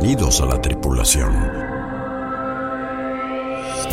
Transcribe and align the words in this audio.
Bienvenidos 0.00 0.40
a 0.40 0.46
la 0.46 0.62
tripulación. 0.62 1.30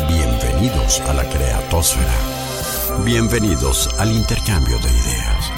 Bienvenidos 0.08 1.00
a 1.02 1.12
la 1.12 1.22
creatosfera. 1.28 3.04
Bienvenidos 3.04 3.90
al 3.98 4.12
intercambio 4.12 4.78
de 4.78 4.88
ideas. 4.88 5.52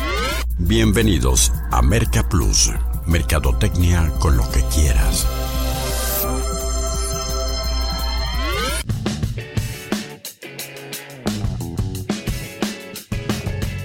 Bienvenidos 0.59 1.53
a 1.71 1.83
Merca 1.83 2.29
Plus, 2.29 2.73
Mercadotecnia 3.07 4.11
con 4.19 4.37
lo 4.37 4.51
que 4.51 4.63
quieras. 4.75 5.25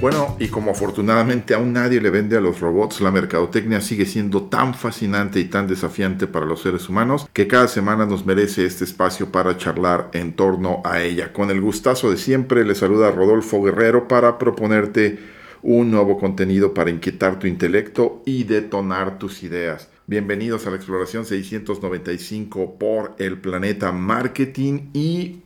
Bueno, 0.06 0.38
y 0.40 0.50
como 0.50 0.70
afortunadamente 0.70 1.56
aún 1.56 1.74
nadie 1.74 2.00
le 2.00 2.12
vende 2.12 2.38
a 2.38 2.40
los 2.40 2.60
robots, 2.60 3.02
la 3.02 3.10
mercadotecnia 3.10 3.82
sigue 3.82 4.06
siendo 4.06 4.44
tan 4.44 4.76
fascinante 4.76 5.40
y 5.40 5.46
tan 5.46 5.66
desafiante 5.66 6.28
para 6.28 6.46
los 6.46 6.62
seres 6.62 6.88
humanos 6.90 7.28
que 7.34 7.48
cada 7.48 7.68
semana 7.68 8.06
nos 8.06 8.24
merece 8.24 8.68
este 8.68 8.84
espacio 8.84 9.32
para 9.32 9.58
charlar 9.58 10.12
en 10.14 10.34
torno 10.34 10.84
a 10.86 11.02
ella. 11.02 11.34
Con 11.34 11.50
el 11.50 11.60
gustazo 11.60 12.12
de 12.12 12.18
siempre, 12.18 12.64
le 12.64 12.76
saluda 12.76 13.10
Rodolfo 13.10 13.64
Guerrero 13.64 14.08
para 14.08 14.38
proponerte 14.38 15.18
un 15.64 15.90
nuevo 15.90 16.20
contenido 16.20 16.76
para 16.76 16.92
inquietar 16.92 17.40
tu 17.40 17.48
intelecto 17.48 18.22
y 18.28 18.44
detonar 18.44 19.18
tus 19.18 19.42
ideas. 19.42 19.90
Bienvenidos 20.06 20.68
a 20.68 20.70
la 20.70 20.76
exploración 20.76 21.26
695 21.26 22.76
por 22.78 23.16
el 23.18 23.40
planeta 23.40 23.92
marketing 23.92 24.82
y 24.94 25.40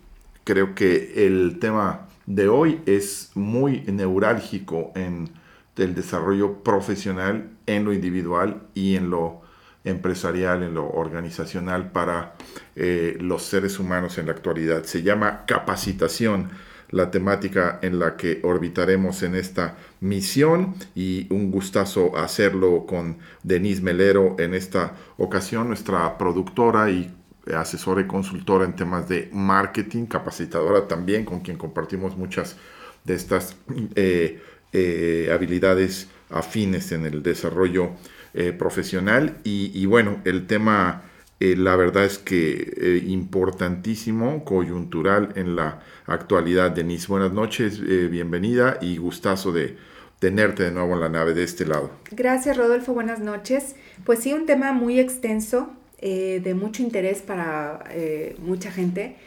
creo 0.44 0.76
que 0.76 1.14
el 1.16 1.60
tema 1.62 2.09
de 2.30 2.48
hoy 2.48 2.80
es 2.86 3.32
muy 3.34 3.82
neurálgico 3.88 4.92
en 4.96 5.32
el 5.76 5.96
desarrollo 5.96 6.64
profesional, 6.64 7.50
en 7.66 7.86
lo 7.86 7.92
individual 7.92 8.62
y 8.76 8.96
en 8.96 9.10
lo 9.10 9.42
empresarial, 9.84 10.62
en 10.62 10.76
lo 10.76 10.88
organizacional 10.88 11.92
para 11.92 12.36
eh, 12.76 13.18
los 13.20 13.44
seres 13.44 13.80
humanos 13.80 14.20
en 14.20 14.28
la 14.28 14.34
actualidad. 14.34 14.84
Se 14.84 15.02
llama 15.02 15.46
capacitación 15.48 16.50
la 16.92 17.10
temática 17.10 17.80
en 17.82 17.98
la 17.98 18.16
que 18.16 18.42
orbitaremos 18.44 19.24
en 19.24 19.34
esta 19.36 19.78
misión 20.00 20.76
y 20.94 21.26
un 21.34 21.50
gustazo 21.50 22.16
hacerlo 22.16 22.86
con 22.86 23.18
Denise 23.42 23.82
Melero 23.82 24.36
en 24.38 24.54
esta 24.54 24.96
ocasión, 25.18 25.68
nuestra 25.68 26.18
productora 26.18 26.92
y 26.92 27.12
asesora 27.56 28.02
y 28.02 28.08
consultora 28.08 28.66
en 28.66 28.76
temas 28.76 29.08
de 29.08 29.30
marketing, 29.32 30.06
capacitadora 30.06 30.88
también, 30.88 31.26
con 31.26 31.42
quien 31.42 31.58
compartimos 31.58 32.18
muchas 32.18 32.58
de 33.04 33.14
estas 33.16 33.56
eh, 33.96 34.42
eh, 34.74 35.30
habilidades 35.34 36.08
afines 36.30 36.92
en 36.92 37.06
el 37.06 37.24
desarrollo 37.24 37.92
eh, 38.34 38.52
profesional. 38.52 39.38
Y, 39.44 39.86
bueno, 39.86 40.22
el 40.26 40.48
tema, 40.48 41.04
la 41.40 41.76
verdad 41.76 42.06
es 42.06 42.20
que 42.20 43.02
importantísimo, 43.08 44.46
coyuntural 44.46 45.30
en 45.36 45.56
la 45.56 45.82
actualidad. 46.06 46.72
Denise, 46.72 47.08
buenas 47.08 47.32
noches, 47.32 47.82
bienvenida 47.82 48.78
y 48.82 48.98
gustazo 48.98 49.52
de 49.52 49.78
tenerte 50.20 50.64
de 50.64 50.72
nuevo 50.72 50.94
en 50.94 51.00
la 51.00 51.10
nave 51.10 51.34
de 51.34 51.44
este 51.44 51.66
lado. 51.66 51.92
Gracias, 52.12 52.58
Rodolfo, 52.58 52.94
buenas 52.94 53.20
noches. 53.20 53.76
Pues 54.04 54.20
sí, 54.20 54.34
un 54.34 54.46
tema 54.46 54.74
muy 54.74 55.00
extenso, 55.00 55.72
eh, 56.02 56.40
de 56.44 56.54
mucho 56.54 56.82
interés 56.82 57.22
para 57.22 57.84
eh, 57.92 58.38
mucha 58.40 58.72
gente 58.72 59.18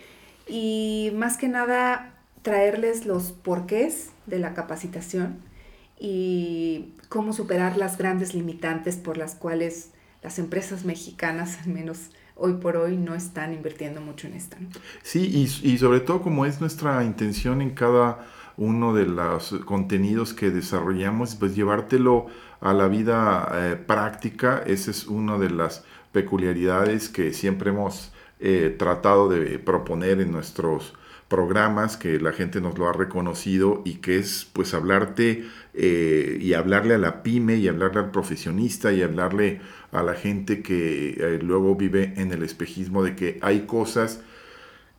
y 0.48 1.12
más 1.14 1.36
que 1.36 1.48
nada 1.48 2.14
traerles 2.40 3.06
los 3.06 3.32
porqués 3.32 4.10
de 4.26 4.38
la 4.38 4.54
capacitación 4.54 5.36
y 5.98 6.94
cómo 7.08 7.32
superar 7.32 7.76
las 7.76 7.98
grandes 7.98 8.34
limitantes 8.34 8.96
por 8.96 9.18
las 9.18 9.34
cuales 9.34 9.90
las 10.22 10.38
empresas 10.38 10.84
mexicanas, 10.84 11.58
al 11.62 11.68
menos 11.68 12.10
hoy 12.36 12.54
por 12.54 12.76
hoy, 12.76 12.96
no 12.96 13.14
están 13.14 13.52
invirtiendo 13.52 14.00
mucho 14.00 14.26
en 14.26 14.34
esto. 14.34 14.56
Sí, 15.02 15.48
y, 15.62 15.78
sobre 15.78 16.00
todo 16.00 16.22
como 16.22 16.46
es 16.46 16.60
nuestra 16.60 17.04
intención 17.04 17.60
en 17.60 17.70
cada 17.70 18.26
uno 18.56 18.94
de 18.94 19.06
los 19.06 19.52
contenidos 19.64 20.34
que 20.34 20.50
desarrollamos, 20.50 21.34
pues 21.34 21.54
llevártelo 21.54 22.26
a 22.60 22.72
la 22.72 22.88
vida 22.88 23.48
eh, 23.52 23.76
práctica, 23.76 24.62
esa 24.66 24.90
es 24.90 25.06
una 25.06 25.38
de 25.38 25.50
las 25.50 25.84
peculiaridades 26.12 27.08
que 27.08 27.32
siempre 27.32 27.70
hemos 27.70 28.12
eh, 28.40 28.74
tratado 28.78 29.28
de 29.28 29.58
proponer 29.58 30.20
en 30.20 30.32
nuestros 30.32 30.94
programas, 31.28 31.96
que 31.96 32.20
la 32.20 32.32
gente 32.32 32.60
nos 32.60 32.76
lo 32.76 32.88
ha 32.88 32.92
reconocido 32.92 33.80
y 33.86 33.94
que 33.94 34.18
es 34.18 34.46
pues 34.52 34.74
hablarte 34.74 35.44
eh, 35.72 36.38
y 36.38 36.52
hablarle 36.52 36.92
a 36.92 36.98
la 36.98 37.22
pyme 37.22 37.56
y 37.56 37.68
hablarle 37.68 38.00
al 38.00 38.10
profesionista 38.10 38.92
y 38.92 39.00
hablarle 39.00 39.62
a 39.92 40.02
la 40.02 40.12
gente 40.12 40.60
que 40.62 41.16
eh, 41.18 41.38
luego 41.42 41.74
vive 41.74 42.12
en 42.16 42.32
el 42.32 42.42
espejismo 42.42 43.02
de 43.02 43.16
que 43.16 43.38
hay 43.40 43.60
cosas 43.60 44.20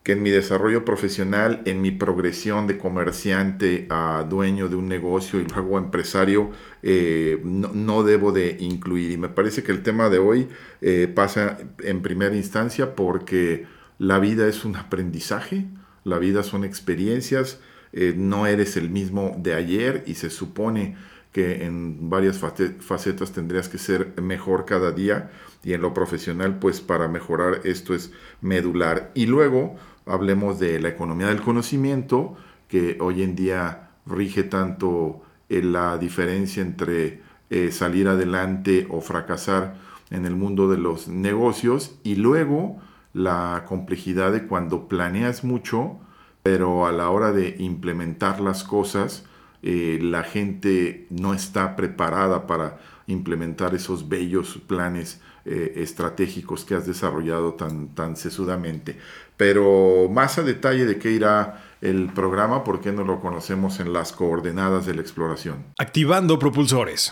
que 0.04 0.12
en 0.12 0.22
mi 0.22 0.30
desarrollo 0.32 0.84
profesional, 0.84 1.62
en 1.66 1.82
mi 1.82 1.92
progresión 1.92 2.68
de 2.68 2.78
comerciante 2.78 3.88
a 3.90 4.26
dueño 4.30 4.68
de 4.68 4.76
un 4.76 4.90
negocio 4.90 5.40
y 5.40 5.46
luego 5.46 5.78
empresario, 5.78 6.52
eh, 6.84 7.40
no, 7.44 8.04
debo 8.04 8.34
de 8.34 8.58
incluir. 8.60 9.12
Y 9.12 9.18
me 9.18 9.30
parece 9.30 9.64
que 9.64 9.72
el 9.72 9.82
tema 9.82 10.10
de 10.10 10.20
hoy 10.20 10.50
eh, 10.82 11.08
pasa 11.14 11.58
en 11.80 12.02
primera 12.02 12.36
instancia 12.36 12.96
porque 12.96 13.66
la 13.98 14.20
vida 14.20 14.46
es 14.48 14.66
un 14.66 14.76
aprendizaje, 14.76 15.68
la 16.04 16.20
vida 16.20 16.44
son 16.44 16.66
experiencias, 16.66 17.62
eh, 17.94 18.14
no 18.18 18.46
eres 18.46 18.76
el 18.76 18.90
mismo 18.90 19.34
de 19.38 19.54
ayer 19.54 20.04
y 20.06 20.16
se 20.16 20.30
supone 20.30 20.98
que 21.32 21.64
en 21.64 22.10
varias 22.10 22.38
facetas 22.38 23.32
tendrías 23.32 23.68
que 23.68 23.80
ser 23.80 24.14
mejor 24.22 24.66
cada 24.66 24.92
día 24.92 25.32
y 25.64 25.74
en 25.74 25.82
lo 25.82 25.94
profesional 25.94 26.60
pues 26.60 26.80
para 26.80 27.08
mejorar 27.08 27.62
esto 27.64 27.96
es 27.96 28.12
medular. 28.42 29.12
Y 29.16 29.26
luego 29.26 29.78
hablemos 30.06 30.60
de 30.60 30.80
la 30.80 30.90
economía 30.90 31.28
del 31.28 31.42
conocimiento, 31.42 32.36
que 32.68 32.98
hoy 33.00 33.24
en 33.24 33.36
día 33.36 33.92
rige 34.06 34.44
tanto 34.44 35.22
en 35.50 35.74
la 35.74 35.98
diferencia 35.98 36.62
entre 36.62 37.22
eh, 37.50 37.72
salir 37.72 38.08
adelante 38.08 38.88
o 38.90 39.02
fracasar 39.02 39.76
en 40.10 40.26
el 40.26 40.36
mundo 40.36 40.70
de 40.70 40.78
los 40.78 41.08
negocios 41.08 41.96
y 42.04 42.16
luego 42.16 42.80
la 43.14 43.66
complejidad 43.68 44.32
de 44.32 44.48
cuando 44.48 44.88
planeas 44.88 45.44
mucho, 45.44 46.00
pero 46.42 46.86
a 46.86 46.92
la 46.92 47.10
hora 47.10 47.32
de 47.32 47.56
implementar 47.60 48.42
las 48.42 48.64
cosas, 48.64 49.26
eh, 49.62 50.00
la 50.02 50.24
gente 50.24 51.08
no 51.10 51.34
está 51.34 51.76
preparada 51.76 52.48
para 52.48 52.80
implementar 53.08 53.76
esos 53.76 54.10
bellos 54.10 54.60
planes 54.68 55.22
eh, 55.46 55.74
estratégicos 55.78 56.66
que 56.66 56.76
has 56.76 56.88
desarrollado 56.88 57.54
tan, 57.54 57.90
tan 57.90 58.16
sesudamente. 58.16 58.98
Pero 59.38 60.10
más 60.10 60.38
a 60.38 60.44
detalle 60.44 60.86
de 60.86 61.00
qué 61.00 61.12
irá 61.12 61.64
el 61.82 62.12
programa, 62.14 62.64
¿por 62.64 62.82
qué 62.82 62.92
no 62.92 63.04
lo 63.04 63.20
conocemos 63.20 63.80
en 63.80 63.94
las 63.94 64.12
coordenadas 64.12 64.86
de 64.86 64.96
la 64.96 65.02
exploración? 65.02 65.66
Activando 65.78 66.40
propulsores. 66.40 67.12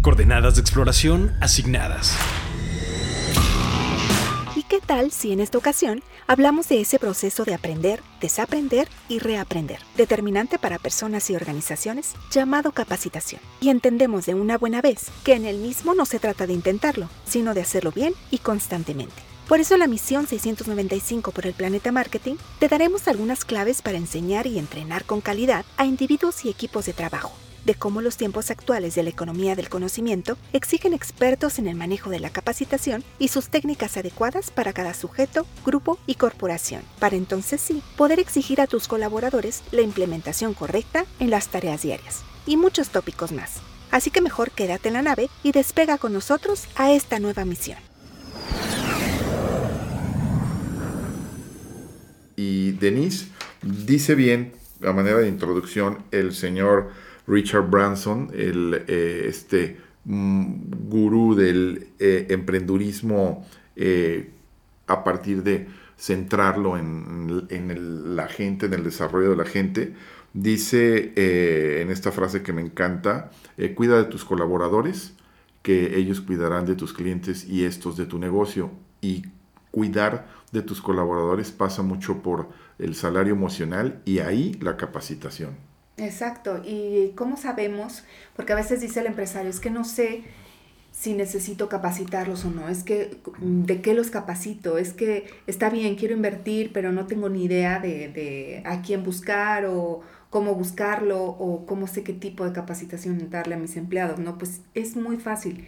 Coordenadas 0.00 0.56
de 0.56 0.60
exploración 0.60 1.32
asignadas. 1.40 2.16
¿Qué 4.72 4.80
tal 4.80 5.10
si 5.10 5.32
en 5.32 5.40
esta 5.40 5.58
ocasión 5.58 6.02
hablamos 6.26 6.66
de 6.70 6.80
ese 6.80 6.98
proceso 6.98 7.44
de 7.44 7.52
aprender, 7.52 8.00
desaprender 8.22 8.88
y 9.06 9.18
reaprender, 9.18 9.80
determinante 9.98 10.58
para 10.58 10.78
personas 10.78 11.28
y 11.28 11.36
organizaciones, 11.36 12.14
llamado 12.30 12.72
capacitación? 12.72 13.42
Y 13.60 13.68
entendemos 13.68 14.24
de 14.24 14.32
una 14.32 14.56
buena 14.56 14.80
vez 14.80 15.10
que 15.24 15.34
en 15.34 15.44
el 15.44 15.58
mismo 15.58 15.94
no 15.94 16.06
se 16.06 16.18
trata 16.18 16.46
de 16.46 16.54
intentarlo, 16.54 17.10
sino 17.26 17.52
de 17.52 17.60
hacerlo 17.60 17.92
bien 17.92 18.14
y 18.30 18.38
constantemente. 18.38 19.31
Por 19.48 19.60
eso 19.60 19.76
la 19.76 19.86
misión 19.86 20.26
695 20.26 21.32
por 21.32 21.46
el 21.46 21.54
Planeta 21.54 21.92
Marketing 21.92 22.36
te 22.58 22.68
daremos 22.68 23.08
algunas 23.08 23.44
claves 23.44 23.82
para 23.82 23.98
enseñar 23.98 24.46
y 24.46 24.58
entrenar 24.58 25.04
con 25.04 25.20
calidad 25.20 25.64
a 25.76 25.84
individuos 25.84 26.44
y 26.44 26.48
equipos 26.48 26.86
de 26.86 26.92
trabajo 26.92 27.32
de 27.64 27.74
cómo 27.74 28.00
los 28.00 28.16
tiempos 28.16 28.50
actuales 28.50 28.94
de 28.94 29.02
la 29.02 29.10
economía 29.10 29.54
del 29.54 29.68
conocimiento 29.68 30.36
exigen 30.52 30.94
expertos 30.94 31.58
en 31.58 31.66
el 31.66 31.76
manejo 31.76 32.10
de 32.10 32.20
la 32.20 32.30
capacitación 32.30 33.04
y 33.18 33.28
sus 33.28 33.48
técnicas 33.48 33.96
adecuadas 33.96 34.50
para 34.50 34.72
cada 34.72 34.94
sujeto, 34.94 35.46
grupo 35.64 35.98
y 36.06 36.16
corporación, 36.16 36.82
para 36.98 37.16
entonces 37.16 37.60
sí 37.60 37.82
poder 37.96 38.18
exigir 38.20 38.60
a 38.60 38.66
tus 38.66 38.88
colaboradores 38.88 39.62
la 39.70 39.82
implementación 39.82 40.54
correcta 40.54 41.04
en 41.20 41.30
las 41.30 41.48
tareas 41.48 41.82
diarias, 41.82 42.22
y 42.46 42.56
muchos 42.56 42.90
tópicos 42.90 43.32
más. 43.32 43.60
Así 43.90 44.10
que 44.10 44.22
mejor 44.22 44.50
quédate 44.50 44.88
en 44.88 44.94
la 44.94 45.02
nave 45.02 45.28
y 45.42 45.52
despega 45.52 45.98
con 45.98 46.12
nosotros 46.12 46.64
a 46.76 46.92
esta 46.92 47.18
nueva 47.18 47.44
misión. 47.44 47.78
Y 52.36 52.72
Denise 52.72 53.28
dice 53.62 54.14
bien, 54.14 54.52
a 54.84 54.92
manera 54.92 55.18
de 55.18 55.28
introducción, 55.28 55.98
el 56.10 56.32
señor 56.32 56.90
Richard 57.26 57.68
Branson, 57.68 58.30
el, 58.34 58.84
eh, 58.88 59.26
este 59.28 59.78
mm, 60.04 60.88
gurú 60.88 61.34
del 61.34 61.88
eh, 61.98 62.26
emprendurismo 62.30 63.46
eh, 63.76 64.30
a 64.86 65.04
partir 65.04 65.42
de 65.42 65.66
centrarlo 65.96 66.76
en, 66.76 68.16
la 68.16 68.26
gente, 68.26 68.66
en 68.66 68.74
el 68.74 68.82
desarrollo 68.82 69.30
de 69.30 69.36
la 69.36 69.44
gente, 69.44 69.94
dice 70.32 71.12
en 71.80 71.90
esta 71.90 72.10
frase 72.10 72.42
que 72.42 72.52
me 72.52 72.60
encanta, 72.60 73.30
cuida 73.76 73.98
de 73.98 74.04
tus 74.04 74.24
colaboradores, 74.24 75.14
que 75.62 75.96
ellos 75.96 76.20
cuidarán 76.20 76.66
de 76.66 76.74
tus 76.74 76.92
clientes 76.92 77.44
y 77.48 77.64
estos 77.64 77.96
de 77.96 78.06
tu 78.06 78.18
negocio. 78.18 78.72
y 79.00 79.22
cuidar 79.70 80.28
de 80.52 80.62
tus 80.62 80.80
colaboradores 80.80 81.50
pasa 81.50 81.82
mucho 81.82 82.22
por 82.22 82.50
el 82.78 82.94
salario 82.94 83.32
emocional 83.32 84.00
y 84.04 84.20
ahí 84.20 84.54
la 84.60 84.76
capacitación. 84.76 85.56
Exacto. 85.96 86.62
¿Y 86.64 87.12
cómo 87.16 87.36
sabemos? 87.36 88.04
Porque 88.36 88.52
a 88.52 88.56
veces 88.56 88.80
dice 88.80 89.00
el 89.00 89.06
empresario, 89.06 89.50
es 89.50 89.60
que 89.60 89.70
no 89.70 89.84
sé 89.84 90.24
si 90.90 91.14
necesito 91.14 91.68
capacitarlos 91.68 92.44
o 92.44 92.50
no, 92.50 92.68
es 92.68 92.84
que 92.84 93.16
de 93.40 93.80
qué 93.80 93.94
los 93.94 94.10
capacito, 94.10 94.76
es 94.76 94.92
que 94.92 95.26
está 95.46 95.70
bien, 95.70 95.96
quiero 95.96 96.14
invertir, 96.14 96.70
pero 96.72 96.92
no 96.92 97.06
tengo 97.06 97.30
ni 97.30 97.44
idea 97.44 97.80
de, 97.80 98.08
de 98.08 98.62
a 98.66 98.82
quién 98.82 99.02
buscar 99.02 99.64
o 99.64 100.02
cómo 100.28 100.54
buscarlo 100.54 101.24
o 101.24 101.64
cómo 101.66 101.86
sé 101.86 102.02
qué 102.02 102.12
tipo 102.12 102.44
de 102.44 102.52
capacitación 102.52 103.30
darle 103.30 103.54
a 103.54 103.58
mis 103.58 103.76
empleados, 103.76 104.18
¿no? 104.18 104.36
Pues 104.38 104.60
es 104.74 104.96
muy 104.96 105.16
fácil. 105.16 105.66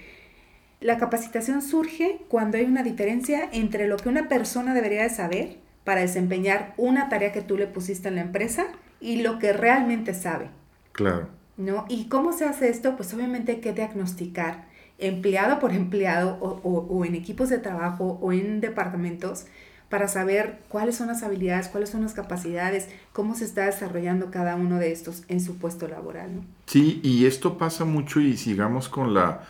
La 0.84 0.98
capacitación 0.98 1.62
surge 1.62 2.20
cuando 2.28 2.58
hay 2.58 2.66
una 2.66 2.82
diferencia 2.82 3.48
entre 3.52 3.88
lo 3.88 3.96
que 3.96 4.10
una 4.10 4.28
persona 4.28 4.74
debería 4.74 5.04
de 5.04 5.08
saber 5.08 5.56
para 5.82 6.02
desempeñar 6.02 6.74
una 6.76 7.08
tarea 7.08 7.32
que 7.32 7.40
tú 7.40 7.56
le 7.56 7.66
pusiste 7.66 8.08
en 8.08 8.16
la 8.16 8.20
empresa 8.20 8.66
y 9.00 9.22
lo 9.22 9.38
que 9.38 9.54
realmente 9.54 10.12
sabe. 10.12 10.50
Claro. 10.92 11.28
¿No? 11.56 11.86
¿Y 11.88 12.08
cómo 12.08 12.34
se 12.34 12.44
hace 12.44 12.68
esto? 12.68 12.96
Pues 12.96 13.14
obviamente 13.14 13.52
hay 13.52 13.60
que 13.62 13.72
diagnosticar 13.72 14.66
empleado 14.98 15.58
por 15.58 15.72
empleado 15.72 16.36
o, 16.42 17.04
en 17.06 17.14
equipos 17.14 17.48
de 17.48 17.56
trabajo 17.56 18.18
o 18.20 18.32
en 18.34 18.60
departamentos 18.60 19.46
para 19.88 20.06
saber 20.06 20.58
cuáles 20.68 20.96
son 20.96 21.06
las 21.06 21.22
habilidades, 21.22 21.68
cuáles 21.68 21.88
son 21.88 22.02
las 22.02 22.12
capacidades, 22.12 22.90
cómo 23.14 23.34
se 23.36 23.46
está 23.46 23.64
desarrollando 23.64 24.30
cada 24.30 24.54
uno 24.54 24.78
de 24.78 24.92
estos 24.92 25.22
en 25.28 25.40
su 25.40 25.56
puesto 25.56 25.88
laboral. 25.88 26.36
¿no? 26.36 26.44
Sí, 26.66 27.00
y 27.02 27.24
esto 27.24 27.56
pasa 27.56 27.86
mucho 27.86 28.20
y 28.20 28.36
sigamos 28.36 28.90
con 28.90 29.14
la 29.14 29.46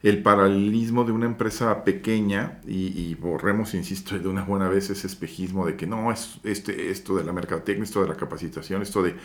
el 0.00 0.22
paralelismo 0.22 1.02
de 1.02 1.10
una 1.10 1.26
empresa 1.26 1.82
pequeña 1.82 2.60
y, 2.64 3.14
borremos, 3.16 3.74
insisto, 3.74 4.16
de 4.16 4.28
una 4.28 4.44
buena 4.44 4.68
vez 4.68 4.90
ese 4.90 5.08
espejismo 5.08 5.66
de 5.66 5.76
que 5.76 5.88
no, 5.88 6.12
es 6.12 6.38
este, 6.44 6.90
esto 6.90 7.16
de 7.16 7.24
la 7.24 7.32
mercadotecnia, 7.32 7.82
esto 7.82 8.02
de 8.02 8.08
la 8.08 8.14
capacitación, 8.14 8.82
esto 8.82 9.02
de 9.02 9.16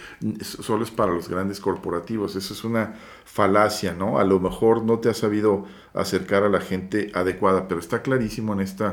solo 0.42 0.84
es 0.84 0.90
para 0.90 1.14
los 1.14 1.30
grandes 1.30 1.60
corporativos. 1.60 2.36
Eso 2.36 2.54
es 2.54 2.64
una 2.64 2.96
falacia, 3.24 3.94
¿no? 3.94 4.18
A 4.18 4.24
lo 4.24 4.40
mejor 4.40 4.84
no 4.84 4.98
te 4.98 5.10
has 5.10 5.18
sabido 5.18 5.66
acercar 5.94 6.44
a 6.44 6.50
la 6.50 6.60
gente 6.60 7.12
adecuada, 7.14 7.68
pero 7.68 7.80
está 7.80 8.02
clarísimo 8.02 8.54
en 8.54 8.62
este 8.62 8.86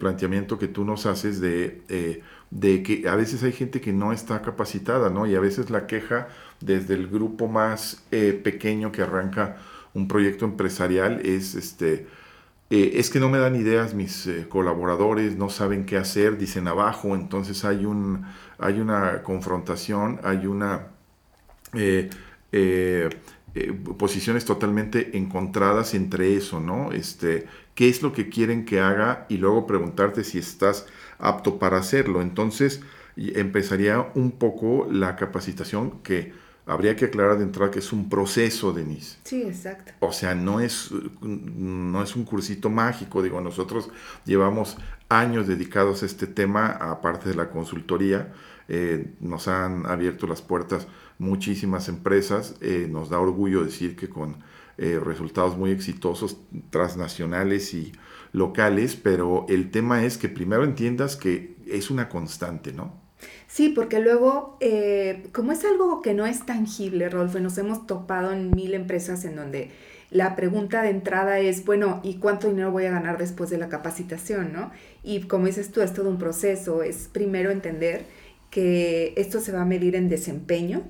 planteamiento 0.00 0.58
que 0.58 0.66
tú 0.66 0.84
nos 0.84 1.06
haces 1.06 1.40
de, 1.40 1.82
eh, 1.88 2.22
de 2.50 2.82
que 2.82 3.08
a 3.08 3.14
veces 3.14 3.42
hay 3.42 3.52
gente 3.52 3.80
que 3.80 3.92
no 3.92 4.12
está 4.12 4.42
capacitada, 4.42 5.10
¿no? 5.10 5.26
Y 5.26 5.34
a 5.36 5.40
veces 5.40 5.70
la 5.70 5.86
queja 5.86 6.28
desde 6.60 6.94
el 6.94 7.06
grupo 7.06 7.46
más 7.46 8.04
eh, 8.10 8.32
pequeño 8.32 8.90
que 8.90 9.02
arranca 9.02 9.58
un 9.94 10.08
proyecto 10.08 10.44
empresarial 10.44 11.20
es 11.24 11.54
este 11.54 12.06
eh, 12.70 12.98
es 12.98 13.10
que 13.10 13.20
no 13.20 13.28
me 13.28 13.38
dan 13.38 13.56
ideas 13.56 13.94
mis 13.94 14.26
eh, 14.26 14.46
colaboradores, 14.48 15.36
no 15.36 15.50
saben 15.50 15.84
qué 15.86 15.96
hacer, 15.96 16.38
dicen 16.38 16.66
abajo, 16.66 17.14
entonces 17.14 17.64
hay 17.64 17.84
un 17.84 18.24
hay 18.58 18.80
una 18.80 19.22
confrontación, 19.22 20.20
hay 20.24 20.46
una 20.46 20.88
eh, 21.72 22.10
posiciones 23.98 24.44
totalmente 24.44 25.16
encontradas 25.16 25.94
entre 25.94 26.36
eso, 26.36 26.60
¿no? 26.60 26.92
Este, 26.92 27.46
qué 27.74 27.88
es 27.88 28.02
lo 28.02 28.12
que 28.12 28.28
quieren 28.28 28.64
que 28.64 28.80
haga 28.80 29.26
y 29.28 29.36
luego 29.36 29.66
preguntarte 29.66 30.24
si 30.24 30.38
estás 30.38 30.86
apto 31.18 31.58
para 31.58 31.78
hacerlo. 31.78 32.22
Entonces 32.22 32.80
empezaría 33.16 34.10
un 34.14 34.32
poco 34.32 34.88
la 34.90 35.16
capacitación 35.16 36.02
que 36.02 36.32
habría 36.66 36.96
que 36.96 37.06
aclarar 37.06 37.38
de 37.38 37.44
entrada 37.44 37.70
que 37.70 37.78
es 37.78 37.92
un 37.92 38.08
proceso, 38.08 38.72
Denise. 38.72 39.18
Sí, 39.24 39.42
exacto. 39.42 39.92
O 40.00 40.12
sea, 40.12 40.34
no 40.34 40.60
es, 40.60 40.90
no 41.20 42.02
es 42.02 42.16
un 42.16 42.24
cursito 42.24 42.70
mágico. 42.70 43.22
Digo, 43.22 43.40
nosotros 43.40 43.90
llevamos 44.24 44.76
años 45.08 45.46
dedicados 45.46 46.02
a 46.02 46.06
este 46.06 46.26
tema, 46.26 46.68
aparte 46.68 47.28
de 47.28 47.34
la 47.34 47.50
consultoría. 47.50 48.32
Eh, 48.68 49.12
nos 49.20 49.46
han 49.48 49.84
abierto 49.86 50.26
las 50.26 50.40
puertas 50.40 50.86
muchísimas 51.18 51.88
empresas. 51.88 52.56
Eh, 52.60 52.88
nos 52.90 53.10
da 53.10 53.18
orgullo 53.18 53.64
decir 53.64 53.96
que 53.96 54.08
con 54.08 54.36
eh, 54.78 54.98
resultados 55.02 55.56
muy 55.56 55.70
exitosos, 55.70 56.38
transnacionales 56.70 57.74
y 57.74 57.92
locales, 58.32 58.96
pero 58.96 59.46
el 59.48 59.70
tema 59.70 60.04
es 60.04 60.18
que 60.18 60.28
primero 60.28 60.64
entiendas 60.64 61.14
que 61.16 61.56
es 61.66 61.90
una 61.90 62.08
constante, 62.08 62.72
¿no? 62.72 63.03
Sí, 63.54 63.68
porque 63.68 64.00
luego, 64.00 64.56
eh, 64.58 65.28
como 65.30 65.52
es 65.52 65.64
algo 65.64 66.02
que 66.02 66.12
no 66.12 66.26
es 66.26 66.44
tangible, 66.44 67.08
Rolfo, 67.08 67.38
nos 67.38 67.56
hemos 67.56 67.86
topado 67.86 68.32
en 68.32 68.50
mil 68.50 68.74
empresas 68.74 69.24
en 69.24 69.36
donde 69.36 69.70
la 70.10 70.34
pregunta 70.34 70.82
de 70.82 70.90
entrada 70.90 71.38
es, 71.38 71.64
bueno, 71.64 72.00
¿y 72.02 72.14
cuánto 72.14 72.48
dinero 72.48 72.72
voy 72.72 72.86
a 72.86 72.90
ganar 72.90 73.16
después 73.16 73.50
de 73.50 73.58
la 73.58 73.68
capacitación? 73.68 74.52
¿no? 74.52 74.72
Y 75.04 75.20
como 75.28 75.46
dices 75.46 75.70
tú, 75.70 75.82
es 75.82 75.92
todo 75.92 76.10
un 76.10 76.18
proceso, 76.18 76.82
es 76.82 77.08
primero 77.12 77.52
entender 77.52 78.06
que 78.50 79.14
esto 79.16 79.38
se 79.38 79.52
va 79.52 79.60
a 79.62 79.64
medir 79.64 79.94
en 79.94 80.08
desempeño 80.08 80.82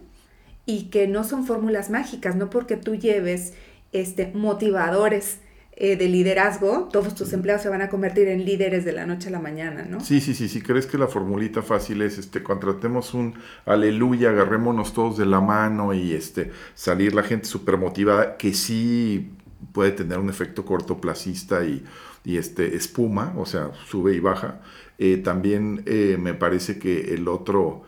y 0.64 0.84
que 0.84 1.06
no 1.06 1.24
son 1.24 1.44
fórmulas 1.44 1.90
mágicas, 1.90 2.34
no 2.34 2.48
porque 2.48 2.78
tú 2.78 2.94
lleves 2.94 3.52
este, 3.92 4.32
motivadores 4.32 5.36
eh, 5.76 5.96
de 5.96 6.08
liderazgo, 6.08 6.88
todos 6.92 7.16
tus 7.16 7.32
empleados 7.32 7.62
se 7.62 7.68
van 7.68 7.82
a 7.82 7.88
convertir 7.88 8.28
en 8.28 8.44
líderes 8.44 8.84
de 8.84 8.92
la 8.92 9.06
noche 9.06 9.26
a 9.26 9.32
la 9.32 9.40
mañana, 9.40 9.84
¿no? 9.84 9.98
Sí, 9.98 10.20
sí, 10.20 10.32
sí, 10.32 10.48
si 10.48 10.62
crees 10.62 10.86
que 10.86 10.98
la 10.98 11.08
formulita 11.08 11.62
fácil 11.62 12.02
es, 12.02 12.16
este, 12.16 12.44
contratemos 12.44 13.12
un 13.12 13.34
aleluya, 13.66 14.30
agarrémonos 14.30 14.94
todos 14.94 15.18
de 15.18 15.26
la 15.26 15.40
mano 15.40 15.92
y 15.92 16.12
este, 16.12 16.52
salir 16.76 17.12
la 17.12 17.24
gente 17.24 17.46
súper 17.46 17.76
motivada, 17.76 18.36
que 18.36 18.54
sí 18.54 19.32
puede 19.72 19.90
tener 19.90 20.20
un 20.20 20.30
efecto 20.30 20.64
cortoplacista 20.64 21.64
y, 21.64 21.84
y 22.24 22.36
este, 22.36 22.76
espuma, 22.76 23.34
o 23.36 23.44
sea, 23.44 23.72
sube 23.88 24.14
y 24.14 24.20
baja. 24.20 24.60
Eh, 24.98 25.16
también 25.16 25.82
eh, 25.86 26.16
me 26.20 26.34
parece 26.34 26.78
que 26.78 27.14
el 27.14 27.26
otro 27.26 27.82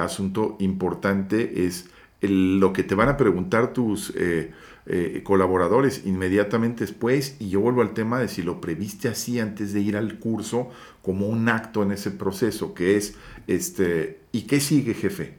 asunto 0.00 0.56
importante 0.58 1.64
es 1.66 1.88
lo 2.20 2.72
que 2.72 2.82
te 2.82 2.96
van 2.96 3.08
a 3.08 3.16
preguntar 3.16 3.72
tus 3.72 4.12
eh, 4.90 5.20
colaboradores 5.22 6.06
inmediatamente 6.06 6.84
después 6.84 7.36
y 7.38 7.50
yo 7.50 7.60
vuelvo 7.60 7.82
al 7.82 7.92
tema 7.92 8.18
de 8.20 8.28
si 8.28 8.40
lo 8.40 8.58
previste 8.58 9.08
así 9.08 9.38
antes 9.38 9.74
de 9.74 9.80
ir 9.80 9.98
al 9.98 10.18
curso 10.18 10.70
como 11.02 11.28
un 11.28 11.50
acto 11.50 11.82
en 11.82 11.92
ese 11.92 12.10
proceso 12.10 12.72
que 12.72 12.96
es 12.96 13.14
este 13.46 14.20
y 14.32 14.42
qué 14.42 14.60
sigue 14.60 14.94
jefe 14.94 15.34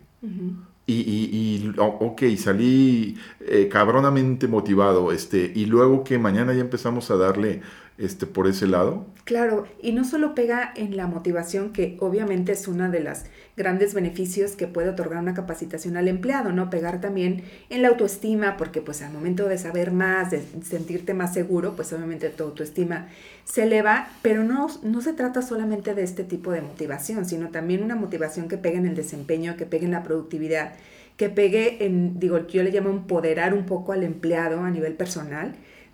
y, 0.86 0.94
y, 0.94 1.74
ok 1.78 2.22
salí 2.38 3.18
eh, 3.40 3.68
cabronamente 3.72 4.48
motivado 4.48 5.12
este 5.12 5.52
y 5.56 5.66
luego 5.66 6.04
que 6.04 6.20
mañana 6.20 6.54
ya 6.54 6.62
empezamos 6.62 7.10
a 7.10 7.16
darle 7.16 7.62
este, 8.00 8.26
por 8.26 8.48
ese 8.48 8.66
lado. 8.66 9.06
Claro, 9.26 9.68
y 9.82 9.92
no 9.92 10.06
solo 10.06 10.34
pega 10.34 10.72
en 10.76 10.96
la 10.96 11.06
motivación, 11.06 11.74
que 11.74 11.98
obviamente 12.00 12.54
es 12.54 12.68
uno 12.68 12.90
de 12.90 13.02
los 13.02 13.20
grandes 13.58 13.94
beneficios 13.94 14.54
que 14.54 14.68
puede 14.68 14.90
otorgar 14.90 15.22
una 15.22 15.34
capacitación 15.34 15.98
al 15.98 16.08
empleado, 16.08 16.54
¿no? 16.54 16.70
Pegar 16.70 17.02
también 17.02 17.44
en 17.70 17.82
la 17.82 17.90
autoestima, 17.90 18.56
porque 18.56 18.82
pues 18.82 19.02
al 19.02 19.12
momento 19.12 19.50
de 19.50 19.58
saber 19.58 19.92
más, 19.92 20.32
de 20.32 20.42
sentirte 20.64 21.14
más 21.14 21.34
seguro, 21.34 21.76
pues 21.76 21.92
obviamente 21.92 22.30
tu 22.30 22.46
autoestima 22.46 23.10
se 23.44 23.64
eleva, 23.64 24.08
pero 24.22 24.46
no, 24.46 24.68
no 24.82 25.02
se 25.02 25.12
trata 25.12 25.42
solamente 25.42 25.94
de 25.94 26.04
este 26.04 26.24
tipo 26.24 26.52
de 26.52 26.62
motivación, 26.62 27.26
sino 27.26 27.50
también 27.50 27.84
una 27.84 27.96
motivación 27.96 28.48
que 28.48 28.58
pegue 28.58 28.78
en 28.78 28.88
el 28.88 28.96
desempeño, 28.96 29.58
que 29.58 29.66
pegue 29.66 29.86
en 29.86 29.92
la 29.92 30.04
productividad, 30.04 30.74
que 31.18 31.30
pegue 31.30 31.86
en, 31.86 32.18
digo, 32.18 32.48
yo 32.48 32.64
le 32.64 32.72
llamo 32.72 32.90
empoderar 32.92 33.54
un 33.54 33.66
poco 33.66 33.92
al 33.92 34.04
empleado 34.04 34.62
a 34.62 34.72
nivel 34.72 34.94
personal, 34.94 35.54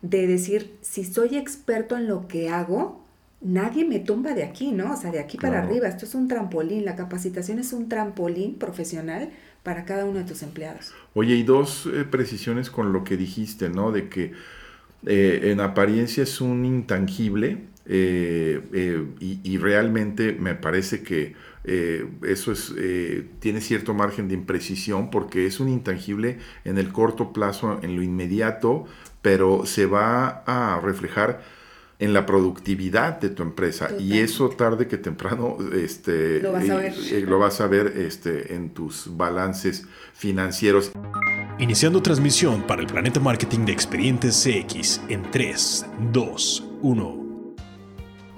de 0.10 0.28
decir, 0.28 0.78
si 0.82 1.04
soy 1.04 1.36
experto 1.36 1.98
en 1.98 2.08
lo 2.08 2.28
que 2.28 2.50
hago, 2.50 3.04
nadie 3.42 3.86
me 3.86 4.00
tumba 4.00 4.34
de 4.34 4.44
aquí, 4.44 4.72
¿no? 4.72 4.94
O 4.94 4.96
sea, 4.96 5.12
de 5.12 5.20
aquí 5.20 5.38
para 5.38 5.64
arriba. 5.64 5.88
Esto 5.88 6.06
es 6.06 6.16
un 6.16 6.28
trampolín. 6.28 6.86
La 6.86 6.96
capacitación 6.96 7.60
es 7.60 7.74
un 7.74 7.90
trampolín 7.90 8.56
profesional 8.56 9.30
para 9.64 9.86
cada 9.86 10.06
uno 10.06 10.20
de 10.20 10.26
tus 10.26 10.44
empleados. 10.44 10.94
Oye, 11.14 11.36
y 11.36 11.44
dos 11.44 11.88
eh, 11.88 12.04
precisiones 12.04 12.70
con 12.70 12.94
lo 12.94 13.04
que 13.04 13.18
dijiste, 13.18 13.70
¿no? 13.70 13.92
De 13.92 14.10
que 14.10 14.34
eh, 15.06 15.52
en 15.52 15.60
apariencia 15.60 16.24
es 16.24 16.40
un 16.40 16.66
intangible 16.66 17.64
eh, 17.88 19.06
y, 19.20 19.40
y, 19.44 19.58
realmente 19.60 20.34
me 20.34 20.56
parece 20.56 21.04
que 21.04 21.36
eso 21.64 22.52
es, 22.52 22.74
tiene 23.40 23.62
cierto 23.62 23.94
margen 23.94 24.28
de 24.28 24.34
imprecisión 24.34 25.12
porque 25.12 25.46
es 25.46 25.60
un 25.60 25.70
intangible 25.70 26.40
en 26.64 26.80
el 26.80 26.92
corto 26.92 27.32
plazo, 27.32 27.80
en 27.84 27.96
lo 27.96 28.02
inmediato, 28.02 28.86
pero 29.26 29.66
se 29.66 29.88
va 29.88 30.44
a 30.46 30.80
reflejar 30.80 31.42
en 31.98 32.14
la 32.14 32.28
productividad 32.28 33.20
de 33.20 33.30
tu 33.30 33.42
empresa 33.42 33.90
y 33.98 34.20
eso 34.20 34.50
tarde 34.50 34.88
que 34.88 35.00
temprano 35.00 35.58
este 35.74 36.42
lo 36.42 36.52
vas 36.52 36.70
a 36.70 36.76
ver, 36.76 36.94
eh, 36.94 37.26
lo 37.28 37.40
vas 37.40 37.60
a 37.60 37.66
ver 37.66 37.88
este, 37.98 38.54
en 38.54 38.70
tus 38.70 39.18
balances 39.18 39.88
financieros. 40.14 40.92
Iniciando 41.58 42.04
transmisión 42.04 42.62
para 42.68 42.82
el 42.82 42.88
Planeta 42.88 43.20
Marketing 43.20 43.66
de 43.66 43.72
Expedientes 43.72 44.44
CX 44.44 45.02
en 45.10 45.24
3, 45.32 45.88
2, 46.14 46.64
1. 46.84 47.25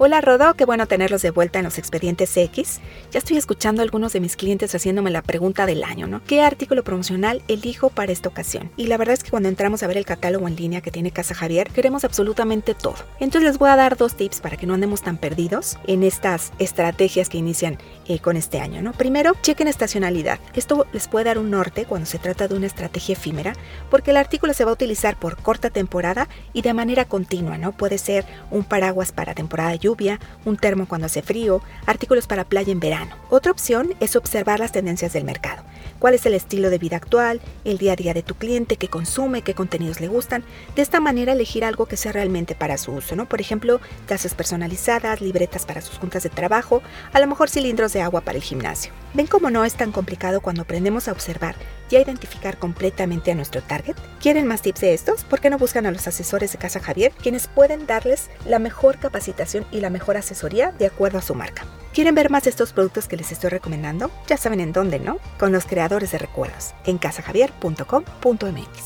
Hola 0.00 0.20
Rodo, 0.20 0.54
qué 0.54 0.64
bueno 0.64 0.86
tenerlos 0.86 1.22
de 1.22 1.32
vuelta 1.32 1.58
en 1.58 1.64
los 1.64 1.76
expedientes 1.76 2.36
X. 2.36 2.78
Ya 3.10 3.18
estoy 3.18 3.36
escuchando 3.36 3.82
a 3.82 3.84
algunos 3.84 4.12
de 4.12 4.20
mis 4.20 4.36
clientes 4.36 4.72
haciéndome 4.72 5.10
la 5.10 5.22
pregunta 5.22 5.66
del 5.66 5.82
año, 5.82 6.06
¿no? 6.06 6.22
¿Qué 6.22 6.40
artículo 6.40 6.84
promocional 6.84 7.42
elijo 7.48 7.90
para 7.90 8.12
esta 8.12 8.28
ocasión? 8.28 8.70
Y 8.76 8.86
la 8.86 8.96
verdad 8.96 9.14
es 9.14 9.24
que 9.24 9.30
cuando 9.30 9.48
entramos 9.48 9.82
a 9.82 9.88
ver 9.88 9.96
el 9.96 10.04
catálogo 10.06 10.46
en 10.46 10.54
línea 10.54 10.82
que 10.82 10.92
tiene 10.92 11.10
Casa 11.10 11.34
Javier, 11.34 11.70
queremos 11.70 12.04
absolutamente 12.04 12.74
todo. 12.74 12.94
Entonces 13.18 13.50
les 13.50 13.58
voy 13.58 13.70
a 13.70 13.76
dar 13.76 13.96
dos 13.96 14.14
tips 14.14 14.40
para 14.40 14.56
que 14.56 14.68
no 14.68 14.74
andemos 14.74 15.02
tan 15.02 15.16
perdidos 15.16 15.78
en 15.88 16.04
estas 16.04 16.52
estrategias 16.60 17.28
que 17.28 17.38
inician 17.38 17.76
eh, 18.06 18.20
con 18.20 18.36
este 18.36 18.60
año, 18.60 18.80
¿no? 18.82 18.92
Primero, 18.92 19.32
chequen 19.42 19.66
estacionalidad. 19.66 20.38
Esto 20.54 20.86
les 20.92 21.08
puede 21.08 21.24
dar 21.24 21.38
un 21.38 21.50
norte 21.50 21.86
cuando 21.86 22.06
se 22.06 22.20
trata 22.20 22.46
de 22.46 22.54
una 22.54 22.68
estrategia 22.68 23.14
efímera, 23.14 23.54
porque 23.90 24.12
el 24.12 24.16
artículo 24.16 24.54
se 24.54 24.64
va 24.64 24.70
a 24.70 24.74
utilizar 24.74 25.18
por 25.18 25.42
corta 25.42 25.70
temporada 25.70 26.28
y 26.52 26.62
de 26.62 26.72
manera 26.72 27.04
continua, 27.04 27.58
¿no? 27.58 27.72
Puede 27.72 27.98
ser 27.98 28.24
un 28.52 28.62
paraguas 28.62 29.10
para 29.10 29.34
temporada 29.34 29.72
de 29.72 29.87
lluvia, 29.88 30.20
un 30.44 30.56
termo 30.56 30.86
cuando 30.86 31.06
hace 31.06 31.22
frío, 31.22 31.62
artículos 31.86 32.26
para 32.26 32.44
playa 32.44 32.72
en 32.72 32.80
verano. 32.80 33.16
Otra 33.30 33.52
opción 33.52 33.94
es 34.00 34.16
observar 34.16 34.60
las 34.60 34.72
tendencias 34.72 35.14
del 35.14 35.24
mercado. 35.24 35.62
¿Cuál 35.98 36.14
es 36.14 36.26
el 36.26 36.34
estilo 36.34 36.70
de 36.70 36.78
vida 36.78 36.96
actual, 36.96 37.40
el 37.64 37.78
día 37.78 37.94
a 37.94 37.96
día 37.96 38.14
de 38.14 38.22
tu 38.22 38.36
cliente, 38.36 38.76
qué 38.76 38.86
consume, 38.88 39.42
qué 39.42 39.54
contenidos 39.54 40.00
le 40.00 40.06
gustan? 40.06 40.44
De 40.76 40.82
esta 40.82 41.00
manera 41.00 41.32
elegir 41.32 41.64
algo 41.64 41.86
que 41.86 41.96
sea 41.96 42.12
realmente 42.12 42.54
para 42.54 42.78
su 42.78 42.92
uso, 42.92 43.16
¿no? 43.16 43.28
Por 43.28 43.40
ejemplo, 43.40 43.80
tazas 44.06 44.34
personalizadas, 44.34 45.20
libretas 45.20 45.66
para 45.66 45.80
sus 45.80 45.98
juntas 45.98 46.22
de 46.22 46.30
trabajo, 46.30 46.82
a 47.12 47.18
lo 47.18 47.26
mejor 47.26 47.50
cilindros 47.50 47.92
de 47.92 48.02
agua 48.02 48.20
para 48.20 48.38
el 48.38 48.44
gimnasio. 48.44 48.92
¿Ven 49.14 49.26
cómo 49.26 49.50
no 49.50 49.64
es 49.64 49.74
tan 49.74 49.90
complicado 49.90 50.40
cuando 50.40 50.62
aprendemos 50.62 51.08
a 51.08 51.12
observar 51.12 51.56
y 51.90 51.96
a 51.96 52.00
identificar 52.00 52.58
completamente 52.58 53.32
a 53.32 53.34
nuestro 53.34 53.60
target? 53.62 53.96
¿Quieren 54.20 54.46
más 54.46 54.62
tips 54.62 54.80
de 54.82 54.94
estos? 54.94 55.24
¿Por 55.24 55.40
qué 55.40 55.50
no 55.50 55.58
buscan 55.58 55.86
a 55.86 55.90
los 55.90 56.06
asesores 56.06 56.52
de 56.52 56.58
Casa 56.58 56.78
Javier, 56.78 57.12
quienes 57.20 57.48
pueden 57.48 57.86
darles 57.86 58.30
la 58.46 58.60
mejor 58.60 58.98
capacitación 58.98 59.66
y 59.72 59.80
la 59.80 59.90
mejor 59.90 60.16
asesoría 60.16 60.70
de 60.70 60.86
acuerdo 60.86 61.18
a 61.18 61.22
su 61.22 61.34
marca? 61.34 61.66
¿Quieren 61.98 62.14
ver 62.14 62.30
más 62.30 62.44
de 62.44 62.50
estos 62.50 62.72
productos 62.72 63.08
que 63.08 63.16
les 63.16 63.32
estoy 63.32 63.50
recomendando? 63.50 64.12
Ya 64.28 64.36
saben 64.36 64.60
en 64.60 64.72
dónde, 64.72 65.00
¿no? 65.00 65.18
Con 65.36 65.50
los 65.50 65.64
creadores 65.64 66.12
de 66.12 66.18
recuerdos, 66.18 66.72
en 66.86 66.96
casajavier.com.mx. 66.96 68.84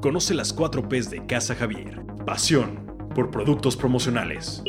Conoce 0.00 0.34
las 0.34 0.52
4 0.52 0.88
Ps 0.88 1.10
de 1.10 1.26
Casa 1.26 1.56
Javier. 1.56 2.00
Pasión 2.24 2.86
por 3.12 3.32
productos 3.32 3.76
promocionales. 3.76 4.62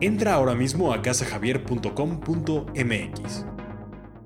Entra 0.00 0.34
ahora 0.34 0.56
mismo 0.56 0.92
a 0.92 1.00
casajavier.com.mx. 1.00 3.46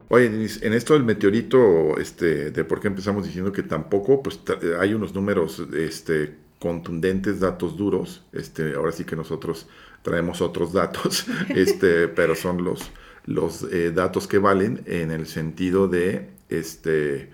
Oye, 0.09 0.31
Denise, 0.31 0.67
en 0.67 0.73
esto 0.73 0.95
del 0.95 1.05
meteorito, 1.05 1.99
este, 1.99 2.51
de 2.51 2.65
por 2.65 2.81
qué 2.81 2.89
empezamos 2.89 3.27
diciendo 3.27 3.53
que 3.53 3.63
tampoco, 3.63 4.23
pues 4.23 4.41
hay 4.81 4.95
unos 4.95 5.15
números 5.15 5.63
este, 5.77 6.35
contundentes, 6.59 7.41
datos 7.41 7.77
duros. 7.77 8.25
Este, 8.33 8.75
ahora 8.75 8.93
sí 8.93 9.05
que 9.05 9.17
nosotros 9.17 9.69
traemos 10.05 10.41
otros 10.41 10.73
datos, 10.73 11.27
este, 11.49 12.07
pero 12.07 12.37
son 12.37 12.63
los, 12.63 12.93
los 13.25 13.67
eh, 13.73 13.91
datos 13.91 14.29
que 14.29 14.39
valen 14.39 14.83
en 14.87 15.11
el 15.11 15.27
sentido 15.27 15.89
de, 15.89 16.29
este, 16.51 17.31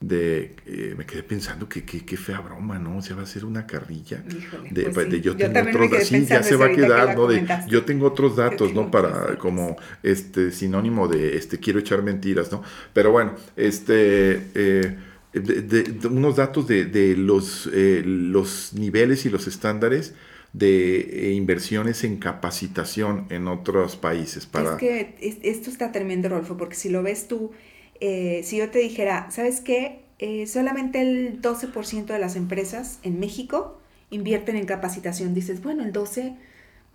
de, 0.00 0.56
eh, 0.66 0.94
me 0.98 1.06
quedé 1.06 1.22
pensando 1.22 1.68
que 1.68 1.84
qué 1.84 2.16
fea 2.16 2.40
broma, 2.40 2.78
¿no? 2.78 2.98
O 2.98 3.02
sea, 3.02 3.16
va 3.16 3.22
a 3.22 3.26
ser 3.26 3.44
una 3.44 3.66
carrilla. 3.66 4.22
de, 4.70 4.90
pues 4.90 5.10
de, 5.10 5.20
yo 5.20 5.36
tengo 5.36 5.60
otros, 5.60 6.06
sí, 6.08 6.26
ya 6.26 6.42
se 6.42 6.56
va 6.56 6.66
a 6.66 6.72
quedar, 6.72 7.16
¿no? 7.16 7.28
De, 7.28 7.46
yo 7.68 7.84
tengo 7.84 8.08
otros 8.08 8.36
datos, 8.36 8.74
¿no? 8.74 8.90
Para 8.90 9.38
como 9.38 9.76
este 10.02 10.50
sinónimo 10.50 11.06
de 11.06 11.36
este 11.36 11.58
quiero 11.58 11.78
echar 11.78 12.02
mentiras, 12.02 12.50
¿no? 12.50 12.64
Pero 12.92 13.12
bueno, 13.12 13.34
este 13.56 14.50
eh, 14.54 14.96
de, 15.32 16.08
unos 16.08 16.36
datos 16.36 16.66
de, 16.66 17.14
los, 17.16 17.68
eh, 17.72 18.02
los 18.04 18.72
niveles 18.74 19.26
y 19.26 19.30
los 19.30 19.46
estándares 19.46 20.14
de 20.52 21.32
inversiones 21.34 22.04
en 22.04 22.16
capacitación 22.16 23.26
en 23.30 23.48
otros 23.48 23.96
países 23.96 24.46
para... 24.46 24.72
Es 24.72 24.76
que 24.76 25.14
esto 25.42 25.70
está 25.70 25.92
tremendo, 25.92 26.28
Rolfo, 26.28 26.56
porque 26.56 26.74
si 26.74 26.88
lo 26.88 27.02
ves 27.02 27.28
tú 27.28 27.52
eh, 28.00 28.42
si 28.44 28.58
yo 28.58 28.70
te 28.70 28.78
dijera, 28.78 29.30
¿sabes 29.30 29.60
qué? 29.60 30.04
Eh, 30.18 30.46
solamente 30.46 31.00
el 31.00 31.40
12% 31.40 32.06
de 32.06 32.18
las 32.18 32.36
empresas 32.36 32.98
en 33.02 33.20
México 33.20 33.78
invierten 34.10 34.56
en 34.56 34.66
capacitación. 34.66 35.34
Dices, 35.34 35.62
bueno, 35.62 35.84
el 35.84 35.92
12% 35.92 36.36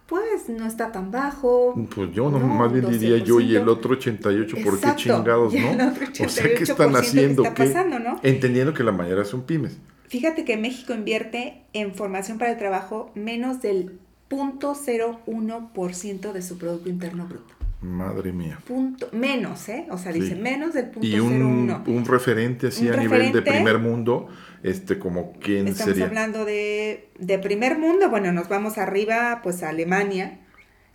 pues 0.08 0.50
no 0.50 0.68
está 0.68 0.92
tan 0.92 1.12
bajo. 1.12 1.74
Pues 1.96 2.12
yo 2.12 2.30
no, 2.30 2.38
más 2.40 2.72
bien 2.72 2.90
diría 2.90 3.18
yo 3.18 3.40
y 3.40 3.56
el 3.56 3.68
otro 3.70 3.94
88, 3.94 4.58
¿por 4.64 4.80
qué 4.80 4.96
chingados, 4.96 5.54
no? 5.78 5.94
o 6.26 6.30
sea, 6.30 6.54
¿qué 6.54 6.64
están 6.64 6.96
haciendo? 6.96 7.42
Que 7.44 7.50
está 7.50 7.64
pasando, 7.64 8.00
¿no? 8.00 8.20
Entendiendo 8.22 8.74
que 8.74 8.84
la 8.84 8.92
mayoría 8.92 9.24
son 9.24 9.44
pymes. 9.44 9.78
Fíjate 10.14 10.46
que 10.46 10.56
México 10.58 10.94
invierte 10.94 11.64
en 11.74 11.96
formación 11.96 12.38
para 12.38 12.52
el 12.52 12.58
trabajo 12.60 13.12
menos 13.16 13.64
del 13.64 13.98
0.01% 14.30 16.32
de 16.32 16.42
su 16.44 16.60
Producto 16.60 16.88
Interno 16.88 17.26
Bruto. 17.26 17.56
Madre 17.82 18.32
mía. 18.32 18.60
Punto, 18.68 19.10
menos, 19.12 19.68
¿eh? 19.70 19.88
O 19.90 19.98
sea, 19.98 20.12
dice 20.12 20.36
menos 20.36 20.76
del 20.76 20.92
punto 20.92 21.08
Y 21.08 21.20
un, 21.20 21.82
un 21.88 22.06
referente 22.06 22.68
así 22.68 22.88
a 22.90 22.96
nivel 22.96 23.32
de 23.32 23.42
primer 23.42 23.80
mundo, 23.80 24.28
este, 24.62 25.00
como 25.00 25.34
quién 25.40 25.68
Estamos 25.68 26.00
hablando 26.00 26.46
de, 26.46 27.10
de, 27.18 27.40
primer 27.40 27.80
mundo, 27.80 28.12
bueno, 28.12 28.32
nos 28.32 28.50
vamos 28.50 28.78
arriba, 28.78 29.40
pues 29.42 29.64
a 29.64 29.70
Alemania, 29.70 30.42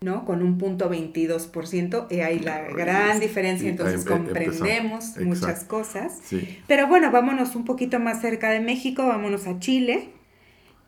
¿no? 0.01 0.25
Con 0.25 0.43
un 0.43 0.59
punto 0.59 0.91
22%, 0.91 2.07
y 2.11 2.21
hay 2.21 2.39
la 2.39 2.63
gran 2.69 3.21
diferencia, 3.21 3.69
entonces 3.69 4.05
comprendemos 4.05 5.17
muchas 5.19 5.65
cosas. 5.65 6.19
Sí. 6.23 6.61
Pero 6.67 6.87
bueno, 6.87 7.11
vámonos 7.11 7.57
un 7.57 7.65
poquito 7.65 7.99
más 7.99 8.21
cerca 8.21 8.51
de 8.51 8.61
México, 8.61 9.07
vámonos 9.07 9.47
a 9.47 9.59
Chile 9.59 10.13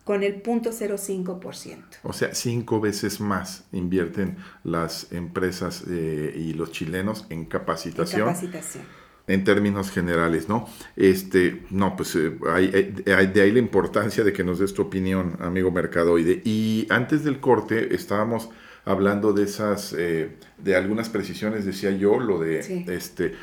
con 0.04 0.22
el 0.22 0.42
0.05%. 0.42 1.76
O 2.02 2.12
sea, 2.12 2.34
cinco 2.34 2.80
veces 2.80 3.20
más 3.20 3.64
invierten 3.72 4.38
las 4.64 5.12
empresas 5.12 5.84
eh, 5.88 6.34
y 6.36 6.52
los 6.54 6.72
chilenos 6.72 7.26
en 7.30 7.44
capacitación. 7.44 8.22
En 8.22 8.26
capacitación. 8.26 8.84
En 9.26 9.44
términos 9.44 9.92
generales, 9.92 10.48
¿no? 10.48 10.68
Este, 10.96 11.62
no, 11.70 11.94
pues 11.94 12.16
eh, 12.16 12.36
eh, 12.58 13.14
hay, 13.14 13.26
de 13.28 13.42
ahí 13.42 13.52
la 13.52 13.60
importancia 13.60 14.24
de 14.24 14.32
que 14.32 14.42
nos 14.42 14.58
des 14.58 14.74
tu 14.74 14.82
opinión, 14.82 15.36
amigo 15.38 15.70
Mercadoide. 15.70 16.42
Y 16.44 16.88
antes 16.90 17.22
del 17.22 17.38
corte 17.38 17.94
estábamos 17.94 18.50
hablando 18.90 19.32
de 19.32 19.44
esas, 19.44 19.92
de 19.92 20.76
algunas 20.76 21.08
precisiones, 21.08 21.64
decía 21.64 21.90
yo, 21.90 22.18
lo 22.18 22.38
de 22.38 22.58
este 22.88 23.34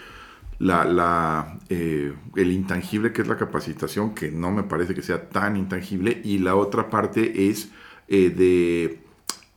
la, 0.60 0.86
la 0.86 1.60
eh, 1.70 2.14
el 2.36 2.52
intangible 2.52 3.14
que 3.14 3.22
es 3.22 3.28
la 3.28 3.38
capacitación, 3.38 4.16
que 4.16 4.32
no 4.32 4.52
me 4.52 4.64
parece 4.64 4.96
que 4.96 5.02
sea 5.02 5.30
tan 5.30 5.56
intangible, 5.58 6.22
y 6.24 6.40
la 6.40 6.56
otra 6.56 6.90
parte 6.90 7.50
es 7.50 7.70
eh, 8.08 8.30
de 8.30 9.02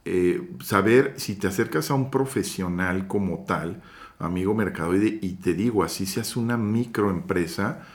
eh, 0.04 0.48
saber 0.62 1.14
si 1.16 1.36
te 1.36 1.46
acercas 1.46 1.90
a 1.90 1.94
un 1.94 2.10
profesional 2.10 3.06
como 3.06 3.44
tal, 3.44 3.82
amigo 4.18 4.54
mercadoide, 4.54 5.18
y 5.22 5.34
te 5.34 5.54
digo, 5.54 5.82
así 5.82 6.06
seas 6.06 6.36
una 6.36 6.56
microempresa, 6.56 7.86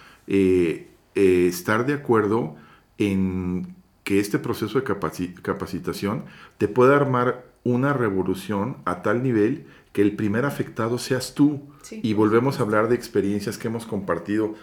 estar 1.13 1.85
de 1.85 1.93
acuerdo 1.93 2.55
en 2.97 3.75
que 4.03 4.19
este 4.19 4.39
proceso 4.39 4.79
de 4.79 4.85
capacitación 5.41 6.25
te 6.57 6.67
pueda 6.67 6.95
armar 6.95 7.44
una 7.65 7.91
revolución 7.91 8.77
a 8.85 9.01
tal 9.01 9.23
nivel 9.23 9.65
que 9.91 10.01
el 10.01 10.15
primer 10.15 10.45
afectado 10.45 10.97
seas 10.97 11.33
tú. 11.33 11.61
y 11.91 12.13
volvemos 12.13 12.59
a 12.59 12.63
hablar 12.63 12.87
de 12.87 12.95
experiencias 12.95 13.57
que 13.57 13.67
hemos 13.67 13.85
compartido 13.85 14.55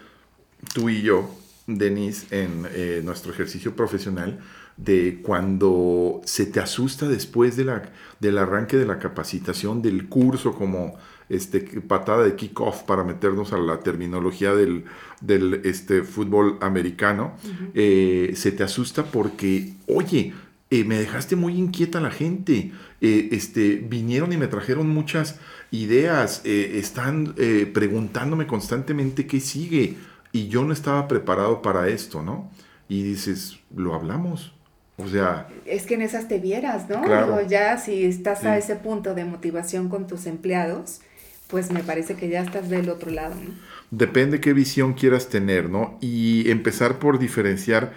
tú 0.74 0.88
y 0.88 1.02
yo, 1.02 1.28
Denise, 1.66 2.26
en 2.30 2.66
eh, 2.70 3.02
nuestro 3.04 3.32
ejercicio 3.32 3.76
profesional, 3.76 4.40
de 4.76 5.20
cuando 5.22 6.20
se 6.24 6.46
te 6.46 6.60
asusta 6.60 7.08
después 7.08 7.56
de 7.56 7.64
la, 7.64 7.82
del 8.20 8.38
arranque 8.38 8.76
de 8.76 8.86
la 8.86 8.98
capacitación, 8.98 9.82
del 9.82 10.08
curso 10.08 10.54
como 10.54 10.96
este, 11.28 11.60
patada 11.80 12.24
de 12.24 12.36
kickoff 12.36 12.82
para 12.82 13.04
meternos 13.04 13.52
a 13.52 13.58
la 13.58 13.80
terminología 13.80 14.54
del, 14.54 14.84
del 15.20 15.60
este, 15.64 16.02
fútbol 16.02 16.58
americano, 16.60 17.36
eh, 17.74 18.32
se 18.36 18.52
te 18.52 18.62
asusta 18.62 19.04
porque, 19.04 19.74
oye, 19.86 20.34
eh, 20.72 20.84
me 20.84 20.96
dejaste 20.98 21.36
muy 21.36 21.58
inquieta 21.58 22.00
la 22.00 22.10
gente. 22.10 22.72
Eh, 23.02 23.28
este, 23.32 23.74
vinieron 23.76 24.32
y 24.32 24.38
me 24.38 24.46
trajeron 24.46 24.88
muchas 24.88 25.38
ideas. 25.70 26.40
Eh, 26.46 26.78
están 26.78 27.34
preguntándome 27.74 28.46
constantemente 28.46 29.26
qué 29.26 29.38
sigue. 29.38 29.96
Y 30.32 30.48
yo 30.48 30.64
no 30.64 30.72
estaba 30.72 31.08
preparado 31.08 31.60
para 31.60 31.88
esto, 31.88 32.22
¿no? 32.22 32.50
Y 32.88 33.02
dices, 33.02 33.58
lo 33.76 33.94
hablamos. 33.94 34.54
O 34.96 35.06
sea... 35.06 35.46
Es 35.66 35.84
que 35.84 35.92
en 35.92 36.00
esas 36.00 36.26
te 36.26 36.38
vieras, 36.38 36.88
¿no? 36.88 37.02
Claro. 37.02 37.46
ya 37.46 37.76
si 37.76 38.04
estás 38.04 38.42
a 38.46 38.56
ese 38.56 38.76
punto 38.76 39.14
de 39.14 39.26
motivación 39.26 39.90
con 39.90 40.06
tus 40.06 40.24
empleados, 40.24 41.02
pues 41.48 41.70
me 41.70 41.82
parece 41.82 42.14
que 42.14 42.30
ya 42.30 42.40
estás 42.40 42.70
del 42.70 42.88
otro 42.88 43.10
lado, 43.10 43.34
¿no? 43.34 43.50
Depende 43.90 44.40
qué 44.40 44.54
visión 44.54 44.94
quieras 44.94 45.28
tener, 45.28 45.68
¿no? 45.68 45.98
Y 46.00 46.50
empezar 46.50 46.98
por 46.98 47.18
diferenciar 47.18 47.92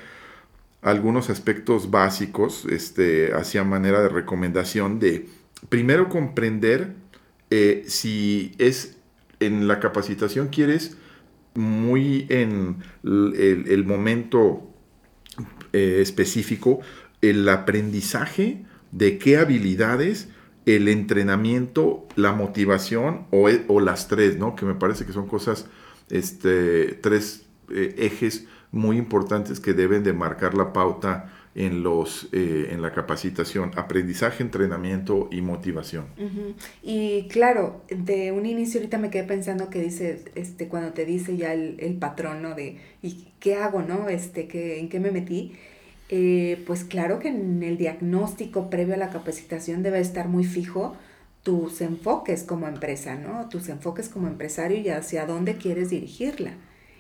algunos 0.86 1.32
aspectos 1.32 1.90
básicos 1.90 2.66
este, 2.70 3.34
hacia 3.34 3.64
manera 3.64 4.02
de 4.04 4.10
recomendación 4.10 5.00
de 5.00 5.28
primero 5.68 6.10
comprender 6.10 6.94
eh, 7.50 7.86
si 7.88 8.54
es 8.60 8.96
en 9.40 9.68
la 9.68 9.80
capacitación 9.80 10.50
quieres 10.50 10.96
muy 11.56 12.28
en 12.30 12.84
el, 13.04 13.84
momento 13.84 14.70
eh, 15.74 16.02
específico 16.02 16.82
el 17.22 17.50
aprendizaje 17.50 18.64
de 18.92 19.18
qué 19.18 19.38
habilidades 19.38 20.30
el 20.68 20.88
entrenamiento, 20.88 22.08
la 22.16 22.34
motivación 22.34 23.26
o, 23.32 23.50
o, 23.68 23.80
las 23.80 24.08
tres, 24.08 24.38
¿no? 24.38 24.56
Que 24.56 24.66
me 24.66 24.76
parece 24.76 25.06
que 25.06 25.14
son 25.14 25.28
cosas, 25.28 25.68
este, 26.10 26.94
tres 27.02 27.46
eh, 27.70 27.96
ejes 27.98 28.48
muy 28.76 28.98
importantes 28.98 29.60
que 29.60 29.74
deben 29.74 30.04
de 30.04 30.14
marcar 30.14 30.54
la 30.54 30.74
pauta 30.74 31.32
en, 31.56 31.82
los, 31.82 32.28
eh, 32.34 32.68
en 32.72 32.82
la 32.82 32.92
capacitación, 32.92 33.72
aprendizaje, 33.78 34.44
entrenamiento 34.44 35.30
y 35.32 35.42
motivación. 35.42 36.06
Y 36.84 37.28
claro, 37.30 37.82
de 37.90 38.34
un 38.34 38.46
inicio 38.46 38.82
ahorita 38.82 38.98
me 38.98 39.10
quedé 39.10 39.24
pensando 39.24 39.70
que 39.70 39.82
dice, 39.82 40.26
este, 40.36 40.68
cuando 40.68 40.92
te 40.92 41.06
dice 41.06 41.38
ya 41.38 41.54
el, 41.54 41.78
el 41.80 41.96
patrón, 41.96 42.42
¿no? 42.42 42.54
De, 42.54 42.78
¿y 43.02 43.30
qué 43.40 43.56
hago, 43.56 43.82
no? 43.82 44.10
Este, 44.10 44.48
que, 44.50 44.80
¿En 44.80 44.90
qué 44.90 45.00
me 45.00 45.12
metí? 45.12 45.54
Eh, 46.10 46.62
pues 46.68 46.84
claro 46.84 47.20
que 47.20 47.30
en 47.30 47.64
el 47.64 47.78
diagnóstico 47.78 48.70
previo 48.70 48.94
a 48.94 48.98
la 48.98 49.10
capacitación 49.10 49.82
debe 49.82 50.00
estar 50.02 50.28
muy 50.28 50.44
fijo 50.44 50.96
tus 51.44 51.80
enfoques 51.80 52.44
como 52.44 52.68
empresa, 52.68 53.16
¿no? 53.16 53.48
Tus 53.48 53.70
enfoques 53.70 54.10
como 54.10 54.28
empresario 54.28 54.78
y 54.78 54.90
hacia 54.90 55.26
dónde 55.26 55.56
quieres 55.56 55.90
dirigirla. 55.90 56.52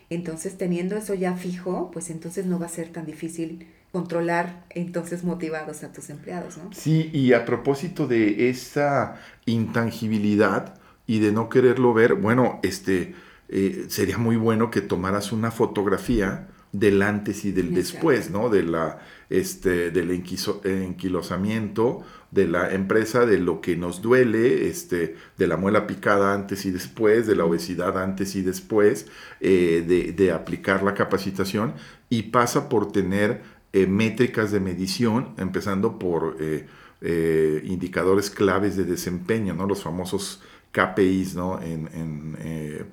Entonces, 0.09 0.57
teniendo 0.57 0.95
eso 0.95 1.13
ya 1.13 1.35
fijo, 1.35 1.89
pues 1.91 2.09
entonces 2.09 2.45
no 2.45 2.59
va 2.59 2.67
a 2.67 2.69
ser 2.69 2.89
tan 2.89 3.05
difícil 3.05 3.67
controlar 3.91 4.65
entonces 4.69 5.23
motivados 5.23 5.83
a 5.83 5.93
tus 5.93 6.09
empleados, 6.09 6.57
¿no? 6.57 6.69
Sí, 6.73 7.09
y 7.13 7.33
a 7.33 7.45
propósito 7.45 8.07
de 8.07 8.49
esa 8.49 9.15
intangibilidad 9.45 10.75
y 11.07 11.19
de 11.19 11.31
no 11.31 11.49
quererlo 11.49 11.93
ver, 11.93 12.15
bueno, 12.15 12.59
este, 12.61 13.15
eh, 13.47 13.85
sería 13.87 14.17
muy 14.17 14.35
bueno 14.35 14.69
que 14.69 14.81
tomaras 14.81 15.31
una 15.31 15.49
fotografía 15.49 16.47
del 16.79 17.01
antes 17.01 17.45
y 17.45 17.51
del 17.51 17.73
después, 17.73 18.29
¿no? 18.29 18.49
De 18.49 18.63
la, 18.63 18.99
este, 19.29 19.91
del 19.91 20.11
enquilosamiento 20.11 22.03
de 22.31 22.47
la 22.47 22.73
empresa, 22.73 23.25
de 23.25 23.37
lo 23.37 23.61
que 23.61 23.77
nos 23.77 24.01
duele, 24.01 24.67
este, 24.67 25.15
de 25.37 25.47
la 25.47 25.55
muela 25.55 25.87
picada 25.87 26.33
antes 26.33 26.65
y 26.65 26.71
después, 26.71 27.27
de 27.27 27.35
la 27.35 27.45
obesidad 27.45 27.97
antes 27.97 28.35
y 28.35 28.41
después, 28.41 29.07
eh, 29.39 29.85
de, 29.87 30.11
de, 30.11 30.31
aplicar 30.31 30.83
la 30.83 30.93
capacitación 30.93 31.73
y 32.09 32.23
pasa 32.23 32.67
por 32.67 32.91
tener 32.91 33.41
eh, 33.71 33.87
métricas 33.87 34.51
de 34.51 34.59
medición, 34.59 35.33
empezando 35.37 35.97
por 35.97 36.35
eh, 36.39 37.61
indicadores 37.63 38.29
claves 38.29 38.75
de 38.75 38.83
desempeño, 38.83 39.53
¿no? 39.53 39.65
Los 39.65 39.83
famosos 39.83 40.41
KPIs, 40.71 41.35
¿no? 41.35 41.61
En, 41.61 41.87
en, 41.93 42.85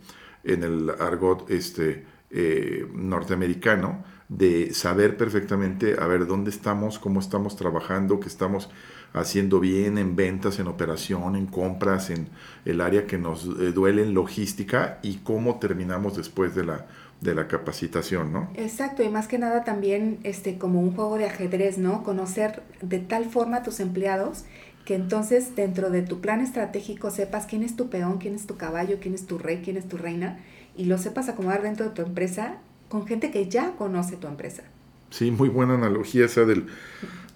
en 0.45 0.63
el 0.63 0.91
argot, 0.91 1.51
este, 1.51 2.05
eh, 2.33 2.87
norteamericano 2.95 4.05
de 4.29 4.73
saber 4.73 5.19
perfectamente, 5.19 5.97
a 5.99 6.07
ver, 6.07 6.27
dónde 6.27 6.51
estamos, 6.51 6.99
cómo 6.99 7.21
estamos 7.21 7.57
trabajando, 7.57 8.19
qué 8.19 8.29
estamos 8.29 8.71
haciendo 9.13 9.61
bien 9.61 9.99
en 9.99 10.17
ventas, 10.17 10.59
en 10.59 10.69
operación, 10.69 11.37
en 11.37 11.45
compras, 11.47 12.09
en 12.09 12.29
el 12.65 12.81
área 12.81 13.07
que 13.07 13.19
nos 13.19 13.45
eh, 13.45 13.73
duele 13.73 14.03
en 14.03 14.15
logística 14.15 14.99
y 15.03 15.17
cómo 15.19 15.59
terminamos 15.59 16.17
después 16.17 16.55
de 16.55 16.65
la, 16.65 16.87
de 17.21 17.35
la 17.35 17.47
capacitación, 17.47 18.33
¿no? 18.33 18.49
Exacto, 18.55 19.03
y 19.03 19.11
más 19.11 19.29
que 19.29 19.37
nada 19.37 19.65
también 19.65 20.19
este, 20.23 20.57
como 20.57 20.81
un 20.81 20.95
juego 20.95 21.19
de 21.19 21.27
ajedrez, 21.27 21.77
¿no? 21.77 22.03
Conocer 22.03 22.63
de 22.81 23.01
tal 23.01 23.27
forma 23.27 23.59
a 23.59 23.63
tus 23.63 23.81
empleados 23.81 24.45
que 24.87 24.95
entonces 24.95 25.55
dentro 25.55 25.91
de 25.91 26.03
tu 26.03 26.21
plan 26.21 26.41
estratégico 26.41 27.11
sepas 27.11 27.45
quién 27.47 27.63
es 27.63 27.77
tu 27.77 27.91
peón, 27.91 28.17
quién 28.17 28.35
es 28.35 28.47
tu 28.47 28.57
caballo, 28.57 28.97
quién 29.01 29.15
es 29.15 29.27
tu 29.27 29.39
rey, 29.39 29.61
quién 29.63 29.77
es 29.77 29.87
tu 29.87 29.99
reina 29.99 30.39
y 30.77 30.87
lo 30.87 30.99
sepas 30.99 31.29
acomodar 31.29 31.63
dentro 31.63 31.87
de 31.87 31.93
tu 31.93 32.03
empresa 32.03 32.59
con 32.89 33.07
gente 33.07 33.31
que 33.31 33.49
ya 33.49 33.73
conoce 33.73 34.17
tu 34.17 34.27
empresa. 34.27 34.65
Sí, 35.11 35.31
muy 35.31 35.49
buena 35.49 35.75
analogía 35.75 36.25
esa 36.25 36.45
del, 36.45 36.67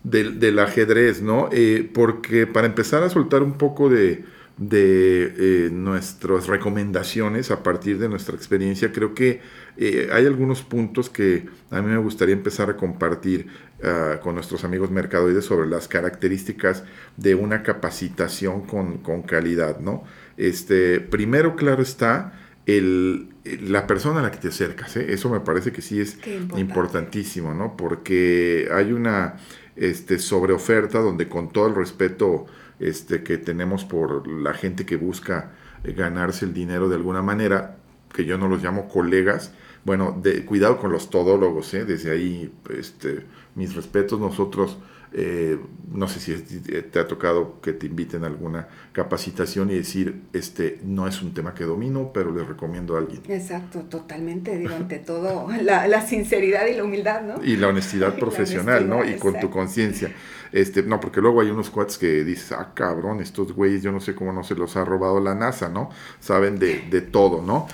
del, 0.02 0.58
ajedrez, 0.58 1.20
¿no? 1.20 1.48
Eh, 1.52 1.88
porque 1.92 2.46
para 2.46 2.66
empezar 2.66 3.02
a 3.02 3.10
soltar 3.10 3.42
un 3.42 3.54
poco 3.54 3.90
de, 3.90 4.24
de 4.56 5.34
eh, 5.36 5.70
nuestras 5.70 6.46
recomendaciones 6.46 7.50
a 7.50 7.62
partir 7.62 7.98
de 7.98 8.08
nuestra 8.08 8.34
experiencia, 8.34 8.92
creo 8.92 9.14
que 9.14 9.40
eh, 9.76 10.08
hay 10.10 10.24
algunos 10.24 10.62
puntos 10.62 11.10
que 11.10 11.46
a 11.70 11.82
mí 11.82 11.90
me 11.90 11.98
gustaría 11.98 12.34
empezar 12.34 12.70
a 12.70 12.76
compartir 12.76 13.48
uh, 13.82 14.18
con 14.22 14.34
nuestros 14.34 14.64
amigos 14.64 14.90
mercadoides 14.90 15.44
sobre 15.44 15.68
las 15.68 15.88
características 15.88 16.84
de 17.18 17.34
una 17.34 17.62
capacitación 17.62 18.62
con, 18.62 18.99
con 18.99 19.22
calidad, 19.22 19.80
¿no? 19.80 20.04
Este, 20.38 21.00
primero, 21.00 21.56
claro 21.56 21.82
está, 21.82 22.46
el, 22.66 23.28
la 23.44 23.86
persona 23.86 24.20
a 24.20 24.22
la 24.22 24.30
que 24.30 24.38
te 24.38 24.48
acercas. 24.48 24.96
¿eh? 24.96 25.06
Eso 25.08 25.30
me 25.30 25.40
parece 25.40 25.72
que 25.72 25.82
sí 25.82 26.00
es 26.00 26.18
importantísimo, 26.56 27.54
¿no? 27.54 27.76
Porque 27.76 28.68
hay 28.72 28.92
una 28.92 29.36
este, 29.76 30.18
sobreoferta 30.18 30.98
donde 30.98 31.28
con 31.28 31.52
todo 31.52 31.68
el 31.68 31.74
respeto 31.74 32.46
este, 32.80 33.22
que 33.22 33.38
tenemos 33.38 33.84
por 33.84 34.26
la 34.28 34.52
gente 34.52 34.84
que 34.84 34.96
busca 34.96 35.52
eh, 35.84 35.92
ganarse 35.92 36.44
el 36.44 36.52
dinero 36.52 36.88
de 36.88 36.96
alguna 36.96 37.22
manera, 37.22 37.76
que 38.12 38.24
yo 38.24 38.36
no 38.36 38.48
los 38.48 38.62
llamo 38.62 38.88
colegas, 38.88 39.52
bueno, 39.84 40.18
de, 40.20 40.44
cuidado 40.44 40.78
con 40.78 40.90
los 40.90 41.10
todólogos, 41.10 41.72
¿eh? 41.74 41.84
desde 41.84 42.10
ahí 42.10 42.52
este, 42.70 43.24
mis 43.54 43.76
respetos, 43.76 44.18
nosotros 44.18 44.78
eh, 45.18 45.58
no 45.94 46.08
sé 46.08 46.20
si 46.20 46.60
te 46.60 46.98
ha 46.98 47.08
tocado 47.08 47.58
que 47.62 47.72
te 47.72 47.86
inviten 47.86 48.22
a 48.24 48.26
alguna 48.26 48.68
capacitación 48.92 49.70
y 49.70 49.74
decir, 49.76 50.24
este 50.34 50.78
no 50.84 51.08
es 51.08 51.22
un 51.22 51.32
tema 51.32 51.54
que 51.54 51.64
domino, 51.64 52.10
pero 52.12 52.34
les 52.34 52.46
recomiendo 52.46 52.96
a 52.96 52.98
alguien. 52.98 53.22
Exacto, 53.26 53.80
totalmente, 53.88 54.58
digo, 54.58 54.74
ante 54.74 54.98
todo 54.98 55.48
la, 55.62 56.06
sinceridad 56.06 56.66
y 56.66 56.74
la 56.74 56.84
humildad, 56.84 57.22
¿no? 57.22 57.42
Y 57.42 57.56
la 57.56 57.68
honestidad 57.68 58.14
profesional, 58.18 58.86
¿no? 58.86 59.06
Y 59.08 59.14
con 59.14 59.40
tu 59.40 59.48
conciencia. 59.48 60.12
Este, 60.52 60.82
no, 60.82 61.00
porque 61.00 61.22
luego 61.22 61.40
hay 61.40 61.48
unos 61.48 61.70
cuates 61.70 61.96
que 61.96 62.22
dices, 62.22 62.52
ah, 62.52 62.72
cabrón, 62.74 63.20
estos 63.20 63.52
güeyes, 63.54 63.82
yo 63.82 63.92
no 63.92 64.00
sé 64.00 64.14
cómo 64.14 64.34
no 64.34 64.44
se 64.44 64.54
los 64.54 64.76
ha 64.76 64.84
robado 64.84 65.18
la 65.18 65.34
NASA, 65.34 65.70
¿no? 65.70 65.88
Saben 66.20 66.58
de, 66.58 66.82
de 66.90 67.00
todo, 67.00 67.40
¿no? 67.40 67.68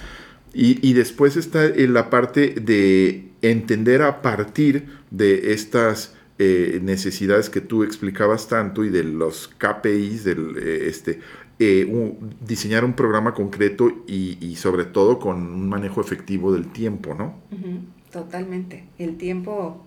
Y, 0.55 0.79
y 0.89 0.93
después 0.93 1.37
está 1.37 1.65
en 1.65 1.93
la 1.93 2.09
parte 2.09 2.55
de 2.61 3.33
entender 3.43 4.03
a 4.03 4.23
partir 4.23 4.87
de 5.11 5.53
estas 5.53 6.15
eh, 6.39 6.81
necesidades 6.83 7.51
que 7.51 7.61
tú 7.61 7.83
explicabas 7.85 8.49
tanto 8.49 8.85
y 8.85 8.89
de 8.89 9.05
los 9.05 9.49
KPIs, 9.59 10.25
del, 10.25 10.57
eh, 10.57 10.87
este, 10.89 11.21
eh, 11.59 12.17
diseñar 12.41 12.85
un 12.85 12.95
programa 12.95 13.35
concreto 13.35 14.05
y, 14.07 14.57
sobre 14.57 14.85
todo 14.85 15.19
con 15.19 15.37
un 15.37 15.69
manejo 15.69 16.01
efectivo 16.01 16.53
del 16.53 16.67
tiempo, 16.73 17.15
¿no? 17.15 17.39
Totalmente. 18.11 18.89
El 18.99 19.19
tiempo 19.19 19.87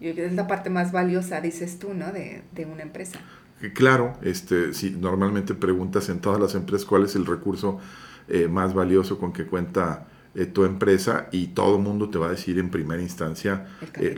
es 0.00 0.32
la 0.32 0.46
parte 0.46 0.70
más 0.70 0.92
valiosa, 0.92 1.40
dices 1.40 1.78
tú, 1.78 1.92
¿no? 1.94 2.10
De, 2.10 2.42
de 2.52 2.64
una 2.66 2.82
empresa. 2.82 3.20
Claro, 3.74 4.14
este, 4.22 4.72
si 4.72 4.90
normalmente 4.90 5.54
preguntas 5.54 6.08
en 6.08 6.20
todas 6.20 6.40
las 6.40 6.54
empresas 6.54 6.86
cuál 6.86 7.04
es 7.04 7.14
el 7.14 7.26
recurso 7.26 7.78
más 8.48 8.72
valioso 8.72 9.18
con 9.18 9.32
que 9.32 9.44
cuenta 9.44 10.06
eh, 10.34 10.46
tu 10.46 10.64
empresa 10.64 11.28
y 11.30 11.48
todo 11.48 11.76
el 11.76 11.82
mundo 11.82 12.08
te 12.08 12.16
va 12.16 12.28
a 12.28 12.30
decir 12.30 12.58
en 12.58 12.70
primera 12.70 13.02
instancia, 13.02 13.66
eh, 14.00 14.16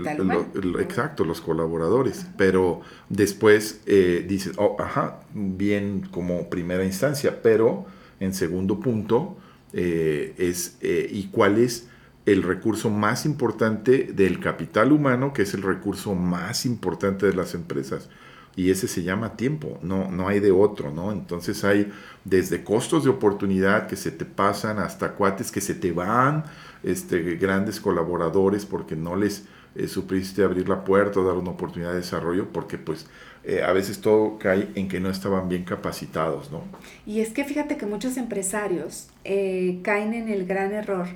exacto, 0.79 1.25
los 1.25 1.41
colaboradores, 1.41 2.27
pero 2.39 2.83
después 3.09 3.81
eh, 3.87 4.25
dices, 4.29 4.53
oh, 4.57 4.77
ajá, 4.79 5.23
bien 5.35 6.07
como 6.13 6.49
primera 6.49 6.85
instancia, 6.85 7.43
pero 7.43 7.87
en 8.21 8.33
segundo 8.33 8.79
punto 8.79 9.37
es, 9.73 10.79
¿y 10.83 11.31
cuál 11.33 11.59
es 11.59 11.89
el 12.27 12.45
recurso 12.45 12.91
más 12.91 13.27
importante 13.27 14.13
del 14.15 14.39
capital 14.39 14.93
humano, 14.93 15.33
que 15.33 15.43
es 15.43 15.53
el 15.55 15.63
recurso 15.63 16.15
más 16.15 16.65
importante 16.65 17.27
de 17.27 17.35
las 17.35 17.57
empresas? 17.57 18.09
Y 18.57 18.71
ese 18.71 18.89
se 18.89 19.03
llama 19.03 19.37
tiempo, 19.37 19.79
no, 19.83 20.11
no 20.11 20.29
hay 20.29 20.41
de 20.41 20.53
otro, 20.53 20.93
¿no? 20.93 21.13
Entonces 21.13 21.65
hay 21.65 21.93
desde 22.25 22.63
costos 22.63 23.05
de 23.05 23.11
oportunidad 23.11 23.87
que 23.87 23.97
se 23.97 24.11
te 24.11 24.25
pasan 24.25 24.79
hasta 24.79 25.13
cuates 25.13 25.51
que 25.51 25.61
se 25.61 25.75
te 25.75 25.93
van, 25.93 26.45
este, 26.83 27.37
grandes 27.37 27.81
colaboradores 27.81 28.67
porque 28.67 28.95
no 28.95 29.17
les 29.17 29.45
eh, 29.75 29.89
supiste 29.89 30.45
abrir 30.45 30.69
la 30.69 30.85
puerta 30.85 31.21
o 31.21 31.25
dar 31.25 31.37
una 31.37 31.51
oportunidad 31.51 31.91
de 31.91 31.97
desarrollo 31.97 32.49
porque 32.53 32.79
pues 32.79 33.07
eh, 33.43 33.63
a 33.63 33.73
veces 33.73 34.01
todo 34.01 34.39
cae 34.39 34.69
en 34.75 34.89
que 34.89 35.01
no 35.01 35.11
estaban 35.11 35.49
bien 35.49 35.65
capacitados, 35.65 36.53
¿no? 36.53 36.63
Y 37.07 37.21
es 37.21 37.31
que 37.31 37.45
fíjate 37.45 37.77
que 37.77 37.87
muchos 37.87 38.17
empresarios 38.17 39.09
eh, 39.25 39.81
caen 39.83 40.15
en 40.15 40.29
el 40.29 40.47
gran 40.47 40.73
error 40.73 41.09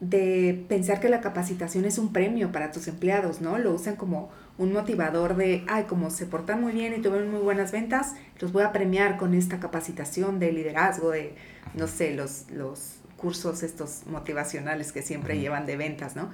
de 0.00 0.64
pensar 0.68 1.00
que 1.00 1.08
la 1.08 1.20
capacitación 1.20 1.84
es 1.84 1.98
un 1.98 2.12
premio 2.12 2.52
para 2.52 2.70
tus 2.72 2.88
empleados, 2.88 3.40
¿no? 3.40 3.58
Lo 3.58 3.72
usan 3.72 3.96
como 3.96 4.30
un 4.56 4.72
motivador 4.72 5.36
de, 5.36 5.64
ay, 5.68 5.84
como 5.84 6.10
se 6.10 6.26
portan 6.26 6.60
muy 6.60 6.72
bien 6.72 6.94
y 6.94 7.02
tuvieron 7.02 7.30
muy 7.30 7.40
buenas 7.40 7.72
ventas, 7.72 8.14
los 8.40 8.52
voy 8.52 8.62
a 8.62 8.72
premiar 8.72 9.16
con 9.16 9.34
esta 9.34 9.58
capacitación 9.58 10.38
de 10.38 10.52
liderazgo, 10.52 11.10
de, 11.10 11.34
no 11.74 11.86
sé, 11.88 12.14
los, 12.14 12.50
los 12.50 12.96
cursos 13.16 13.62
estos 13.62 14.02
motivacionales 14.06 14.92
que 14.92 15.02
siempre 15.02 15.38
llevan 15.38 15.66
de 15.66 15.76
ventas, 15.76 16.14
¿no? 16.14 16.30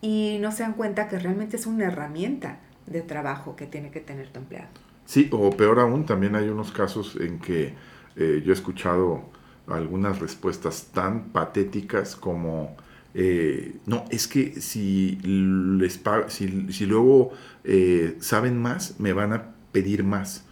Y 0.00 0.38
no 0.40 0.52
se 0.52 0.64
dan 0.64 0.74
cuenta 0.74 1.08
que 1.08 1.18
realmente 1.18 1.56
es 1.56 1.66
una 1.66 1.84
herramienta 1.86 2.58
de 2.86 3.00
trabajo 3.00 3.56
que 3.56 3.66
tiene 3.66 3.90
que 3.90 4.00
tener 4.00 4.28
tu 4.28 4.40
empleado. 4.40 4.68
Sí, 5.06 5.28
o 5.32 5.50
peor 5.50 5.78
aún, 5.80 6.04
también 6.04 6.34
hay 6.34 6.48
unos 6.48 6.72
casos 6.72 7.16
en 7.20 7.38
que 7.38 7.74
eh, 8.16 8.42
yo 8.44 8.52
he 8.52 8.54
escuchado 8.54 9.22
algunas 9.66 10.18
respuestas 10.18 10.88
tan 10.92 11.30
patéticas 11.30 12.16
como 12.16 12.76
eh, 13.14 13.76
no, 13.86 14.04
es 14.10 14.26
que 14.26 14.60
si, 14.60 15.18
les 15.22 16.00
si, 16.28 16.72
si 16.72 16.86
luego 16.86 17.32
eh, 17.64 18.16
saben 18.20 18.58
más, 18.58 18.98
me 18.98 19.12
van 19.12 19.32
a 19.32 19.54
pedir 19.72 20.04
más. 20.04 20.44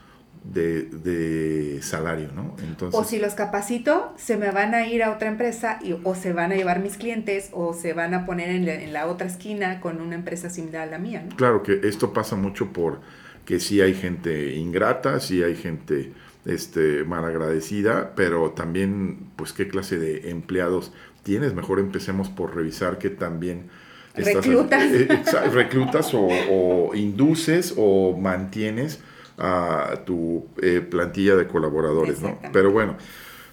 de, 0.45 1.79
salario, 1.83 2.31
¿no? 2.35 2.57
Entonces, 2.63 2.99
o 2.99 3.05
si 3.05 3.19
los 3.19 3.35
capacito, 3.35 4.15
se 4.17 4.39
me 4.39 4.51
van 4.51 4.75
a 4.75 4.87
ir 4.87 5.03
a 5.03 5.13
otra 5.13 5.29
empresa 5.29 5.79
y, 5.83 5.95
o 6.03 6.15
se 6.15 6.33
van 6.33 6.53
a 6.53 6.57
llevar 6.57 6.81
mis 6.81 6.97
clientes 6.97 7.51
o 7.53 7.75
se 7.75 7.93
van 7.93 8.15
a 8.15 8.25
poner 8.25 8.49
en 8.49 8.93
la, 8.93 9.07
otra 9.07 9.27
esquina 9.27 9.81
con 9.81 10.01
una 10.01 10.15
empresa 10.15 10.49
similar 10.49 10.89
a 10.89 10.91
la 10.91 10.99
mía, 10.99 11.25
¿no? 11.29 11.37
Claro 11.37 11.63
que 11.63 11.81
esto 11.85 12.13
pasa 12.13 12.37
mucho 12.37 12.73
por 12.73 13.01
que 13.45 13.61
sí 13.61 13.81
hay 13.81 13.95
gente 13.95 14.55
ingrata, 14.55 15.21
sí 15.21 15.43
hay 15.43 15.57
gente 15.57 16.13
este, 16.45 17.05
malagradecida, 17.05 18.15
pero 18.15 18.53
también, 18.53 19.31
pues, 19.37 19.53
qué 19.53 19.69
clase 19.69 19.99
de 19.99 20.31
empleados 20.31 20.93
tienes. 21.23 21.55
Mejor 21.55 21.81
empecemos 21.81 22.29
por 22.29 22.55
revisar 22.55 22.99
que 22.99 23.11
también... 23.11 23.69
reclutas. 24.15 24.85
Eh, 24.93 25.09
reclutas 25.53 26.15
o, 26.15 26.29
o 26.51 26.95
induces 26.95 27.75
o 27.77 28.17
mantienes 28.17 29.01
a 29.39 30.03
tu 30.05 30.47
eh, 30.61 30.81
plantilla 30.81 31.35
de 31.35 31.47
colaboradores, 31.47 32.21
¿no? 32.21 32.39
Pero 32.53 32.71
bueno, 32.71 32.97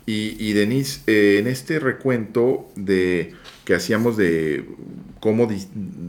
y, 0.06 0.36
y 0.40 0.54
Denise, 0.54 1.02
eh, 1.08 1.38
en 1.40 1.48
este 1.48 1.80
recuento 1.80 2.70
de 2.76 3.34
que 3.66 3.76
hacíamos 3.76 4.16
de 4.16 4.66
cómo 5.20 5.50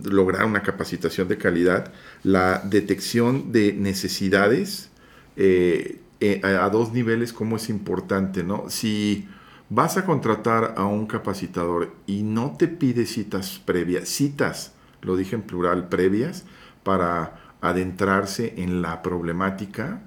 lograr 0.05 0.45
una 0.45 0.63
capacitación 0.63 1.27
de 1.29 1.39
calidad, 1.39 1.93
la 2.23 2.63
detección 2.65 3.51
de 3.51 3.73
necesidades 3.73 4.91
eh, 5.37 5.99
a, 6.45 6.69
dos 6.71 6.93
niveles, 6.93 7.33
cómo 7.33 7.57
es 7.57 7.69
importante, 7.69 8.45
¿no? 8.45 8.71
Si 8.71 9.27
vas 9.71 9.97
a 9.97 10.05
contratar 10.05 10.75
a 10.77 10.85
un 10.85 11.07
capacitador 11.07 11.95
y 12.07 12.23
no 12.23 12.57
te 12.57 12.69
pide 12.69 13.07
citas 13.07 13.61
previas, 13.65 14.09
citas, 14.09 14.73
lo 15.03 15.17
dije 15.17 15.37
en 15.37 15.43
plural, 15.43 15.89
previas, 15.89 16.45
para 16.83 17.57
adentrarse 17.61 18.55
en 18.57 18.83
la 18.83 19.03
problemática, 19.03 20.03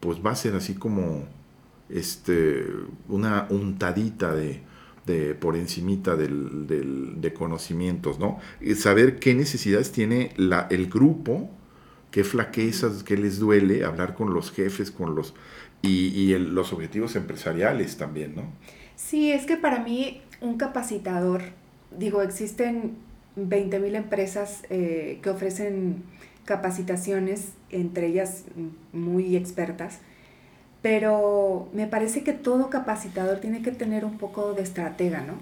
pues 0.00 0.24
va 0.24 0.30
a 0.30 0.36
ser 0.36 0.54
así 0.54 0.74
como 0.74 1.24
este, 1.88 2.66
una 3.08 3.46
untadita 3.50 4.34
de, 4.34 4.62
de 5.06 5.34
por 5.34 5.56
encimita 5.56 6.16
del, 6.16 6.66
del, 6.66 7.20
de 7.20 7.32
conocimientos, 7.34 8.18
¿no? 8.18 8.38
saber 8.76 9.18
qué 9.18 9.34
necesidades 9.34 9.92
tiene 9.92 10.32
el 10.36 10.88
grupo, 10.88 11.50
qué 12.10 12.24
flaquezas, 12.24 13.02
qué 13.02 13.16
les 13.16 13.38
duele, 13.38 13.84
hablar 13.84 14.14
con 14.14 14.32
los 14.32 14.50
jefes, 14.50 14.90
con 14.90 15.14
los 15.14 15.34
y, 15.82 15.88
y 15.88 16.38
los 16.38 16.72
objetivos 16.72 17.16
empresariales 17.16 17.98
también, 17.98 18.34
¿no? 18.36 18.52
Sí, 18.96 19.32
es 19.32 19.46
que 19.46 19.56
para 19.56 19.80
mí 19.80 20.20
un 20.40 20.56
capacitador, 20.56 21.42
digo, 21.96 22.22
existen 22.22 22.96
20.000 23.36 23.96
empresas 23.96 24.62
eh, 24.70 25.18
que 25.22 25.30
ofrecen 25.30 26.04
capacitaciones, 26.44 27.48
entre 27.70 28.06
ellas 28.06 28.44
muy 28.92 29.36
expertas, 29.36 30.00
pero 30.82 31.68
me 31.72 31.86
parece 31.86 32.22
que 32.22 32.32
todo 32.32 32.70
capacitador 32.70 33.40
tiene 33.40 33.62
que 33.62 33.72
tener 33.72 34.04
un 34.04 34.18
poco 34.18 34.52
de 34.52 34.62
estratega, 34.62 35.22
¿no? 35.22 35.34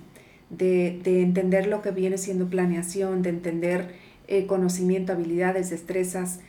De, 0.50 1.00
entender 1.04 1.66
lo 1.66 1.82
que 1.82 1.90
viene 1.90 2.18
siendo 2.18 2.48
planeación, 2.48 3.22
de 3.22 3.30
entender 3.30 3.94
eh, 4.28 4.46
conocimiento, 4.46 5.12
habilidades, 5.12 5.70
destrezas 5.70 6.40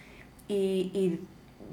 y, 0.47 1.19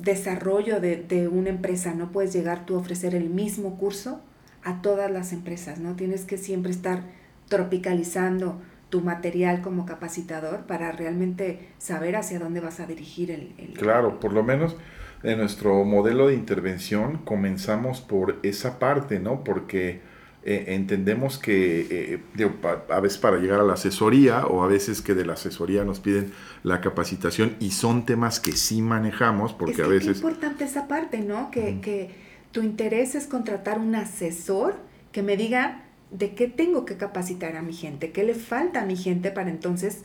desarrollo 0.01 0.81
de, 0.81 0.97
de, 0.97 1.29
una 1.29 1.51
empresa. 1.51 1.93
No 1.93 2.11
puedes 2.11 2.33
llegar 2.33 2.65
tú 2.65 2.77
a 2.77 2.79
ofrecer 2.79 3.15
el 3.15 3.29
mismo 3.29 3.77
curso 3.77 4.23
a 4.65 4.83
todas 4.83 5.11
las 5.11 5.33
empresas, 5.33 5.79
¿no? 5.79 5.97
Tienes 5.97 6.25
que 6.25 6.39
siempre 6.39 6.71
estar 6.71 7.03
tropicalizando 7.49 8.61
tu 8.91 9.01
material 9.01 9.63
como 9.63 9.87
capacitador 9.87 10.67
para 10.67 10.93
realmente 10.93 11.69
saber 11.79 12.17
hacia 12.17 12.39
dónde 12.39 12.61
vas 12.61 12.81
a 12.81 12.87
dirigir 12.87 13.31
el... 13.31 13.75
Claro, 13.75 14.19
por 14.21 14.33
lo 14.33 14.43
menos 14.43 14.77
en 15.23 15.39
nuestro 15.39 15.85
modelo 15.85 16.29
de 16.29 16.35
intervención 16.35 17.19
comenzamos 17.19 18.01
por 18.01 18.39
esa 18.43 18.79
parte, 18.79 19.21
¿no? 19.21 19.45
Porque 19.45 20.01
eh, 20.43 20.65
entendemos 20.69 21.39
que 21.39 21.87
eh, 21.91 22.47
a 22.89 23.01
veces 23.01 23.19
para 23.19 23.37
llegar 23.37 23.61
a 23.61 23.63
la 23.63 23.75
asesoría 23.75 24.47
o 24.47 24.65
a 24.65 24.67
veces 24.67 25.03
que 25.03 25.15
de 25.15 25.27
la 25.27 25.35
asesoría 25.35 25.85
nos 25.85 26.01
piden 26.01 26.33
la 26.63 26.81
capacitación 26.81 27.57
y 27.61 27.73
son 27.73 28.07
temas 28.07 28.41
que 28.41 28.53
sí 28.53 28.81
manejamos 28.81 29.53
porque 29.53 29.83
a 29.83 29.87
veces... 29.87 30.09
Es 30.09 30.17
importante 30.17 30.65
esa 30.65 30.89
parte, 30.89 31.21
¿no? 31.21 31.51
Que, 31.51 31.81
que 31.81 32.30
tu 32.53 32.63
interés 32.63 33.15
es 33.15 33.27
contratar 33.27 33.79
un 33.79 33.95
asesor 33.95 34.77
que 35.13 35.23
me 35.23 35.37
diga 35.37 35.85
de 36.11 36.35
qué 36.35 36.49
tengo 36.49 36.85
que 36.85 36.97
capacitar 36.97 37.57
a 37.57 37.63
mi 37.63 37.73
gente, 37.73 38.11
qué 38.11 38.25
le 38.25 38.35
falta 38.35 38.83
a 38.83 38.87
mi 38.87 38.97
gente 38.97 39.31
para 39.31 39.51
entonces 39.51 40.03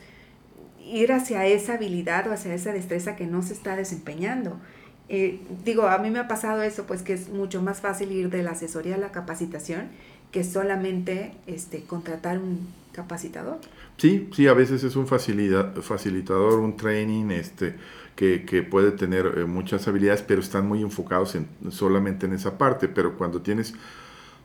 ir 0.85 1.11
hacia 1.11 1.45
esa 1.47 1.73
habilidad 1.73 2.27
o 2.27 2.33
hacia 2.33 2.53
esa 2.53 2.71
destreza 2.71 3.15
que 3.15 3.25
no 3.25 3.41
se 3.41 3.53
está 3.53 3.75
desempeñando. 3.75 4.59
Eh, 5.09 5.39
digo, 5.63 5.87
a 5.87 5.97
mí 5.97 6.09
me 6.09 6.19
ha 6.19 6.27
pasado 6.27 6.61
eso, 6.61 6.85
pues 6.85 7.01
que 7.01 7.13
es 7.13 7.29
mucho 7.29 7.61
más 7.61 7.81
fácil 7.81 8.11
ir 8.11 8.29
de 8.29 8.43
la 8.43 8.51
asesoría 8.51 8.95
a 8.95 8.97
la 8.99 9.11
capacitación 9.11 9.89
que 10.31 10.43
solamente 10.43 11.31
este, 11.47 11.81
contratar 11.83 12.39
un 12.39 12.67
capacitador. 12.91 13.59
Sí, 13.97 14.29
sí, 14.35 14.47
a 14.47 14.53
veces 14.53 14.83
es 14.83 14.95
un 14.95 15.07
facilitador, 15.07 16.59
un 16.59 16.75
training, 16.75 17.29
este, 17.31 17.75
que, 18.15 18.67
puede 18.69 18.91
tener 18.91 19.33
eh, 19.37 19.45
muchas 19.45 19.87
habilidades, 19.87 20.21
pero 20.21 20.41
están 20.41 20.67
muy 20.67 20.81
enfocados 20.81 21.35
en, 21.35 21.47
solamente 21.69 22.25
en 22.25 22.33
esa 22.33 22.57
parte. 22.57 22.87
Pero 22.87 23.17
cuando 23.17 23.41
tienes 23.41 23.73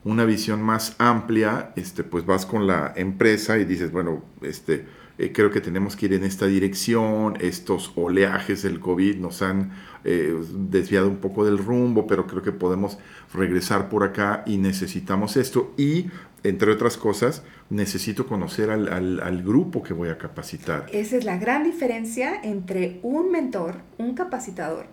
una 0.04 0.24
visión 0.24 0.62
más 0.62 0.96
amplia, 0.98 1.72
este, 1.76 2.04
pues 2.04 2.26
vas 2.26 2.46
con 2.46 2.66
la 2.66 2.92
empresa 2.96 3.58
y 3.58 3.64
dices, 3.64 3.92
bueno, 3.92 4.24
este, 4.42 4.86
eh, 5.18 5.32
creo 5.32 5.50
que 5.50 5.60
tenemos 5.60 5.96
que 5.96 6.06
ir 6.06 6.14
en 6.14 6.24
esta 6.24 6.46
dirección, 6.46 7.36
estos 7.40 7.92
oleajes 7.94 8.62
del 8.62 8.80
COVID 8.80 9.16
nos 9.16 9.42
han 9.42 9.72
eh, 10.02 10.34
desviado 10.54 11.08
un 11.08 11.18
poco 11.18 11.44
del 11.44 11.58
rumbo, 11.58 12.06
pero 12.06 12.26
creo 12.26 12.42
que 12.42 12.52
podemos 12.52 12.96
regresar 13.34 13.90
por 13.90 14.02
acá 14.02 14.42
y 14.46 14.56
necesitamos 14.56 15.36
esto. 15.36 15.74
Y, 15.76 16.06
entre 16.42 16.70
otras 16.72 16.96
cosas, 16.96 17.42
necesito 17.68 18.26
conocer 18.26 18.70
al, 18.70 18.88
al 19.20 19.42
grupo 19.42 19.82
que 19.82 19.92
voy 19.92 20.08
a 20.08 20.18
capacitar. 20.18 20.86
Esa 20.92 21.16
es 21.16 21.24
la 21.24 21.36
gran 21.38 21.64
diferencia 21.64 22.40
entre 22.42 23.00
un 23.02 23.30
mentor, 23.30 23.76
un 23.98 24.14
capacitador, 24.14 24.86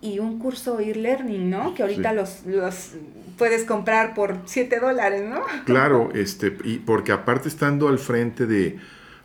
y 0.00 0.18
un 0.18 0.38
curso 0.38 0.78
e-learning, 0.80 1.50
¿no? 1.50 1.74
Que 1.74 1.82
ahorita 1.82 2.12
los, 2.12 2.44
los 2.46 2.92
puedes 3.38 3.64
comprar 3.64 4.14
por 4.14 4.38
7 4.44 4.78
dólares, 4.80 5.22
¿no? 5.28 5.42
Claro, 5.64 6.10
este, 6.14 6.56
y 6.64 6.78
porque 6.78 7.12
aparte 7.12 7.48
estando 7.48 7.88
al 7.88 7.98
frente 7.98 8.46
de, 8.46 8.78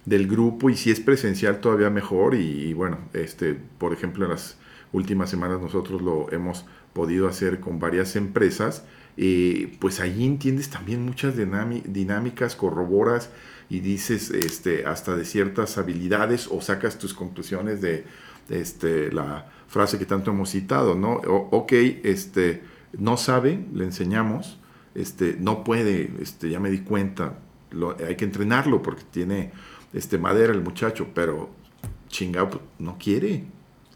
del 0.06 0.28
grupo 0.28 0.70
y 0.70 0.76
si 0.76 0.92
es 0.92 1.00
presencial 1.00 1.60
todavía 1.60 1.90
mejor 1.90 2.36
y, 2.36 2.74
bueno, 2.74 3.00
este, 3.14 3.58
por 3.78 3.94
ejemplo 3.94 4.26
en 4.26 4.32
las 4.32 4.58
últimas 4.94 5.30
semanas 5.30 5.62
nosotros 5.62 6.02
lo 6.02 6.32
hemos 6.32 6.66
podido 6.94 7.28
hacer 7.28 7.60
con 7.60 7.80
varias 7.80 8.16
empresas, 8.16 8.86
eh, 9.18 9.76
pues 9.80 10.00
ahí 10.00 10.26
entiendes 10.26 10.70
también 10.70 11.06
muchas 11.06 11.36
dinámicas, 11.36 12.56
corroboras 12.56 13.30
y 13.70 13.80
dices 13.80 14.32
este, 14.32 14.86
hasta 14.86 15.16
de 15.16 15.26
ciertas 15.26 15.78
habilidades 15.78 16.48
o 16.52 16.62
sacas 16.62 16.98
tus 16.98 17.14
conclusiones 17.14 17.82
de, 17.82 18.06
este, 18.50 19.12
la 19.12 19.50
frase 19.68 19.98
que 19.98 20.06
tanto 20.06 20.32
hemos 20.32 20.50
citado, 20.50 20.96
¿no? 20.96 21.14
ok, 21.16 21.72
este, 22.04 22.64
no 22.98 23.16
sabe, 23.16 23.66
le 23.74 23.86
enseñamos, 23.86 24.60
este, 24.96 25.38
no 25.40 25.64
puede, 25.64 26.12
este, 26.20 26.50
ya 26.50 26.60
me 26.60 26.70
di 26.70 26.80
cuenta, 26.80 27.40
hay 28.06 28.16
que 28.18 28.26
entrenarlo 28.26 28.82
porque 28.82 29.04
tiene 29.10 29.52
este, 29.94 30.18
madera 30.18 30.52
el 30.52 30.62
muchacho, 30.62 31.08
pero 31.14 31.50
chingado, 32.10 32.50
pues, 32.50 32.64
no 32.80 32.98
quiere, 32.98 33.46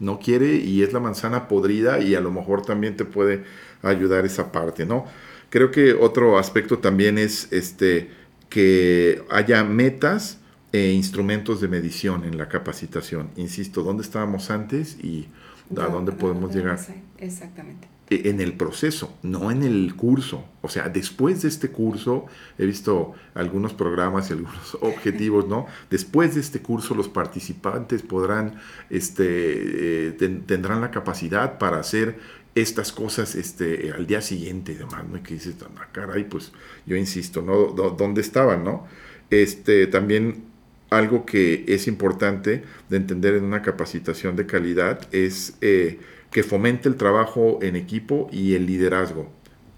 no 0.00 0.18
quiere 0.18 0.56
y 0.56 0.82
es 0.82 0.92
la 0.92 1.00
manzana 1.00 1.48
podrida 1.48 2.00
y 2.00 2.14
a 2.14 2.20
lo 2.20 2.30
mejor 2.30 2.62
también 2.62 2.96
te 2.96 3.04
puede 3.04 3.44
ayudar 3.82 4.24
esa 4.24 4.52
parte, 4.52 4.86
¿no? 4.86 5.06
Creo 5.50 5.70
que 5.70 5.94
otro 5.94 6.38
aspecto 6.38 6.78
también 6.78 7.18
es 7.18 7.52
este, 7.52 8.10
que 8.48 9.22
haya 9.30 9.64
metas 9.64 10.38
e 10.72 10.92
instrumentos 10.92 11.60
de 11.60 11.68
medición 11.68 12.24
en 12.24 12.36
la 12.36 12.48
capacitación. 12.48 13.30
Insisto, 13.36 13.82
¿dónde 13.82 14.02
estábamos 14.02 14.50
antes 14.50 14.98
y 15.02 15.28
a 15.76 15.86
dónde 15.86 16.12
podemos 16.12 16.54
llegar? 16.54 16.78
Exactamente. 17.18 17.88
E, 18.08 18.28
en 18.30 18.40
el 18.40 18.52
proceso, 18.52 19.16
no 19.22 19.50
en 19.50 19.62
el 19.62 19.94
curso. 19.96 20.44
O 20.62 20.68
sea, 20.68 20.88
después 20.88 21.42
de 21.42 21.48
este 21.48 21.70
curso, 21.70 22.26
he 22.56 22.66
visto 22.66 23.14
algunos 23.34 23.72
programas 23.72 24.30
y 24.30 24.34
algunos 24.34 24.76
objetivos, 24.80 25.48
¿no? 25.48 25.66
Después 25.90 26.34
de 26.34 26.40
este 26.40 26.60
curso, 26.60 26.94
los 26.94 27.08
participantes 27.08 28.02
podrán, 28.02 28.56
este, 28.90 30.08
eh, 30.08 30.12
tendrán 30.46 30.80
la 30.80 30.90
capacidad 30.90 31.58
para 31.58 31.78
hacer 31.80 32.18
estas 32.56 32.90
cosas 32.90 33.36
este, 33.36 33.92
al 33.92 34.08
día 34.08 34.20
siguiente 34.20 34.72
y 34.72 34.74
demás, 34.74 35.04
¿no? 35.08 35.16
Y 35.18 35.20
que 35.20 35.34
dices, 35.34 35.54
ah, 35.62 35.88
caray, 35.92 36.24
pues 36.24 36.50
yo 36.86 36.96
insisto, 36.96 37.42
¿no? 37.42 37.66
¿Dónde 37.66 38.20
estaban, 38.20 38.64
no? 38.64 38.88
Este, 39.30 39.86
también 39.86 40.46
algo 40.90 41.24
que 41.24 41.64
es 41.68 41.86
importante 41.86 42.64
de 42.88 42.96
entender 42.96 43.34
en 43.34 43.44
una 43.44 43.62
capacitación 43.62 44.34
de 44.34 44.46
calidad 44.46 45.06
es... 45.12 45.56
Eh, 45.60 46.00
que 46.30 46.42
fomente 46.42 46.88
el 46.88 46.96
trabajo 46.96 47.60
en 47.62 47.76
equipo 47.76 48.28
y 48.32 48.54
el 48.56 48.66
liderazgo. 48.66 49.30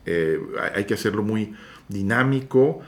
Eh, 0.06 0.40
hay 0.74 0.86
que 0.86 0.94
hacerlo 0.94 1.22
muy 1.22 1.54
dinámico, 1.88 2.80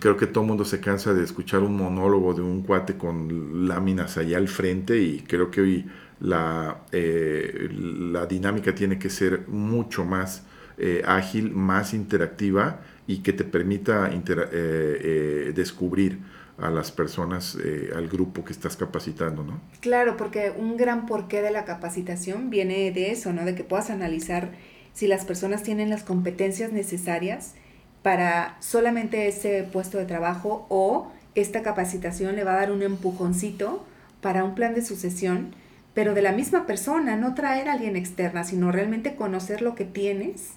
creo 0.00 0.16
que 0.16 0.26
todo 0.26 0.44
el 0.44 0.48
mundo 0.48 0.64
se 0.64 0.80
cansa 0.80 1.14
de 1.14 1.24
escuchar 1.24 1.60
un 1.60 1.76
monólogo 1.76 2.34
de 2.34 2.42
un 2.42 2.62
cuate 2.62 2.96
con 2.96 3.68
láminas 3.68 4.16
allá 4.16 4.38
al 4.38 4.48
frente 4.48 4.98
y 5.00 5.20
creo 5.20 5.50
que 5.50 5.60
hoy 5.60 5.86
la, 6.20 6.82
eh, 6.92 7.68
la 7.70 8.26
dinámica 8.26 8.74
tiene 8.74 8.98
que 8.98 9.10
ser 9.10 9.48
mucho 9.48 10.04
más 10.04 10.44
eh, 10.78 11.02
ágil, 11.06 11.52
más 11.52 11.94
interactiva 11.94 12.80
y 13.06 13.18
que 13.18 13.32
te 13.32 13.44
permita 13.44 14.08
descubrir 15.54 16.20
a 16.58 16.70
las 16.70 16.92
personas, 16.92 17.58
al 17.94 18.08
grupo 18.08 18.44
que 18.44 18.52
estás 18.52 18.76
capacitando, 18.76 19.42
¿no? 19.42 19.60
Claro, 19.80 20.16
porque 20.16 20.52
un 20.56 20.76
gran 20.76 21.06
porqué 21.06 21.42
de 21.42 21.50
la 21.50 21.64
capacitación 21.64 22.50
viene 22.50 22.92
de 22.92 23.10
eso, 23.10 23.32
¿no? 23.32 23.44
De 23.44 23.54
que 23.54 23.64
puedas 23.64 23.90
analizar 23.90 24.52
si 24.92 25.06
las 25.08 25.24
personas 25.24 25.62
tienen 25.62 25.90
las 25.90 26.04
competencias 26.04 26.72
necesarias 26.72 27.54
para 28.02 28.56
solamente 28.60 29.28
ese 29.28 29.62
puesto 29.62 29.98
de 29.98 30.06
trabajo 30.06 30.66
o 30.68 31.10
esta 31.34 31.62
capacitación 31.62 32.36
le 32.36 32.44
va 32.44 32.54
a 32.54 32.56
dar 32.56 32.72
un 32.72 32.82
empujoncito 32.82 33.84
para 34.20 34.44
un 34.44 34.54
plan 34.54 34.74
de 34.74 34.84
sucesión, 34.84 35.54
pero 35.94 36.14
de 36.14 36.22
la 36.22 36.32
misma 36.32 36.66
persona, 36.66 37.16
no 37.16 37.34
traer 37.34 37.68
a 37.68 37.74
alguien 37.74 37.96
externa, 37.96 38.44
sino 38.44 38.72
realmente 38.72 39.14
conocer 39.14 39.62
lo 39.62 39.74
que 39.74 39.84
tienes 39.84 40.52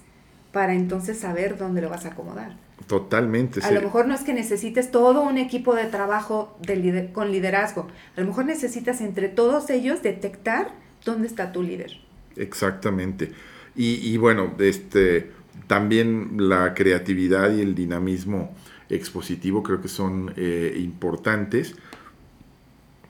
para 0.52 0.74
entonces 0.74 1.18
saber 1.18 1.58
dónde 1.58 1.82
lo 1.82 1.90
vas 1.90 2.04
a 2.06 2.10
acomodar. 2.10 2.56
Totalmente. 2.86 3.60
A 3.64 3.70
lo 3.70 3.82
mejor 3.82 4.06
no 4.06 4.14
es 4.14 4.22
que 4.22 4.32
necesites 4.32 4.90
todo 4.90 5.22
un 5.22 5.38
equipo 5.38 5.74
de 5.74 5.86
trabajo 5.86 6.56
de 6.60 7.10
con 7.12 7.32
liderazgo, 7.32 7.88
a 8.16 8.20
lo 8.20 8.26
mejor 8.26 8.44
necesitas 8.44 9.00
entre 9.00 9.28
todos 9.28 9.70
ellos 9.70 10.02
detectar 10.02 10.70
dónde 11.04 11.26
está 11.26 11.52
tu 11.52 11.62
líder. 11.62 11.98
Exactamente. 12.36 13.32
Y, 13.74 13.96
y 13.96 14.16
bueno, 14.16 14.54
este, 14.58 15.32
también 15.66 16.48
la 16.48 16.74
creatividad 16.74 17.54
y 17.54 17.60
el 17.60 17.74
dinamismo 17.74 18.54
expositivo 18.88 19.62
creo 19.62 19.80
que 19.80 19.88
son 19.88 20.32
eh, 20.36 20.76
importantes. 20.78 21.76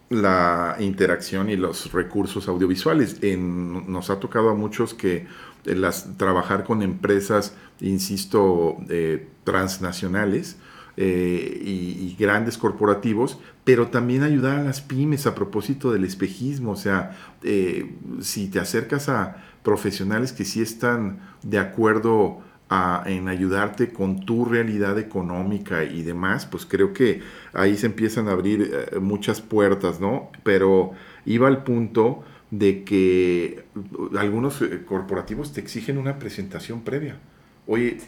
La 0.08 0.76
interacción 0.78 1.50
y 1.50 1.56
los 1.56 1.92
recursos 1.92 2.48
audiovisuales. 2.48 3.20
nos 3.22 4.10
ha 4.10 4.20
tocado 4.20 4.50
a 4.50 4.54
muchos 4.54 4.94
que 4.94 5.26
eh, 5.64 5.74
las, 5.74 6.16
trabajar 6.16 6.64
con 6.64 6.82
empresas, 6.82 7.54
insisto, 7.80 8.76
eh, 8.88 9.26
transnacionales 9.44 10.58
y, 10.96 11.02
y, 11.02 12.16
grandes 12.18 12.56
corporativos, 12.56 13.38
pero 13.64 13.88
también 13.88 14.22
ayudar 14.22 14.58
a 14.58 14.62
las 14.62 14.80
pymes 14.80 15.26
a 15.26 15.34
propósito 15.34 15.92
del 15.92 16.04
espejismo. 16.04 16.72
O 16.72 16.76
sea, 16.76 17.16
si 18.20 18.48
te 18.48 18.60
acercas 18.60 19.08
a 19.08 19.44
profesionales 19.62 20.32
que 20.32 20.44
sí 20.44 20.62
están 20.62 21.18
de 21.42 21.58
acuerdo 21.58 22.40
en 23.06 23.28
ayudarte 23.28 23.92
con 23.92 24.26
tu 24.26 24.44
realidad 24.44 24.98
económica 24.98 25.84
y 25.84 26.02
demás, 26.02 26.46
pues 26.46 26.66
creo 26.66 26.92
que 26.92 27.22
ahí 27.52 27.76
se 27.76 27.86
empiezan 27.86 28.28
a 28.28 28.32
abrir 28.32 28.72
eh, 28.72 28.98
muchas 28.98 29.40
puertas, 29.40 30.00
¿no? 30.00 30.30
Pero 30.42 30.92
iba 31.24 31.46
al 31.46 31.62
punto 31.62 32.24
de 32.50 32.82
que 32.82 33.64
algunos 34.18 34.62
eh, 34.62 34.82
corporativos 34.84 35.52
te 35.52 35.60
exigen 35.60 35.96
una 35.96 36.18
presentación 36.18 36.82
previa. 36.82 37.18
Oye, 37.68 37.98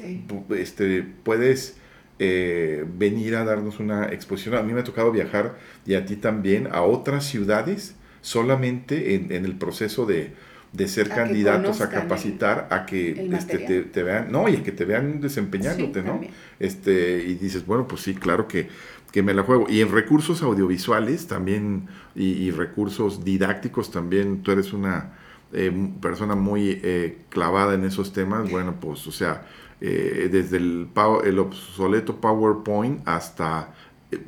este, 0.50 1.06
puedes 1.22 1.76
eh, 2.18 2.84
venir 2.96 3.36
a 3.36 3.44
darnos 3.44 3.80
una 3.80 4.06
exposición. 4.06 4.56
A 4.56 4.62
mí 4.62 4.72
me 4.72 4.80
ha 4.80 4.84
tocado 4.84 5.12
viajar 5.12 5.58
y 5.86 5.94
a 5.94 6.04
ti 6.04 6.16
también 6.16 6.68
a 6.70 6.82
otras 6.82 7.24
ciudades 7.24 7.94
solamente 8.20 9.14
en 9.14 9.44
el 9.44 9.56
proceso 9.56 10.04
de, 10.04 10.32
de 10.72 10.86
ser 10.86 11.08
candidatos 11.08 11.80
a 11.80 11.88
capacitar 11.88 12.68
a 12.70 12.84
que 12.84 13.30
este, 13.32 13.58
te, 13.58 14.02
vean, 14.02 14.30
no, 14.30 14.48
y 14.48 14.58
que 14.58 14.72
te 14.72 14.84
vean 14.84 15.20
desempeñándote, 15.20 16.02
¿no? 16.02 16.20
Este, 16.58 17.24
y 17.24 17.34
dices, 17.34 17.64
bueno, 17.64 17.88
pues 17.88 18.02
sí, 18.02 18.14
claro 18.14 18.46
que, 18.46 18.68
que 19.10 19.22
me 19.22 19.32
la 19.32 19.42
juego. 19.42 19.66
Y 19.68 19.80
en 19.80 19.90
recursos 19.90 20.42
audiovisuales 20.42 21.26
también, 21.26 21.88
y, 22.14 22.50
recursos 22.50 23.24
didácticos 23.24 23.90
también, 23.90 24.42
tú 24.42 24.52
eres 24.52 24.72
una 24.72 25.14
eh, 25.52 25.72
persona 26.02 26.34
muy 26.34 26.80
eh, 26.82 27.18
clavada 27.30 27.74
en 27.74 27.84
esos 27.84 28.12
temas, 28.12 28.50
bueno, 28.50 28.76
pues, 28.78 29.06
o 29.06 29.12
sea, 29.12 29.46
eh, 29.80 30.28
desde 30.30 30.56
el, 30.56 30.88
el 31.24 31.38
obsoleto 31.38 32.20
PowerPoint 32.20 33.06
hasta 33.06 33.74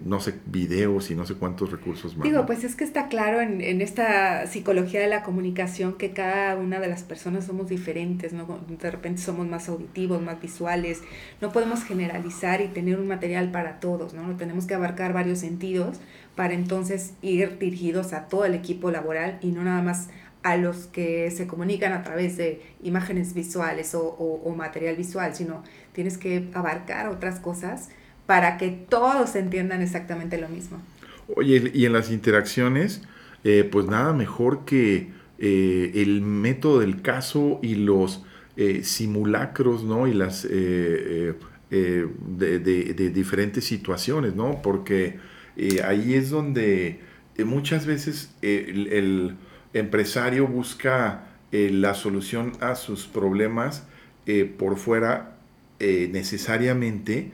no 0.04 0.20
sé, 0.20 0.34
videos 0.44 1.10
y 1.10 1.14
no 1.14 1.24
sé 1.24 1.34
cuántos 1.34 1.70
recursos 1.70 2.14
más. 2.14 2.24
Digo, 2.24 2.44
pues 2.44 2.64
es 2.64 2.76
que 2.76 2.84
está 2.84 3.08
claro 3.08 3.40
en, 3.40 3.62
en, 3.62 3.80
esta 3.80 4.46
psicología 4.46 5.00
de 5.00 5.08
la 5.08 5.22
comunicación 5.22 5.94
que 5.94 6.12
cada 6.12 6.56
una 6.56 6.80
de 6.80 6.88
las 6.88 7.02
personas 7.02 7.46
somos 7.46 7.70
diferentes, 7.70 8.34
¿no? 8.34 8.60
De 8.68 8.90
repente 8.90 9.22
somos 9.22 9.46
más 9.46 9.70
auditivos, 9.70 10.20
más 10.20 10.40
visuales, 10.40 11.00
no 11.40 11.50
podemos 11.50 11.82
generalizar 11.82 12.60
y 12.60 12.68
tener 12.68 12.98
un 13.00 13.08
material 13.08 13.50
para 13.50 13.80
todos, 13.80 14.12
¿no? 14.12 14.36
Tenemos 14.36 14.66
que 14.66 14.74
abarcar 14.74 15.14
varios 15.14 15.38
sentidos 15.38 15.98
para 16.34 16.52
entonces 16.52 17.14
ir 17.22 17.58
dirigidos 17.58 18.12
a 18.12 18.28
todo 18.28 18.44
el 18.44 18.54
equipo 18.54 18.90
laboral 18.90 19.38
y 19.40 19.50
no 19.50 19.64
nada 19.64 19.80
más 19.80 20.08
a 20.42 20.56
los 20.56 20.86
que 20.86 21.30
se 21.30 21.46
comunican 21.46 21.92
a 21.92 22.02
través 22.02 22.36
de 22.36 22.62
imágenes 22.82 23.34
visuales 23.34 23.94
o, 23.94 24.54
material 24.56 24.96
visual, 24.96 25.34
sino 25.34 25.62
tienes 25.92 26.18
que 26.18 26.48
abarcar 26.54 27.08
otras 27.08 27.40
cosas 27.40 27.90
para 28.26 28.56
que 28.58 28.70
todos 28.70 29.36
entiendan 29.36 29.82
exactamente 29.82 30.38
lo 30.38 30.48
mismo. 30.48 30.80
Oye, 31.36 31.70
y 31.74 31.84
en 31.84 31.92
las 31.92 32.10
interacciones, 32.10 33.02
eh, 33.44 33.68
pues 33.70 33.86
nada 33.86 34.12
mejor 34.12 34.64
que 34.64 35.08
eh, 35.38 35.92
el 35.94 36.22
método 36.22 36.80
del 36.80 37.02
caso 37.02 37.58
y 37.62 37.74
los 37.76 38.24
eh, 38.56 38.82
simulacros, 38.82 39.84
¿no? 39.84 40.06
Y 40.06 40.14
las 40.14 40.44
de, 40.44 41.34
diferentes 43.12 43.64
situaciones, 43.64 44.34
¿no? 44.34 44.60
Porque 44.62 45.18
ahí 45.84 46.14
es 46.14 46.30
donde 46.30 47.00
muchas 47.44 47.86
veces 47.86 48.34
el, 48.42 49.36
empresario 49.72 50.46
busca 50.46 51.26
la 51.52 51.94
solución 51.94 52.52
a 52.60 52.76
sus 52.76 53.06
problemas 53.06 53.84
por 54.58 54.76
fuera 54.76 55.36
necesariamente 55.80 57.32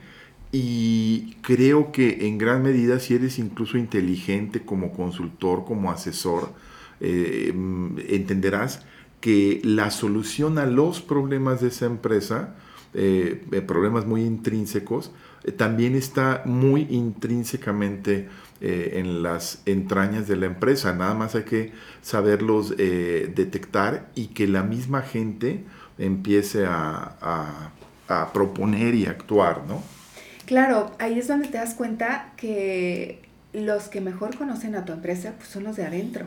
y 0.51 1.35
creo 1.41 1.91
que 1.91 2.27
en 2.27 2.37
gran 2.37 2.63
medida 2.63 2.99
si 2.99 3.15
eres 3.15 3.37
incluso 3.37 3.77
inteligente 3.77 4.61
como 4.61 4.93
consultor, 4.93 5.65
como 5.65 5.91
asesor, 5.91 6.53
eh, 7.01 7.53
entenderás 8.09 8.85
que 9.19 9.61
la 9.63 9.91
solución 9.91 10.57
a 10.57 10.65
los 10.65 11.01
problemas 11.01 11.61
de 11.61 11.67
esa 11.67 11.85
empresa, 11.85 12.55
eh, 12.93 13.43
eh, 13.51 13.61
problemas 13.61 14.05
muy 14.05 14.23
intrínsecos, 14.23 15.11
también 15.57 15.95
está 15.95 16.43
muy 16.45 16.87
intrínsecamente 16.89 18.29
en 18.61 19.23
las 19.23 19.61
entrañas 19.65 20.27
de 20.27 20.35
la 20.35 20.47
empresa. 20.47 20.93
Nada 20.93 21.13
más 21.13 21.35
hay 21.35 21.43
que 21.43 21.71
saberlos 22.01 22.75
detectar 22.75 24.09
y 24.15 24.27
que 24.27 24.47
la 24.47 24.63
misma 24.63 25.01
gente 25.01 25.63
empiece 25.97 26.65
a, 26.65 27.71
a 28.07 28.33
proponer 28.33 28.95
y 28.95 29.05
actuar, 29.05 29.63
¿no? 29.67 29.81
Claro, 30.45 30.91
ahí 30.99 31.19
es 31.19 31.27
donde 31.27 31.49
te 31.49 31.57
das 31.57 31.73
cuenta 31.73 32.31
que 32.37 33.21
los 33.53 33.89
que 33.89 34.01
mejor 34.01 34.37
conocen 34.37 34.75
a 34.75 34.85
tu 34.85 34.93
empresa 34.93 35.33
pues, 35.37 35.49
son 35.49 35.63
los 35.63 35.75
de 35.75 35.85
adentro. 35.85 36.25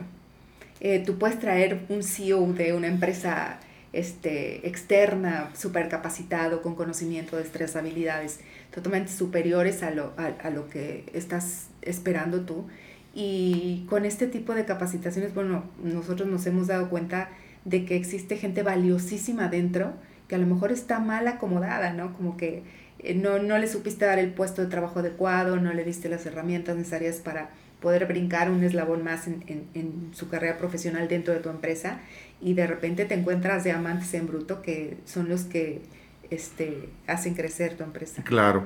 Eh, 0.79 1.03
tú 1.05 1.17
puedes 1.17 1.39
traer 1.39 1.85
un 1.89 2.03
CEO 2.03 2.53
de 2.53 2.73
una 2.73 2.87
empresa 2.87 3.59
este, 3.93 4.67
externa, 4.67 5.51
súper 5.53 5.89
capacitado, 5.89 6.61
con 6.61 6.75
conocimiento, 6.75 7.37
destreza, 7.37 7.79
habilidades 7.79 8.39
totalmente 8.73 9.11
superiores 9.11 9.83
a 9.83 9.91
lo, 9.91 10.13
a, 10.17 10.49
lo 10.49 10.69
que 10.69 11.05
estás 11.13 11.67
esperando 11.81 12.41
tú. 12.41 12.67
Y 13.13 13.85
con 13.89 14.05
este 14.05 14.27
tipo 14.27 14.55
de 14.55 14.65
capacitaciones, 14.65 15.33
bueno, 15.33 15.65
nosotros 15.83 16.29
nos 16.29 16.45
hemos 16.45 16.67
dado 16.67 16.89
cuenta 16.89 17.29
de 17.65 17.85
que 17.85 17.95
existe 17.95 18.37
gente 18.37 18.63
valiosísima 18.63 19.45
adentro 19.45 19.93
que 20.27 20.35
a 20.35 20.37
lo 20.37 20.47
mejor 20.47 20.71
está 20.71 20.99
mal 20.99 21.27
acomodada, 21.27 21.91
¿no? 21.91 22.13
Como 22.13 22.37
que 22.37 22.63
eh, 22.99 23.13
no, 23.13 23.39
no 23.39 23.57
le 23.57 23.67
supiste 23.67 24.05
dar 24.05 24.17
el 24.17 24.33
puesto 24.33 24.61
de 24.61 24.69
trabajo 24.69 24.99
adecuado, 24.99 25.57
no 25.57 25.73
le 25.73 25.83
diste 25.83 26.07
las 26.07 26.25
herramientas 26.25 26.77
necesarias 26.77 27.17
para 27.17 27.49
poder 27.81 28.05
brincar 28.05 28.49
un 28.51 28.63
eslabón 28.63 29.03
más 29.03 29.27
en, 29.27 29.43
en, 29.47 30.11
su 30.13 30.29
carrera 30.29 30.57
profesional 30.57 31.07
dentro 31.07 31.33
de 31.33 31.39
tu 31.39 31.49
empresa 31.49 31.99
y 32.39 32.53
de 32.53 32.67
repente 32.67 33.05
te 33.05 33.15
encuentras 33.15 33.63
diamantes 33.63 34.13
en 34.13 34.27
bruto 34.27 34.61
que 34.61 34.97
son 35.05 35.29
los 35.29 35.43
que 35.43 35.81
este, 36.29 36.89
hacen 37.07 37.33
crecer 37.33 37.75
tu 37.75 37.83
empresa. 37.83 38.23
Claro. 38.23 38.65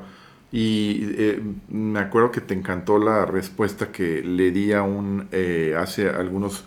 Y 0.51 1.07
eh, 1.17 1.41
me 1.69 1.99
acuerdo 1.99 2.31
que 2.31 2.41
te 2.41 2.53
encantó 2.53 2.99
la 2.99 3.25
respuesta 3.25 3.91
que 3.91 4.21
le 4.21 4.51
di 4.51 4.73
a 4.73 4.83
un, 4.83 5.27
eh, 5.31 5.75
hace 5.77 6.09
algunos 6.09 6.65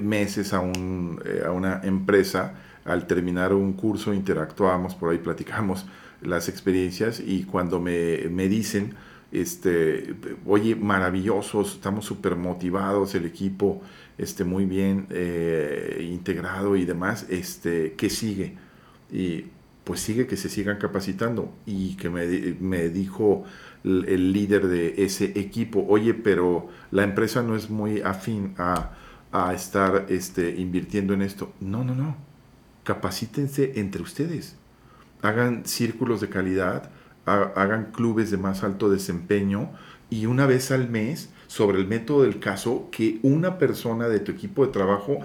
meses 0.00 0.52
a, 0.52 0.58
un, 0.58 1.22
a 1.44 1.52
una 1.52 1.80
empresa. 1.84 2.54
Al 2.84 3.06
terminar 3.06 3.52
un 3.52 3.74
curso 3.74 4.12
interactuamos, 4.12 4.94
por 4.96 5.12
ahí 5.12 5.18
platicamos 5.18 5.86
las 6.22 6.48
experiencias 6.48 7.20
y 7.20 7.44
cuando 7.44 7.80
me, 7.80 8.48
dicen, 8.48 8.94
este, 9.40 10.14
oye, 10.46 10.74
maravillosos, 10.74 11.74
estamos 11.74 12.04
súper 12.04 12.36
motivados, 12.36 13.14
el 13.14 13.26
equipo 13.26 13.82
este, 14.18 14.44
muy 14.44 14.64
bien 14.64 15.06
eh, 15.10 16.08
integrado 16.10 16.76
y 16.76 16.84
demás, 16.84 17.26
este, 17.28 17.94
¿qué 17.96 18.10
sigue? 18.10 18.54
Y 19.12 19.46
pues 19.84 20.00
sigue 20.00 20.26
que 20.26 20.36
se 20.36 20.48
sigan 20.48 20.78
capacitando. 20.78 21.52
Y 21.64 21.96
que 21.96 22.10
me, 22.10 22.26
me 22.60 22.88
dijo 22.88 23.44
el, 23.84 24.04
el 24.08 24.32
líder 24.32 24.66
de 24.66 25.04
ese 25.04 25.26
equipo, 25.38 25.84
oye, 25.88 26.12
pero 26.12 26.68
la 26.90 27.04
empresa 27.04 27.42
no 27.42 27.54
es 27.54 27.70
muy 27.70 28.00
afín 28.00 28.54
a, 28.58 28.96
a 29.30 29.54
estar 29.54 30.06
este, 30.08 30.56
invirtiendo 30.56 31.14
en 31.14 31.22
esto. 31.22 31.52
No, 31.60 31.84
no, 31.84 31.94
no. 31.94 32.16
Capacítense 32.82 33.74
entre 33.76 34.02
ustedes. 34.02 34.56
Hagan 35.22 35.66
círculos 35.66 36.20
de 36.20 36.28
calidad, 36.28 36.90
hagan 37.26 37.90
clubes 37.92 38.30
de 38.30 38.36
más 38.36 38.62
alto 38.62 38.88
desempeño 38.88 39.70
y 40.10 40.26
una 40.26 40.46
vez 40.46 40.70
al 40.70 40.88
mes, 40.88 41.30
sobre 41.48 41.78
el 41.78 41.86
método 41.86 42.22
del 42.22 42.38
caso, 42.38 42.88
que 42.90 43.18
una 43.22 43.58
persona 43.58 44.08
de 44.08 44.20
tu 44.20 44.32
equipo 44.32 44.64
de 44.64 44.72
trabajo 44.72 45.18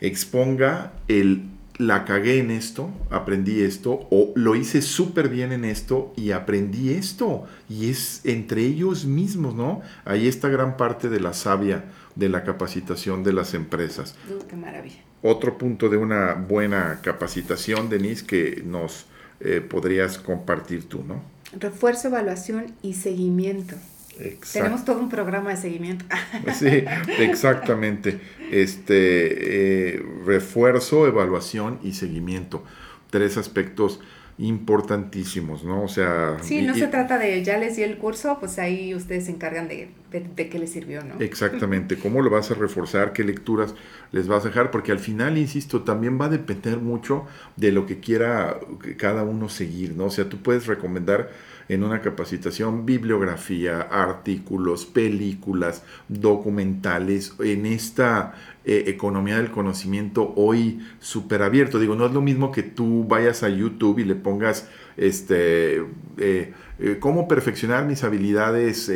exponga 0.00 0.92
el 1.08 1.44
la 1.80 2.04
cagué 2.04 2.38
en 2.38 2.50
esto, 2.50 2.90
aprendí 3.08 3.62
esto, 3.62 4.06
o 4.10 4.32
lo 4.34 4.54
hice 4.54 4.82
súper 4.82 5.30
bien 5.30 5.50
en 5.50 5.64
esto 5.64 6.12
y 6.14 6.32
aprendí 6.32 6.90
esto. 6.90 7.46
Y 7.70 7.88
es 7.88 8.20
entre 8.24 8.62
ellos 8.66 9.06
mismos, 9.06 9.54
¿no? 9.54 9.80
Ahí 10.04 10.28
está 10.28 10.50
gran 10.50 10.76
parte 10.76 11.08
de 11.08 11.20
la 11.20 11.32
savia 11.32 11.86
de 12.16 12.28
la 12.28 12.44
capacitación 12.44 13.24
de 13.24 13.32
las 13.32 13.54
empresas. 13.54 14.14
Uh, 14.28 14.46
qué 14.46 14.56
maravilla. 14.56 15.02
Otro 15.22 15.56
punto 15.56 15.88
de 15.88 15.96
una 15.96 16.34
buena 16.34 17.00
capacitación, 17.02 17.88
Denise, 17.88 18.26
que 18.26 18.62
nos 18.64 19.06
eh, 19.40 19.60
podrías 19.60 20.18
compartir 20.18 20.88
tú, 20.88 21.02
¿no? 21.02 21.22
Refuerzo, 21.58 22.08
evaluación 22.08 22.66
y 22.82 22.94
seguimiento. 22.94 23.76
Exacto. 24.18 24.52
Tenemos 24.52 24.84
todo 24.84 24.98
un 24.98 25.08
programa 25.08 25.50
de 25.50 25.56
seguimiento. 25.56 26.04
Sí, 26.54 26.84
exactamente. 27.18 28.20
Este 28.50 29.94
eh, 29.94 30.02
refuerzo, 30.26 31.06
evaluación 31.06 31.78
y 31.82 31.94
seguimiento. 31.94 32.62
Tres 33.10 33.36
aspectos 33.36 34.00
importantísimos, 34.40 35.64
¿no? 35.64 35.82
O 35.84 35.88
sea, 35.88 36.38
Sí, 36.42 36.62
no 36.62 36.74
y- 36.76 36.80
se 36.80 36.86
trata 36.88 37.18
de 37.18 37.42
ya 37.44 37.58
les 37.58 37.76
di 37.76 37.82
el 37.82 37.98
curso, 37.98 38.38
pues 38.40 38.58
ahí 38.58 38.94
ustedes 38.94 39.26
se 39.26 39.32
encargan 39.32 39.68
de, 39.68 39.90
de, 40.10 40.20
de 40.34 40.48
qué 40.48 40.58
les 40.58 40.70
sirvió, 40.72 41.02
¿no? 41.04 41.20
Exactamente, 41.20 41.96
cómo 41.98 42.22
lo 42.22 42.30
vas 42.30 42.50
a 42.50 42.54
reforzar, 42.54 43.12
qué 43.12 43.22
lecturas 43.24 43.74
les 44.12 44.26
vas 44.28 44.44
a 44.44 44.48
dejar, 44.48 44.70
porque 44.70 44.92
al 44.92 44.98
final, 44.98 45.38
insisto, 45.38 45.82
también 45.82 46.20
va 46.20 46.26
a 46.26 46.28
depender 46.30 46.78
mucho 46.78 47.26
de 47.56 47.70
lo 47.72 47.86
que 47.86 48.00
quiera 48.00 48.58
cada 48.96 49.22
uno 49.24 49.48
seguir, 49.48 49.94
¿no? 49.96 50.06
O 50.06 50.10
sea, 50.10 50.28
tú 50.28 50.38
puedes 50.38 50.66
recomendar 50.66 51.30
en 51.68 51.84
una 51.84 52.00
capacitación 52.00 52.84
bibliografía, 52.84 53.80
artículos, 53.82 54.86
películas, 54.86 55.84
documentales, 56.08 57.34
en 57.38 57.66
esta 57.66 58.34
eh, 58.64 58.84
economía 58.88 59.36
del 59.36 59.50
conocimiento 59.50 60.32
hoy 60.36 60.80
súper 60.98 61.42
abierto. 61.42 61.78
Digo, 61.78 61.94
no 61.96 62.06
es 62.06 62.12
lo 62.12 62.20
mismo 62.20 62.52
que 62.52 62.62
tú 62.62 63.04
vayas 63.08 63.42
a 63.42 63.48
YouTube 63.48 63.98
y 64.00 64.04
le 64.04 64.14
pongas 64.14 64.68
este 64.96 65.78
eh, 66.18 66.52
eh, 66.78 66.96
cómo 67.00 67.26
perfeccionar 67.28 67.86
mis 67.86 68.04
habilidades 68.04 68.90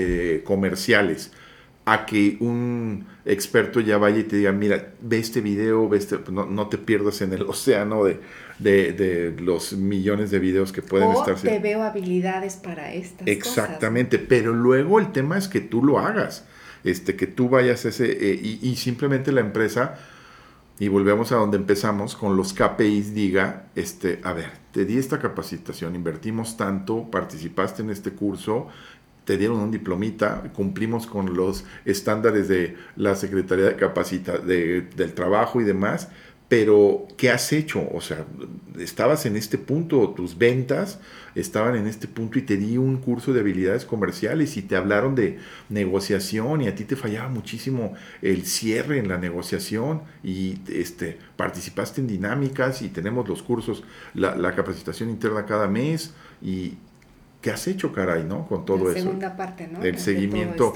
comerciales 0.44 1.32
a 1.86 2.06
que 2.06 2.38
un 2.40 3.04
experto 3.26 3.78
ya 3.80 3.98
vaya 3.98 4.18
y 4.20 4.24
te 4.24 4.36
diga, 4.36 4.52
mira, 4.52 4.94
ve 5.02 5.18
este 5.18 5.42
video, 5.42 5.86
ve 5.86 5.98
este, 5.98 6.18
no, 6.32 6.46
no 6.46 6.68
te 6.68 6.78
pierdas 6.78 7.20
en 7.20 7.34
el 7.34 7.42
océano 7.46 8.04
de, 8.04 8.20
de- 8.58 8.92
de 8.92 9.34
los 9.42 9.74
millones 9.74 10.30
de 10.30 10.38
videos 10.38 10.72
que 10.72 10.80
pueden 10.80 11.08
o 11.08 11.12
estar. 11.12 11.34
te 11.36 11.58
veo 11.58 11.82
habilidades 11.82 12.56
para 12.56 12.94
estas 12.94 13.26
Exactamente, 13.26 14.18
pero 14.18 14.54
luego 14.54 14.98
el 14.98 15.12
tema 15.12 15.36
es 15.36 15.46
que 15.46 15.60
tú 15.60 15.82
lo 15.84 15.98
hagas, 15.98 16.46
este, 16.84 17.16
que 17.16 17.26
tú 17.26 17.48
vayas 17.48 17.84
ese, 17.84 18.12
eh, 18.32 18.40
y, 18.42 18.60
y 18.68 18.76
simplemente 18.76 19.32
la 19.32 19.40
empresa, 19.40 19.96
y 20.78 20.88
volvemos 20.88 21.30
a 21.32 21.36
donde 21.36 21.56
empezamos, 21.56 22.16
con 22.16 22.36
los 22.36 22.52
KPIs 22.52 23.14
diga, 23.14 23.66
este, 23.76 24.20
a 24.24 24.32
ver, 24.32 24.50
te 24.72 24.84
di 24.84 24.98
esta 24.98 25.18
capacitación, 25.20 25.94
invertimos 25.94 26.56
tanto, 26.56 27.10
participaste 27.10 27.82
en 27.82 27.90
este 27.90 28.12
curso, 28.12 28.68
te 29.24 29.38
dieron 29.38 29.58
un 29.58 29.70
diplomita, 29.70 30.42
cumplimos 30.54 31.06
con 31.06 31.34
los 31.34 31.64
estándares 31.84 32.48
de 32.48 32.76
la 32.96 33.14
Secretaría 33.16 33.66
de 33.66 33.76
Capacita 33.76 34.38
de- 34.38 34.82
del 34.96 35.14
Trabajo 35.14 35.60
y 35.60 35.64
demás, 35.64 36.08
pero 36.48 37.08
¿qué 37.16 37.30
has 37.30 37.52
hecho? 37.52 37.88
O 37.92 38.00
sea, 38.00 38.26
estabas 38.78 39.26
en 39.26 39.34
este 39.36 39.58
punto, 39.58 40.10
tus 40.10 40.36
ventas 40.38 41.00
estaban 41.34 41.74
en 41.74 41.86
este 41.86 42.06
punto 42.06 42.38
y 42.38 42.42
te 42.42 42.56
di 42.56 42.76
un 42.76 42.98
curso 42.98 43.32
de 43.32 43.40
habilidades 43.40 43.84
comerciales 43.84 44.56
y 44.56 44.62
te 44.62 44.76
hablaron 44.76 45.14
de 45.14 45.38
negociación 45.68 46.60
y 46.60 46.68
a 46.68 46.74
ti 46.74 46.84
te 46.84 46.96
fallaba 46.96 47.28
muchísimo 47.28 47.94
el 48.22 48.44
cierre 48.46 48.98
en 48.98 49.08
la 49.08 49.18
negociación 49.18 50.02
y 50.22 50.58
este, 50.70 51.18
participaste 51.36 52.00
en 52.02 52.06
dinámicas 52.06 52.82
y 52.82 52.88
tenemos 52.88 53.28
los 53.28 53.42
cursos, 53.42 53.82
la, 54.14 54.36
la 54.36 54.54
capacitación 54.54 55.10
interna 55.10 55.46
cada 55.46 55.66
mes 55.66 56.12
y 56.42 56.74
¿qué 57.40 57.50
has 57.50 57.66
hecho, 57.66 57.92
caray, 57.92 58.24
no? 58.24 58.46
Con 58.46 58.64
todo 58.64 58.84
la 58.86 58.90
eso. 58.92 59.00
segunda 59.00 59.36
parte, 59.36 59.66
¿no? 59.66 59.82
El 59.82 59.82
De- 59.82 59.90
de 59.92 59.92
todo 59.92 60.04
seguimiento. 60.04 60.72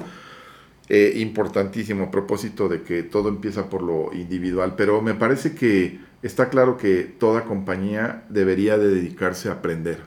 Eh, 0.91 1.15
importantísimo 1.17 2.05
a 2.05 2.11
propósito 2.11 2.67
de 2.69 2.83
que 2.83 3.03
todo 3.03 3.29
empieza 3.29 3.69
por 3.69 3.83
lo 3.83 4.11
individual, 4.15 4.75
pero 4.75 5.03
me 5.03 5.13
parece 5.13 5.55
que 5.55 6.01
está 6.23 6.49
claro 6.49 6.79
que 6.79 7.03
toda 7.05 7.45
compañía 7.45 8.25
debería 8.31 8.79
de 8.79 8.89
dedicarse 8.89 9.51
a 9.51 9.53
aprender, 9.53 9.99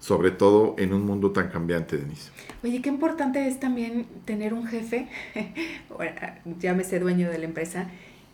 sobre 0.00 0.30
todo 0.30 0.76
en 0.78 0.94
un 0.94 1.04
mundo 1.04 1.32
tan 1.32 1.48
cambiante, 1.50 1.98
Denise. 1.98 2.30
Oye, 2.62 2.80
qué 2.80 2.88
importante 2.88 3.46
es 3.46 3.60
también 3.60 4.06
tener 4.24 4.54
un 4.54 4.66
jefe, 4.66 5.08
bueno, 5.94 6.14
llámese 6.58 7.00
dueño 7.00 7.30
de 7.30 7.36
la 7.38 7.44
empresa, 7.44 7.88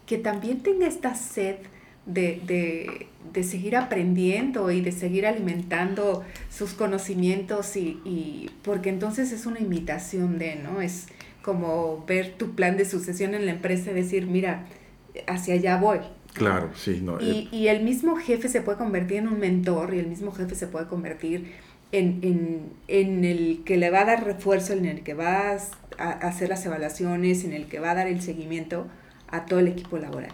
que 0.07 0.17
también 0.17 0.61
tenga 0.63 0.87
esta 0.87 1.17
sed 1.17 1.57
de, 2.07 2.41
de- 2.47 3.07
de 3.35 3.43
seguir 3.43 3.77
aprendiendo 3.77 4.71
y 4.71 4.81
de 4.81 4.93
seguir 4.93 5.27
alimentando 5.27 6.25
sus 6.51 6.73
conocimientos 6.73 7.77
y, 7.77 8.01
y- 8.05 8.51
porque 8.63 8.89
entonces 8.91 9.31
es 9.33 9.45
una 9.47 9.59
imitación 9.61 10.39
de, 10.39 10.55
¿no? 10.57 10.81
Es 10.81 11.09
como 11.43 12.05
ver 12.07 12.35
tu 12.37 12.55
plan 12.55 12.77
de 12.77 12.85
sucesión 12.85 13.35
en 13.35 13.47
la 13.47 13.53
empresa 13.53 13.91
y 13.91 13.95
decir, 13.95 14.27
mira, 14.27 14.67
hacia 15.27 15.55
allá 15.55 15.77
voy. 15.77 15.99
Claro, 16.35 16.71
sí, 16.75 17.01
no. 17.03 17.21
Y, 17.21 17.49
y 17.51 17.69
el 17.69 17.83
mismo 17.83 18.17
jefe 18.17 18.49
se 18.49 18.61
puede 18.61 18.79
convertir 18.79 19.19
en 19.19 19.29
un 19.29 19.41
mentor 19.41 19.95
y 19.95 19.99
el 19.99 20.07
mismo 20.07 20.33
jefe 20.33 20.55
se 20.55 20.67
puede 20.67 20.87
convertir 20.87 21.53
en, 21.93 22.21
en, 22.23 22.73
en 22.87 23.25
el 23.25 23.63
que 23.65 23.77
le 23.77 23.91
va 23.91 24.03
a 24.03 24.05
dar 24.05 24.25
refuerzo, 24.25 24.73
en 24.75 24.87
el 24.87 25.03
que 25.03 25.15
va 25.15 25.51
a, 25.51 25.59
a 25.99 26.11
hacer 26.29 26.49
las 26.49 26.65
evaluaciones, 26.65 27.45
en 27.45 27.53
el 27.53 27.67
que 27.67 27.81
va 27.81 27.91
a 27.91 27.95
dar 27.97 28.07
el 28.07 28.21
seguimiento 28.23 28.87
a 29.29 29.45
todo 29.47 29.59
el 29.59 29.69
equipo 29.69 29.99
laboral. 29.99 30.33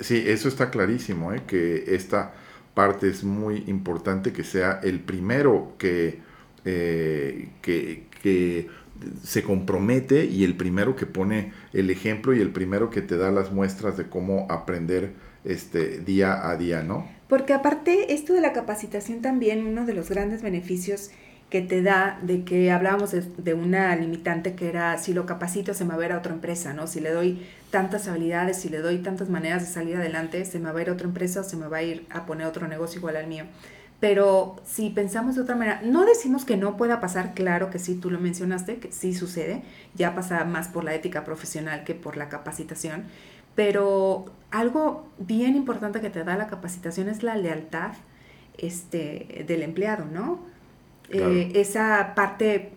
Sí, 0.00 0.22
eso 0.26 0.48
está 0.48 0.70
clarísimo, 0.70 1.32
¿eh? 1.32 1.42
que 1.46 1.84
esta 1.88 2.34
parte 2.74 3.08
es 3.08 3.24
muy 3.24 3.64
importante, 3.66 4.32
que 4.32 4.44
sea 4.44 4.80
el 4.82 5.00
primero 5.00 5.74
que, 5.76 6.20
eh, 6.64 7.48
que, 7.60 8.04
que 8.22 8.68
se 9.22 9.42
compromete 9.42 10.24
y 10.24 10.44
el 10.44 10.56
primero 10.56 10.96
que 10.96 11.06
pone 11.06 11.52
el 11.72 11.90
ejemplo 11.90 12.34
y 12.34 12.40
el 12.40 12.50
primero 12.50 12.90
que 12.90 13.02
te 13.02 13.16
da 13.16 13.30
las 13.30 13.52
muestras 13.52 13.96
de 13.96 14.08
cómo 14.08 14.46
aprender 14.50 15.12
este 15.44 15.98
día 15.98 16.48
a 16.48 16.56
día, 16.56 16.82
¿no? 16.82 17.08
Porque 17.28 17.52
aparte, 17.52 18.12
esto 18.12 18.34
de 18.34 18.40
la 18.40 18.52
capacitación 18.52 19.22
también, 19.22 19.66
uno 19.66 19.86
de 19.86 19.94
los 19.94 20.10
grandes 20.10 20.42
beneficios 20.42 21.10
que 21.48 21.60
te 21.60 21.82
da 21.82 22.18
de 22.22 22.44
que 22.44 22.70
hablábamos 22.70 23.10
de, 23.10 23.22
de 23.36 23.52
una 23.52 23.94
limitante 23.94 24.54
que 24.54 24.70
era 24.70 24.96
si 24.96 25.12
lo 25.12 25.26
capacito 25.26 25.74
se 25.74 25.84
me 25.84 25.94
va 25.94 26.02
a 26.02 26.06
ir 26.06 26.12
a 26.12 26.18
otra 26.18 26.32
empresa, 26.32 26.72
¿no? 26.72 26.86
Si 26.86 27.00
le 27.00 27.10
doy 27.10 27.46
tantas 27.70 28.08
habilidades, 28.08 28.58
si 28.58 28.70
le 28.70 28.78
doy 28.78 28.98
tantas 28.98 29.28
maneras 29.28 29.62
de 29.62 29.68
salir 29.68 29.96
adelante, 29.96 30.44
se 30.46 30.58
me 30.58 30.72
va 30.72 30.78
a 30.78 30.82
ir 30.82 30.88
a 30.88 30.92
otra 30.94 31.06
empresa 31.06 31.40
o 31.40 31.44
se 31.44 31.56
me 31.56 31.68
va 31.68 31.78
a 31.78 31.82
ir 31.82 32.06
a 32.08 32.24
poner 32.24 32.46
otro 32.46 32.68
negocio 32.68 32.98
igual 33.00 33.16
al 33.16 33.26
mío. 33.26 33.44
Pero 34.02 34.56
si 34.64 34.90
pensamos 34.90 35.36
de 35.36 35.42
otra 35.42 35.54
manera, 35.54 35.80
no 35.84 36.04
decimos 36.04 36.44
que 36.44 36.56
no 36.56 36.76
pueda 36.76 36.98
pasar, 36.98 37.34
claro 37.34 37.70
que 37.70 37.78
sí, 37.78 37.94
tú 37.94 38.10
lo 38.10 38.18
mencionaste, 38.18 38.78
que 38.78 38.90
sí 38.90 39.14
sucede, 39.14 39.62
ya 39.94 40.12
pasa 40.12 40.44
más 40.44 40.66
por 40.66 40.82
la 40.82 40.92
ética 40.92 41.22
profesional 41.22 41.84
que 41.84 41.94
por 41.94 42.16
la 42.16 42.28
capacitación, 42.28 43.04
pero 43.54 44.24
algo 44.50 45.06
bien 45.20 45.54
importante 45.54 46.00
que 46.00 46.10
te 46.10 46.24
da 46.24 46.36
la 46.36 46.48
capacitación 46.48 47.08
es 47.08 47.22
la 47.22 47.36
lealtad 47.36 47.92
este, 48.58 49.44
del 49.46 49.62
empleado, 49.62 50.04
¿no? 50.04 50.40
Claro. 51.08 51.32
Eh, 51.32 51.52
esa 51.54 52.16
parte 52.16 52.72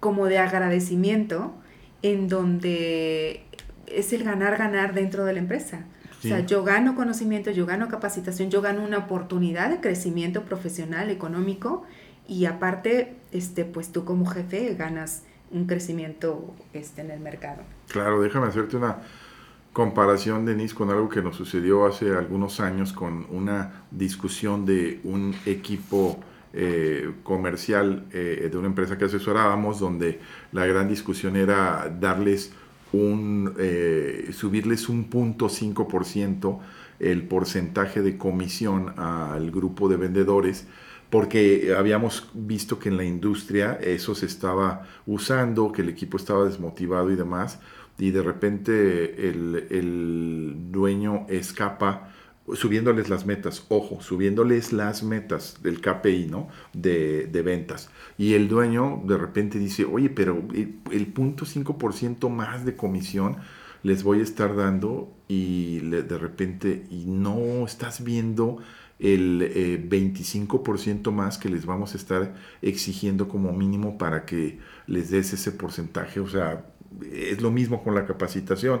como 0.00 0.26
de 0.26 0.38
agradecimiento 0.38 1.54
en 2.02 2.26
donde 2.26 3.44
es 3.86 4.12
el 4.12 4.24
ganar-ganar 4.24 4.94
dentro 4.94 5.26
de 5.26 5.32
la 5.34 5.38
empresa. 5.38 5.84
Sí. 6.20 6.32
O 6.32 6.36
sea, 6.36 6.46
yo 6.46 6.64
gano 6.64 6.94
conocimiento, 6.94 7.50
yo 7.50 7.66
gano 7.66 7.88
capacitación, 7.88 8.50
yo 8.50 8.62
gano 8.62 8.82
una 8.82 8.98
oportunidad 8.98 9.70
de 9.70 9.80
crecimiento 9.80 10.42
profesional, 10.42 11.10
económico 11.10 11.84
y 12.28 12.46
aparte, 12.46 13.16
este, 13.32 13.64
pues 13.64 13.92
tú 13.92 14.04
como 14.04 14.26
jefe 14.26 14.74
ganas 14.74 15.22
un 15.50 15.66
crecimiento 15.66 16.54
este, 16.72 17.02
en 17.02 17.10
el 17.10 17.20
mercado. 17.20 17.62
Claro, 17.88 18.20
déjame 18.20 18.48
hacerte 18.48 18.76
una 18.76 18.98
comparación, 19.72 20.46
Denise, 20.46 20.74
con 20.74 20.90
algo 20.90 21.08
que 21.08 21.22
nos 21.22 21.36
sucedió 21.36 21.86
hace 21.86 22.16
algunos 22.16 22.60
años 22.60 22.92
con 22.92 23.26
una 23.30 23.84
discusión 23.90 24.64
de 24.64 25.00
un 25.04 25.34
equipo 25.44 26.18
eh, 26.52 27.12
comercial 27.22 28.06
eh, 28.12 28.48
de 28.50 28.56
una 28.56 28.68
empresa 28.68 28.96
que 28.96 29.04
asesorábamos, 29.04 29.78
donde 29.78 30.20
la 30.52 30.64
gran 30.64 30.88
discusión 30.88 31.36
era 31.36 31.94
darles 32.00 32.54
un, 32.96 33.54
eh, 33.58 34.30
subirles 34.32 34.88
un 34.88 35.04
punto 35.04 35.48
5% 35.48 36.58
el 36.98 37.22
porcentaje 37.24 38.02
de 38.02 38.16
comisión 38.16 38.94
al 38.98 39.50
grupo 39.50 39.88
de 39.88 39.96
vendedores 39.96 40.66
porque 41.10 41.74
habíamos 41.76 42.28
visto 42.34 42.78
que 42.78 42.88
en 42.88 42.96
la 42.96 43.04
industria 43.04 43.78
eso 43.80 44.14
se 44.14 44.26
estaba 44.26 44.86
usando, 45.06 45.70
que 45.70 45.82
el 45.82 45.88
equipo 45.88 46.16
estaba 46.16 46.44
desmotivado 46.44 47.10
y 47.10 47.16
demás, 47.16 47.60
y 47.98 48.10
de 48.10 48.22
repente 48.22 49.28
el, 49.28 49.66
el 49.70 50.54
dueño 50.70 51.26
escapa 51.28 52.12
subiéndoles 52.54 53.08
las 53.08 53.26
metas, 53.26 53.64
ojo, 53.68 54.00
subiéndoles 54.00 54.72
las 54.72 55.02
metas 55.02 55.56
del 55.62 55.80
KPI, 55.80 56.26
¿no? 56.30 56.48
De, 56.72 57.26
de, 57.26 57.42
ventas. 57.42 57.90
Y 58.18 58.34
el 58.34 58.48
dueño 58.48 59.02
de 59.04 59.18
repente 59.18 59.58
dice, 59.58 59.84
oye, 59.84 60.10
pero 60.10 60.42
el, 60.52 61.06
punto 61.08 61.44
5% 61.44 62.28
más 62.28 62.64
de 62.64 62.76
comisión 62.76 63.36
les 63.82 64.02
voy 64.02 64.20
a 64.20 64.22
estar 64.22 64.54
dando 64.54 65.12
y 65.28 65.80
de 65.80 66.18
repente, 66.18 66.84
y 66.90 67.04
no 67.06 67.64
estás 67.64 68.02
viendo 68.02 68.58
el 68.98 69.88
25% 69.88 71.08
eh, 71.08 71.12
más 71.12 71.38
que 71.38 71.48
les 71.48 71.66
vamos 71.66 71.94
a 71.94 71.98
estar 71.98 72.34
exigiendo 72.62 73.28
como 73.28 73.52
mínimo 73.52 73.98
para 73.98 74.24
que 74.24 74.58
les 74.86 75.10
des 75.10 75.32
ese 75.32 75.52
porcentaje. 75.52 76.20
O 76.20 76.28
sea, 76.28 76.64
es 77.12 77.40
lo 77.40 77.50
mismo 77.50 77.82
con 77.82 77.94
la 77.94 78.06
capacitación. 78.06 78.80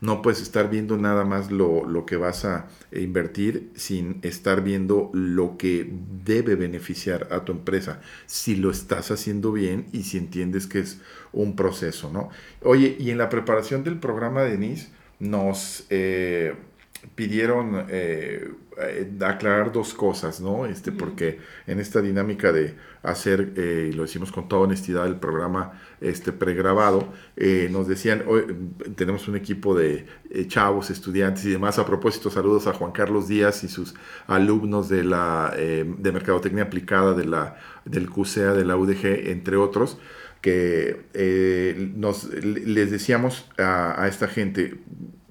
No 0.00 0.22
puedes 0.22 0.40
estar 0.40 0.70
viendo 0.70 0.96
nada 0.96 1.24
más 1.24 1.50
lo, 1.50 1.84
lo, 1.84 2.06
que 2.06 2.16
vas 2.16 2.44
a 2.44 2.68
invertir 2.92 3.70
sin 3.74 4.18
estar 4.22 4.62
viendo 4.62 5.10
lo 5.12 5.56
que 5.56 5.90
debe 6.24 6.56
beneficiar 6.56 7.28
a 7.30 7.44
tu 7.44 7.52
empresa, 7.52 8.00
si 8.26 8.56
lo 8.56 8.70
estás 8.70 9.10
haciendo 9.10 9.52
bien 9.52 9.86
y 9.92 10.02
si 10.02 10.18
entiendes 10.18 10.66
que 10.66 10.80
es 10.80 11.00
un 11.32 11.56
proceso, 11.56 12.10
¿no? 12.12 12.30
Oye, 12.62 12.96
y 12.98 13.10
en 13.10 13.18
la 13.18 13.28
preparación 13.28 13.84
del 13.84 13.98
programa, 13.98 14.42
Denise, 14.42 14.88
nos... 15.18 15.86
Eh, 15.90 16.54
pidieron 17.14 17.86
eh, 17.88 18.48
eh, 18.78 19.12
aclarar 19.20 19.72
dos 19.72 19.94
cosas, 19.94 20.40
¿no? 20.40 20.66
Este, 20.66 20.92
Porque 20.92 21.38
en 21.66 21.80
esta 21.80 22.00
dinámica 22.00 22.52
de 22.52 22.74
hacer, 23.02 23.52
eh, 23.56 23.90
y 23.90 23.94
lo 23.94 24.02
decimos 24.02 24.32
con 24.32 24.48
toda 24.48 24.62
honestidad, 24.62 25.06
el 25.06 25.16
programa 25.16 25.80
este, 26.00 26.32
pregrabado, 26.32 27.12
nos 27.70 27.86
decían, 27.88 28.24
hoy, 28.26 28.44
tenemos 28.96 29.28
un 29.28 29.36
equipo 29.36 29.74
de 29.74 30.06
chavos, 30.46 30.90
estudiantes 30.90 31.44
y 31.44 31.50
demás. 31.50 31.78
A 31.78 31.86
propósito, 31.86 32.30
saludos 32.30 32.66
a 32.66 32.72
Juan 32.72 32.92
Carlos 32.92 33.28
Díaz 33.28 33.64
y 33.64 33.68
sus 33.68 33.94
alumnos 34.26 34.88
de 34.88 35.04
la 35.04 35.54
de 35.56 36.12
Mercadotecnia 36.12 36.64
Aplicada 36.64 37.14
de 37.14 37.24
la, 37.26 37.56
del 37.84 38.08
CUSEA, 38.10 38.52
de 38.52 38.64
la 38.64 38.76
UDG, 38.76 39.28
entre 39.28 39.56
otros 39.56 39.98
que 40.40 41.00
nos, 41.96 42.28
les 42.34 42.90
decíamos 42.90 43.48
a, 43.56 44.02
a, 44.02 44.08
esta 44.08 44.28
gente, 44.28 44.74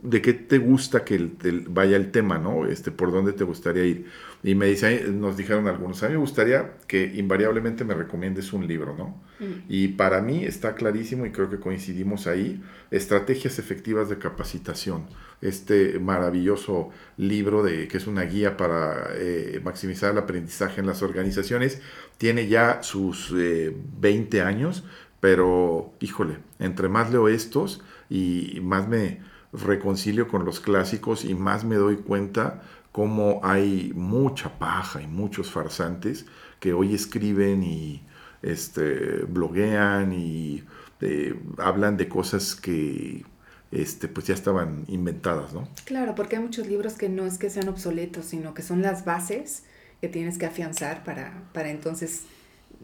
de 0.04 0.22
qué 0.22 0.34
te 0.34 0.58
gusta 0.58 1.06
que 1.06 1.32
vaya 1.70 1.95
el 1.95 2.12
tema, 2.12 2.38
¿no? 2.38 2.66
Este, 2.66 2.91
por 2.91 3.12
dónde 3.12 3.32
te 3.32 3.45
gustaría 3.45 3.86
ir. 3.86 4.06
Y 4.43 4.54
me 4.54 4.66
dice, 4.66 5.06
nos 5.10 5.38
dijeron 5.38 5.68
algunos, 5.70 6.04
a 6.04 6.08
mí 6.08 6.14
me 6.14 6.20
gustaría 6.20 6.74
que 6.88 7.14
invariablemente 7.16 7.86
me 7.86 7.93
recomiendes 7.93 8.51
un 8.51 8.68
libro, 8.68 8.95
¿no? 8.97 9.24
Mm. 9.39 9.64
Y 9.70 9.88
para 9.89 10.22
mí 10.22 10.43
está 10.43 10.76
clarísimo 10.76 11.26
y 11.26 11.32
creo 11.32 11.49
que 11.49 11.60
coincidimos 11.60 12.28
ahí, 12.28 12.62
Estrategias 12.91 13.60
Efectivas 13.60 14.10
de 14.10 14.18
Capacitación, 14.18 15.06
este 15.41 15.97
maravilloso 15.99 16.89
libro 17.16 17.64
de, 17.64 17.88
que 17.88 17.95
es 17.95 18.06
una 18.06 18.24
guía 18.24 18.58
para 18.58 19.08
eh, 19.16 19.62
maximizar 19.64 20.12
el 20.12 20.18
aprendizaje 20.18 20.82
en 20.82 20.88
las 20.88 21.01
organizaciones, 21.01 21.82
tiene 22.18 22.49
ya 22.49 22.84
sus 22.84 23.34
20 23.34 24.38
eh, 24.38 24.41
años, 24.41 24.84
pero 25.22 25.93
híjole, 26.01 26.39
entre 26.60 26.89
más 26.89 27.10
leo 27.10 27.30
estos 27.30 27.82
y 28.10 28.60
más 28.62 28.89
me 28.89 29.22
reconcilio 29.54 30.28
con 30.28 30.45
los 30.45 30.60
clásicos 30.60 31.24
y 31.26 31.36
más 31.36 31.64
me 31.64 31.76
doy 31.76 31.97
cuenta 31.97 32.64
cómo 32.91 33.39
hay 33.43 33.91
mucha 33.95 34.58
paja 34.60 35.01
y 35.01 35.08
muchos 35.08 35.51
farsantes 35.51 36.26
que 36.60 36.74
hoy 36.74 36.93
escriben 36.93 37.64
y 37.64 38.04
este, 38.41 39.26
bloguean 39.26 40.14
y 40.14 40.64
eh, 41.01 41.39
hablan 41.58 41.97
de 41.97 42.08
cosas 42.08 42.56
que 42.56 43.26
este, 43.72 44.08
pues 44.08 44.28
ya 44.28 44.36
estaban 44.36 44.86
inventadas, 44.88 45.54
¿no? 45.54 45.68
Claro, 45.86 46.14
porque 46.14 46.36
hay 46.36 46.43
muchos 46.43 46.68
libros 46.68 46.93
que 46.93 47.10
no 47.10 47.26
es 47.26 47.38
que 47.38 47.49
sean 47.49 47.68
obsoletos, 47.68 48.26
sino 48.26 48.54
que 48.54 48.62
son 48.62 48.82
las 48.82 49.04
bases 49.04 49.64
que 49.99 50.10
tienes 50.10 50.38
que 50.38 50.45
afianzar 50.45 51.04
para, 51.04 51.43
para 51.54 51.72
entonces 51.72 52.24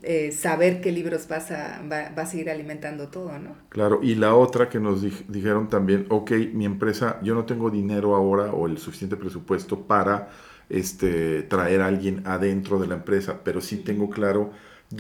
eh, 0.03 0.31
saber 0.31 0.81
qué 0.81 0.91
libros 0.91 1.27
vas 1.27 1.51
a, 1.51 1.81
va, 1.91 2.07
a 2.07 2.25
seguir 2.25 2.49
alimentando 2.49 3.09
todo, 3.09 3.37
¿no? 3.37 3.55
Claro, 3.69 3.99
y 4.01 4.15
la 4.15 4.35
otra 4.35 4.69
que 4.69 4.79
nos 4.79 5.01
dijeron 5.01 5.69
también, 5.69 6.05
ok, 6.09 6.31
mi 6.53 6.65
empresa, 6.65 7.19
yo 7.21 7.35
no 7.35 7.45
tengo 7.45 7.69
dinero 7.69 8.15
ahora 8.15 8.53
o 8.53 8.67
el 8.67 8.77
suficiente 8.77 9.17
presupuesto 9.17 9.81
para 9.81 10.29
este, 10.69 11.43
traer 11.43 11.81
a 11.81 11.87
alguien 11.87 12.21
adentro 12.25 12.79
de 12.79 12.87
la 12.87 12.95
empresa, 12.95 13.41
pero 13.43 13.61
sí 13.61 13.77
tengo 13.77 14.09
claro 14.09 14.51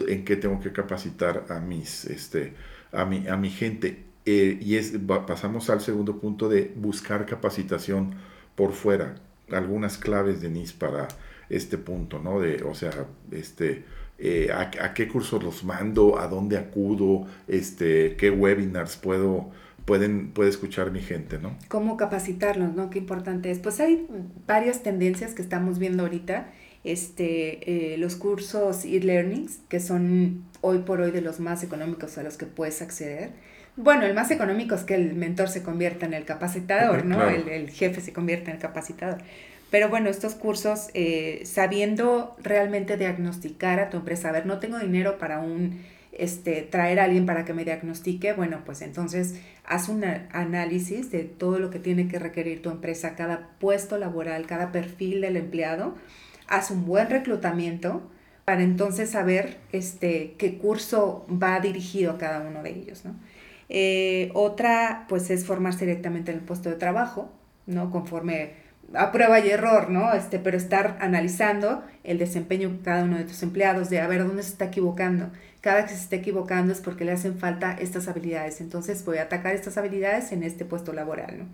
en 0.07 0.25
qué 0.25 0.35
tengo 0.35 0.59
que 0.59 0.71
capacitar 0.71 1.45
a 1.49 1.59
mis, 1.59 2.05
este, 2.05 2.53
a 2.91 3.05
mi, 3.05 3.27
a 3.27 3.37
mi 3.37 3.49
gente. 3.49 4.05
Eh, 4.25 4.57
y 4.61 4.75
es, 4.75 4.93
pasamos 5.25 5.69
al 5.69 5.81
segundo 5.81 6.19
punto 6.19 6.49
de 6.49 6.73
buscar 6.75 7.25
capacitación 7.25 8.15
por 8.55 8.73
fuera. 8.73 9.15
Algunas 9.51 9.97
claves, 9.97 10.41
Denise, 10.41 10.75
para 10.77 11.07
este 11.49 11.77
punto, 11.77 12.19
¿no? 12.19 12.39
De, 12.39 12.61
o 12.63 12.75
sea, 12.75 12.91
este, 13.31 13.85
eh, 14.21 14.51
a, 14.51 14.93
qué 14.93 15.07
cursos 15.07 15.41
los 15.41 15.63
mando, 15.63 16.19
a 16.19 16.27
dónde 16.27 16.57
acudo, 16.57 17.25
este, 17.47 18.17
qué 18.17 18.29
webinars 18.29 18.97
puedo, 18.97 19.49
pueden, 19.85 20.31
puede 20.31 20.49
escuchar 20.49 20.91
mi 20.91 20.99
gente, 20.99 21.39
¿no? 21.39 21.55
Cómo 21.69 21.95
capacitarlos, 21.95 22.75
¿no? 22.75 22.89
Qué 22.89 22.99
importante 22.99 23.49
es. 23.49 23.59
Pues 23.59 23.79
hay 23.79 24.07
varias 24.45 24.83
tendencias 24.83 25.33
que 25.33 25.41
estamos 25.41 25.79
viendo 25.79 26.03
ahorita. 26.03 26.51
Este, 26.83 27.93
eh, 27.93 27.97
los 27.97 28.15
cursos 28.15 28.83
e-learnings, 28.83 29.59
que 29.69 29.79
son 29.79 30.43
hoy 30.61 30.79
por 30.79 30.99
hoy 30.99 31.11
de 31.11 31.21
los 31.21 31.39
más 31.39 31.63
económicos 31.63 32.17
a 32.17 32.23
los 32.23 32.35
que 32.35 32.45
puedes 32.45 32.81
acceder. 32.81 33.31
Bueno, 33.77 34.05
el 34.05 34.13
más 34.13 34.31
económico 34.31 34.75
es 34.75 34.83
que 34.83 34.95
el 34.95 35.15
mentor 35.15 35.47
se 35.47 35.63
convierta 35.63 36.05
en 36.05 36.13
el 36.13 36.25
capacitador, 36.25 37.05
¿no? 37.05 37.29
El, 37.29 37.47
el, 37.47 37.69
jefe 37.69 38.01
se 38.01 38.11
convierta 38.11 38.49
en 38.49 38.57
el 38.57 38.61
capacitador. 38.61 39.19
Pero 39.69 39.89
bueno, 39.89 40.09
estos 40.09 40.35
cursos, 40.35 40.89
eh, 40.93 41.41
sabiendo 41.45 42.35
realmente 42.41 42.97
diagnosticar 42.97 43.79
a 43.79 43.89
tu 43.89 43.97
empresa, 43.97 44.29
a 44.29 44.31
ver, 44.31 44.45
no 44.45 44.59
tengo 44.59 44.79
dinero 44.79 45.19
para 45.19 45.39
un, 45.39 45.81
este, 46.11 46.63
traer 46.63 46.99
a 46.99 47.03
alguien 47.03 47.25
para 47.25 47.45
que 47.45 47.53
me 47.53 47.65
diagnostique, 47.65 48.33
bueno, 48.33 48.61
pues 48.65 48.81
entonces 48.81 49.35
haz 49.63 49.89
un 49.89 50.03
análisis 50.03 51.11
de 51.11 51.23
todo 51.23 51.59
lo 51.59 51.69
que 51.69 51.79
tiene 51.79 52.07
que 52.07 52.17
requerir 52.17 52.61
tu 52.61 52.71
empresa, 52.71 53.15
cada 53.15 53.49
puesto 53.59 53.97
laboral, 53.97 54.47
cada 54.47 54.71
perfil 54.71 55.21
del 55.21 55.37
empleado, 55.37 55.95
haz 56.47 56.71
un 56.71 56.85
buen 56.85 57.09
reclutamiento 57.09 58.01
para 58.45 58.63
entonces 58.63 59.11
saber 59.11 59.57
este, 59.71 60.33
qué 60.39 60.57
curso 60.57 61.27
va 61.31 61.59
dirigido 61.59 62.13
a 62.13 62.17
cada 62.17 62.41
uno 62.41 62.63
de 62.63 62.71
ellos, 62.71 63.05
¿no? 63.05 63.13
Eh, 63.69 64.31
otra, 64.33 65.05
pues 65.07 65.29
es 65.29 65.45
formarse 65.45 65.85
directamente 65.85 66.31
en 66.31 66.39
el 66.39 66.43
puesto 66.43 66.69
de 66.69 66.75
trabajo, 66.75 67.31
¿no? 67.67 67.91
Conforme 67.91 68.53
a 68.93 69.11
prueba 69.11 69.39
y 69.39 69.49
error, 69.49 69.89
¿no? 69.89 70.13
Este, 70.13 70.39
pero 70.39 70.57
estar 70.57 70.97
analizando 71.01 71.83
el 72.03 72.17
desempeño 72.17 72.69
de 72.69 72.79
cada 72.79 73.03
uno 73.03 73.17
de 73.17 73.23
tus 73.23 73.43
empleados, 73.43 73.89
de 73.89 73.99
a 73.99 74.07
ver 74.07 74.25
dónde 74.25 74.43
se 74.43 74.49
está 74.49 74.65
equivocando. 74.65 75.29
Cada 75.61 75.85
que 75.85 75.89
se 75.89 76.01
esté 76.01 76.17
equivocando 76.17 76.71
es 76.71 76.79
porque 76.79 77.05
le 77.05 77.11
hacen 77.11 77.37
falta 77.37 77.73
estas 77.73 78.07
habilidades. 78.07 78.61
Entonces 78.61 79.03
voy 79.05 79.17
a 79.17 79.23
atacar 79.23 79.55
estas 79.55 79.77
habilidades 79.77 80.31
en 80.31 80.43
este 80.43 80.65
puesto 80.65 80.93
laboral, 80.93 81.39
¿no? 81.39 81.45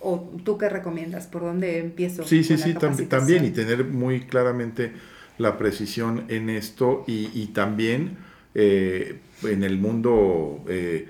¿O 0.00 0.30
tú 0.44 0.58
qué 0.58 0.68
recomiendas? 0.68 1.26
¿Por 1.26 1.42
dónde 1.42 1.78
empiezo? 1.78 2.24
Sí, 2.24 2.44
sí, 2.44 2.56
sí, 2.56 2.74
también. 2.74 3.44
Y 3.44 3.50
tener 3.50 3.84
muy 3.84 4.20
claramente 4.20 4.92
la 5.38 5.58
precisión 5.58 6.24
en 6.28 6.50
esto 6.50 7.04
y, 7.06 7.46
también 7.48 8.16
eh, 8.54 9.18
en 9.42 9.64
el 9.64 9.78
mundo... 9.78 10.64
Eh, 10.68 11.08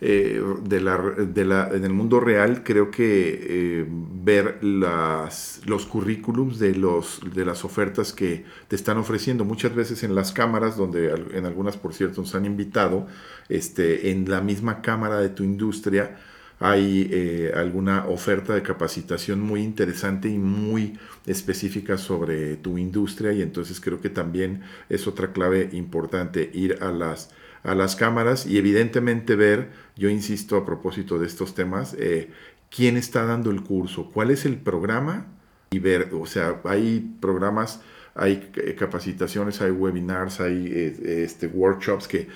eh, 0.00 0.40
de 0.62 0.80
la, 0.80 0.96
de 0.96 1.44
la, 1.44 1.70
en 1.72 1.84
el 1.84 1.92
mundo 1.92 2.20
real, 2.20 2.62
creo 2.62 2.90
que 2.90 3.80
eh, 3.80 3.86
ver 3.88 4.62
las, 4.62 5.60
los 5.66 5.86
currículums 5.86 6.60
de, 6.60 6.74
los, 6.76 7.20
de 7.34 7.44
las 7.44 7.64
ofertas 7.64 8.12
que 8.12 8.44
te 8.68 8.76
están 8.76 8.98
ofreciendo, 8.98 9.44
muchas 9.44 9.74
veces 9.74 10.04
en 10.04 10.14
las 10.14 10.30
cámaras, 10.30 10.76
donde 10.76 11.12
en 11.32 11.46
algunas, 11.46 11.76
por 11.76 11.94
cierto, 11.94 12.20
nos 12.20 12.34
han 12.36 12.44
invitado, 12.44 13.08
este, 13.48 14.10
en 14.12 14.30
la 14.30 14.40
misma 14.40 14.82
cámara 14.82 15.18
de 15.18 15.30
tu 15.30 15.42
industria, 15.42 16.16
hay 16.60 17.08
eh, 17.12 17.52
alguna 17.54 18.06
oferta 18.06 18.54
de 18.54 18.62
capacitación 18.62 19.40
muy 19.40 19.62
interesante 19.62 20.28
y 20.28 20.38
muy 20.38 20.98
específica 21.26 21.98
sobre 21.98 22.56
tu 22.56 22.78
industria 22.78 23.32
y 23.32 23.42
entonces 23.42 23.80
creo 23.80 24.00
que 24.00 24.10
también 24.10 24.62
es 24.88 25.06
otra 25.06 25.32
clave 25.32 25.70
importante 25.72 26.50
ir 26.52 26.78
a 26.80 26.90
las 26.90 27.30
a 27.62 27.74
las 27.74 27.96
cámaras 27.96 28.46
y 28.46 28.58
evidentemente 28.58 29.36
ver, 29.36 29.70
yo 29.96 30.08
insisto 30.08 30.56
a 30.56 30.64
propósito 30.64 31.18
de 31.18 31.26
estos 31.26 31.54
temas, 31.54 31.94
eh, 31.98 32.30
quién 32.70 32.96
está 32.96 33.24
dando 33.24 33.50
el 33.50 33.62
curso, 33.62 34.10
cuál 34.12 34.30
es 34.30 34.44
el 34.44 34.56
programa 34.56 35.26
y 35.70 35.78
ver, 35.78 36.10
o 36.12 36.26
sea, 36.26 36.60
hay 36.64 37.16
programas 37.20 37.80
hay 38.18 38.50
capacitaciones, 38.76 39.60
hay 39.60 39.70
webinars, 39.70 40.40
hay 40.40 40.96
este, 41.04 41.46
workshops 41.46 42.08
que 42.08 42.26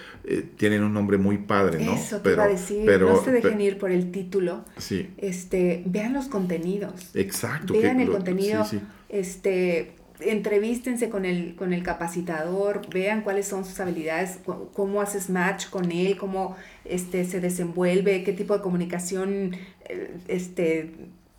tienen 0.57 0.85
un 0.85 0.95
nombre 0.95 1.19
muy 1.19 1.39
padre, 1.39 1.85
¿no? 1.85 1.95
Eso 1.95 2.19
te 2.19 2.23
pero, 2.23 2.35
iba 2.37 2.45
a 2.45 2.49
decir, 2.49 3.01
no 3.01 3.25
se 3.25 3.33
dejen 3.33 3.61
ir 3.61 3.79
por 3.79 3.91
el 3.91 4.13
título. 4.13 4.65
Sí. 4.77 5.11
Este, 5.17 5.83
vean 5.87 6.13
los 6.13 6.27
contenidos. 6.27 7.11
Exacto. 7.15 7.73
Vean 7.73 7.99
el 7.99 8.11
contenido. 8.11 8.65
Este, 9.09 9.97
entrevístense 10.31 11.09
con 11.09 11.25
el, 11.25 11.55
con 11.57 11.73
el 11.73 11.83
capacitador, 11.83 12.83
vean 12.93 13.23
cuáles 13.23 13.47
son 13.47 13.65
sus 13.65 13.79
habilidades, 13.81 14.39
cómo 14.73 15.01
haces 15.01 15.31
match 15.31 15.69
con 15.69 15.91
él, 15.93 16.17
cómo 16.17 16.57
este, 16.85 17.25
se 17.25 17.41
desenvuelve, 17.41 18.25
qué 18.25 18.33
tipo 18.33 18.57
de 18.57 18.63
comunicación 18.63 19.57
eh, 19.85 20.17
este, 20.29 20.93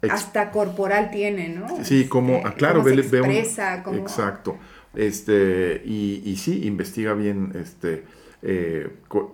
hasta 0.09 0.51
corporal 0.51 1.11
tiene, 1.11 1.49
¿no? 1.49 1.84
Sí, 1.84 2.07
como, 2.07 2.36
este, 2.36 2.47
ah, 2.47 2.53
claro, 2.55 2.84
ve, 2.84 2.93
expresa, 2.93 3.84
Exacto. 3.93 4.57
Este, 4.95 5.81
y, 5.86 6.21
y, 6.25 6.36
sí, 6.38 6.65
investiga 6.65 7.13
bien 7.13 7.51
este, 7.55 8.03
eh, 8.41 8.89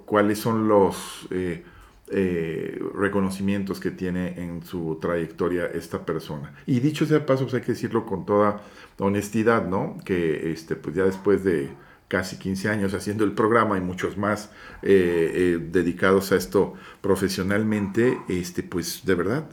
cuáles 0.06 0.40
son 0.40 0.68
los... 0.68 1.28
Eh, 1.32 1.64
eh, 2.12 2.82
reconocimientos 2.96 3.80
que 3.80 3.92
tiene 3.92 4.42
en 4.42 4.64
su 4.64 4.98
trayectoria 5.00 5.68
esta 5.68 6.06
persona. 6.06 6.54
Y 6.66 6.80
dicho 6.80 7.06
sea 7.06 7.26
paso, 7.26 7.44
pues 7.44 7.54
hay 7.56 7.62
que 7.62 7.74
decirlo 7.74 8.06
con 8.06 8.26
toda 8.26 8.62
honestidad, 8.98 9.68
¿no? 9.68 9.98
Que 10.06 10.52
este, 10.52 10.76
pues 10.76 10.96
ya 10.96 11.04
después 11.04 11.44
de 11.44 11.70
casi 12.08 12.38
15 12.38 12.70
años 12.70 12.94
haciendo 12.96 13.24
el 13.24 13.34
programa 13.34 13.78
y 13.78 13.82
muchos 13.82 14.18
más 14.18 14.50
eh, 14.82 15.32
eh, 15.34 15.68
dedicados 15.72 16.32
a 16.32 16.38
esto 16.38 16.74
profesionalmente, 17.02 18.18
este, 18.28 18.64
pues 18.64 19.06
de 19.06 19.14
verdad 19.16 19.48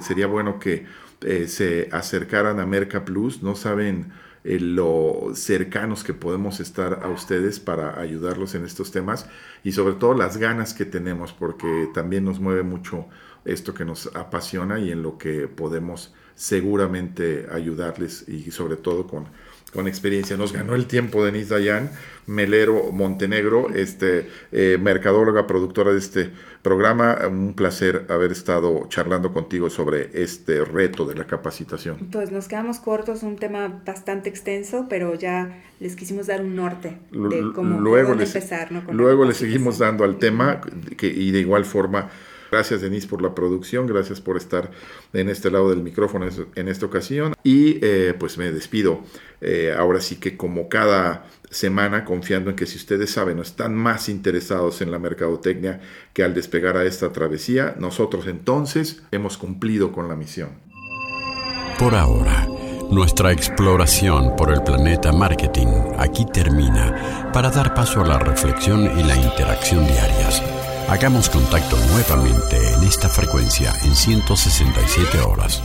sería 0.00 0.28
bueno 0.28 0.60
que 0.60 0.86
se 1.20 1.88
acercaran 1.92 2.60
a 2.60 2.66
Merca 2.66 3.04
Plus, 3.04 3.42
no 3.42 3.54
saben 3.54 4.12
eh, 4.44 4.60
lo 4.60 5.32
cercanos 5.34 6.04
que 6.04 6.14
podemos 6.14 6.60
estar 6.60 7.00
a 7.02 7.08
ustedes 7.08 7.58
para 7.60 8.00
ayudarlos 8.00 8.54
en 8.54 8.64
estos 8.64 8.92
temas 8.92 9.28
y 9.64 9.72
sobre 9.72 9.94
todo 9.94 10.14
las 10.14 10.36
ganas 10.36 10.74
que 10.74 10.84
tenemos 10.84 11.32
porque 11.32 11.88
también 11.92 12.24
nos 12.24 12.38
mueve 12.40 12.62
mucho 12.62 13.06
esto 13.44 13.74
que 13.74 13.84
nos 13.84 14.14
apasiona 14.14 14.78
y 14.78 14.92
en 14.92 15.02
lo 15.02 15.18
que 15.18 15.48
podemos 15.48 16.14
seguramente 16.34 17.46
ayudarles 17.50 18.28
y 18.28 18.50
sobre 18.52 18.76
todo 18.76 19.06
con 19.06 19.26
con 19.70 19.86
experiencia. 19.86 20.36
Nos 20.36 20.52
ganó 20.52 20.74
el 20.74 20.86
tiempo 20.86 21.24
Denise 21.24 21.54
Dayan, 21.54 21.90
Melero 22.26 22.90
Montenegro, 22.92 23.70
este, 23.74 24.28
eh, 24.52 24.78
mercadóloga, 24.80 25.46
productora 25.46 25.92
de 25.92 25.98
este 25.98 26.30
programa. 26.62 27.18
Un 27.28 27.54
placer 27.54 28.06
haber 28.08 28.32
estado 28.32 28.86
charlando 28.88 29.32
contigo 29.32 29.70
sobre 29.70 30.10
este 30.22 30.64
reto 30.64 31.04
de 31.04 31.14
la 31.14 31.26
capacitación. 31.26 32.08
Pues 32.10 32.30
nos 32.30 32.48
quedamos 32.48 32.78
cortos, 32.80 33.22
un 33.22 33.36
tema 33.36 33.82
bastante 33.84 34.28
extenso, 34.28 34.86
pero 34.88 35.14
ya 35.14 35.62
les 35.80 35.96
quisimos 35.96 36.26
dar 36.26 36.40
un 36.40 36.56
norte 36.56 36.98
de 37.10 37.52
cómo 37.54 37.80
luego 37.80 38.12
empezar. 38.12 38.70
luego 38.90 39.24
le 39.24 39.34
seguimos 39.34 39.78
dando 39.78 40.04
al 40.04 40.18
tema 40.18 40.60
que, 40.96 41.06
y 41.06 41.30
de 41.30 41.40
igual 41.40 41.64
forma 41.64 42.08
Gracias 42.50 42.80
Denise 42.80 43.06
por 43.06 43.22
la 43.22 43.34
producción, 43.34 43.86
gracias 43.86 44.20
por 44.20 44.36
estar 44.36 44.70
en 45.12 45.28
este 45.28 45.50
lado 45.50 45.70
del 45.70 45.82
micrófono 45.82 46.28
en 46.54 46.68
esta 46.68 46.86
ocasión 46.86 47.34
y 47.42 47.78
eh, 47.82 48.14
pues 48.18 48.38
me 48.38 48.50
despido. 48.50 49.00
Eh, 49.40 49.74
ahora 49.76 50.00
sí 50.00 50.16
que 50.16 50.36
como 50.36 50.68
cada 50.68 51.26
semana 51.50 52.04
confiando 52.04 52.50
en 52.50 52.56
que 52.56 52.66
si 52.66 52.76
ustedes 52.76 53.10
saben 53.10 53.38
o 53.38 53.42
están 53.42 53.74
más 53.74 54.08
interesados 54.08 54.80
en 54.80 54.90
la 54.90 54.98
mercadotecnia 54.98 55.80
que 56.12 56.22
al 56.22 56.34
despegar 56.34 56.76
a 56.76 56.84
esta 56.84 57.12
travesía, 57.12 57.74
nosotros 57.78 58.26
entonces 58.26 59.02
hemos 59.10 59.38
cumplido 59.38 59.92
con 59.92 60.08
la 60.08 60.16
misión. 60.16 60.50
Por 61.78 61.94
ahora, 61.94 62.46
nuestra 62.90 63.32
exploración 63.32 64.34
por 64.36 64.52
el 64.52 64.62
planeta 64.62 65.12
marketing 65.12 65.68
aquí 65.98 66.26
termina 66.26 67.30
para 67.32 67.50
dar 67.50 67.74
paso 67.74 68.00
a 68.00 68.06
la 68.06 68.18
reflexión 68.18 68.98
y 68.98 69.02
la 69.04 69.16
interacción 69.16 69.86
diarias 69.86 70.42
Hagamos 70.88 71.28
contacto 71.28 71.76
nuevamente 71.92 72.56
en 72.72 72.82
esta 72.82 73.10
frecuencia 73.10 73.74
en 73.84 73.94
167 73.94 75.20
horas. 75.20 75.62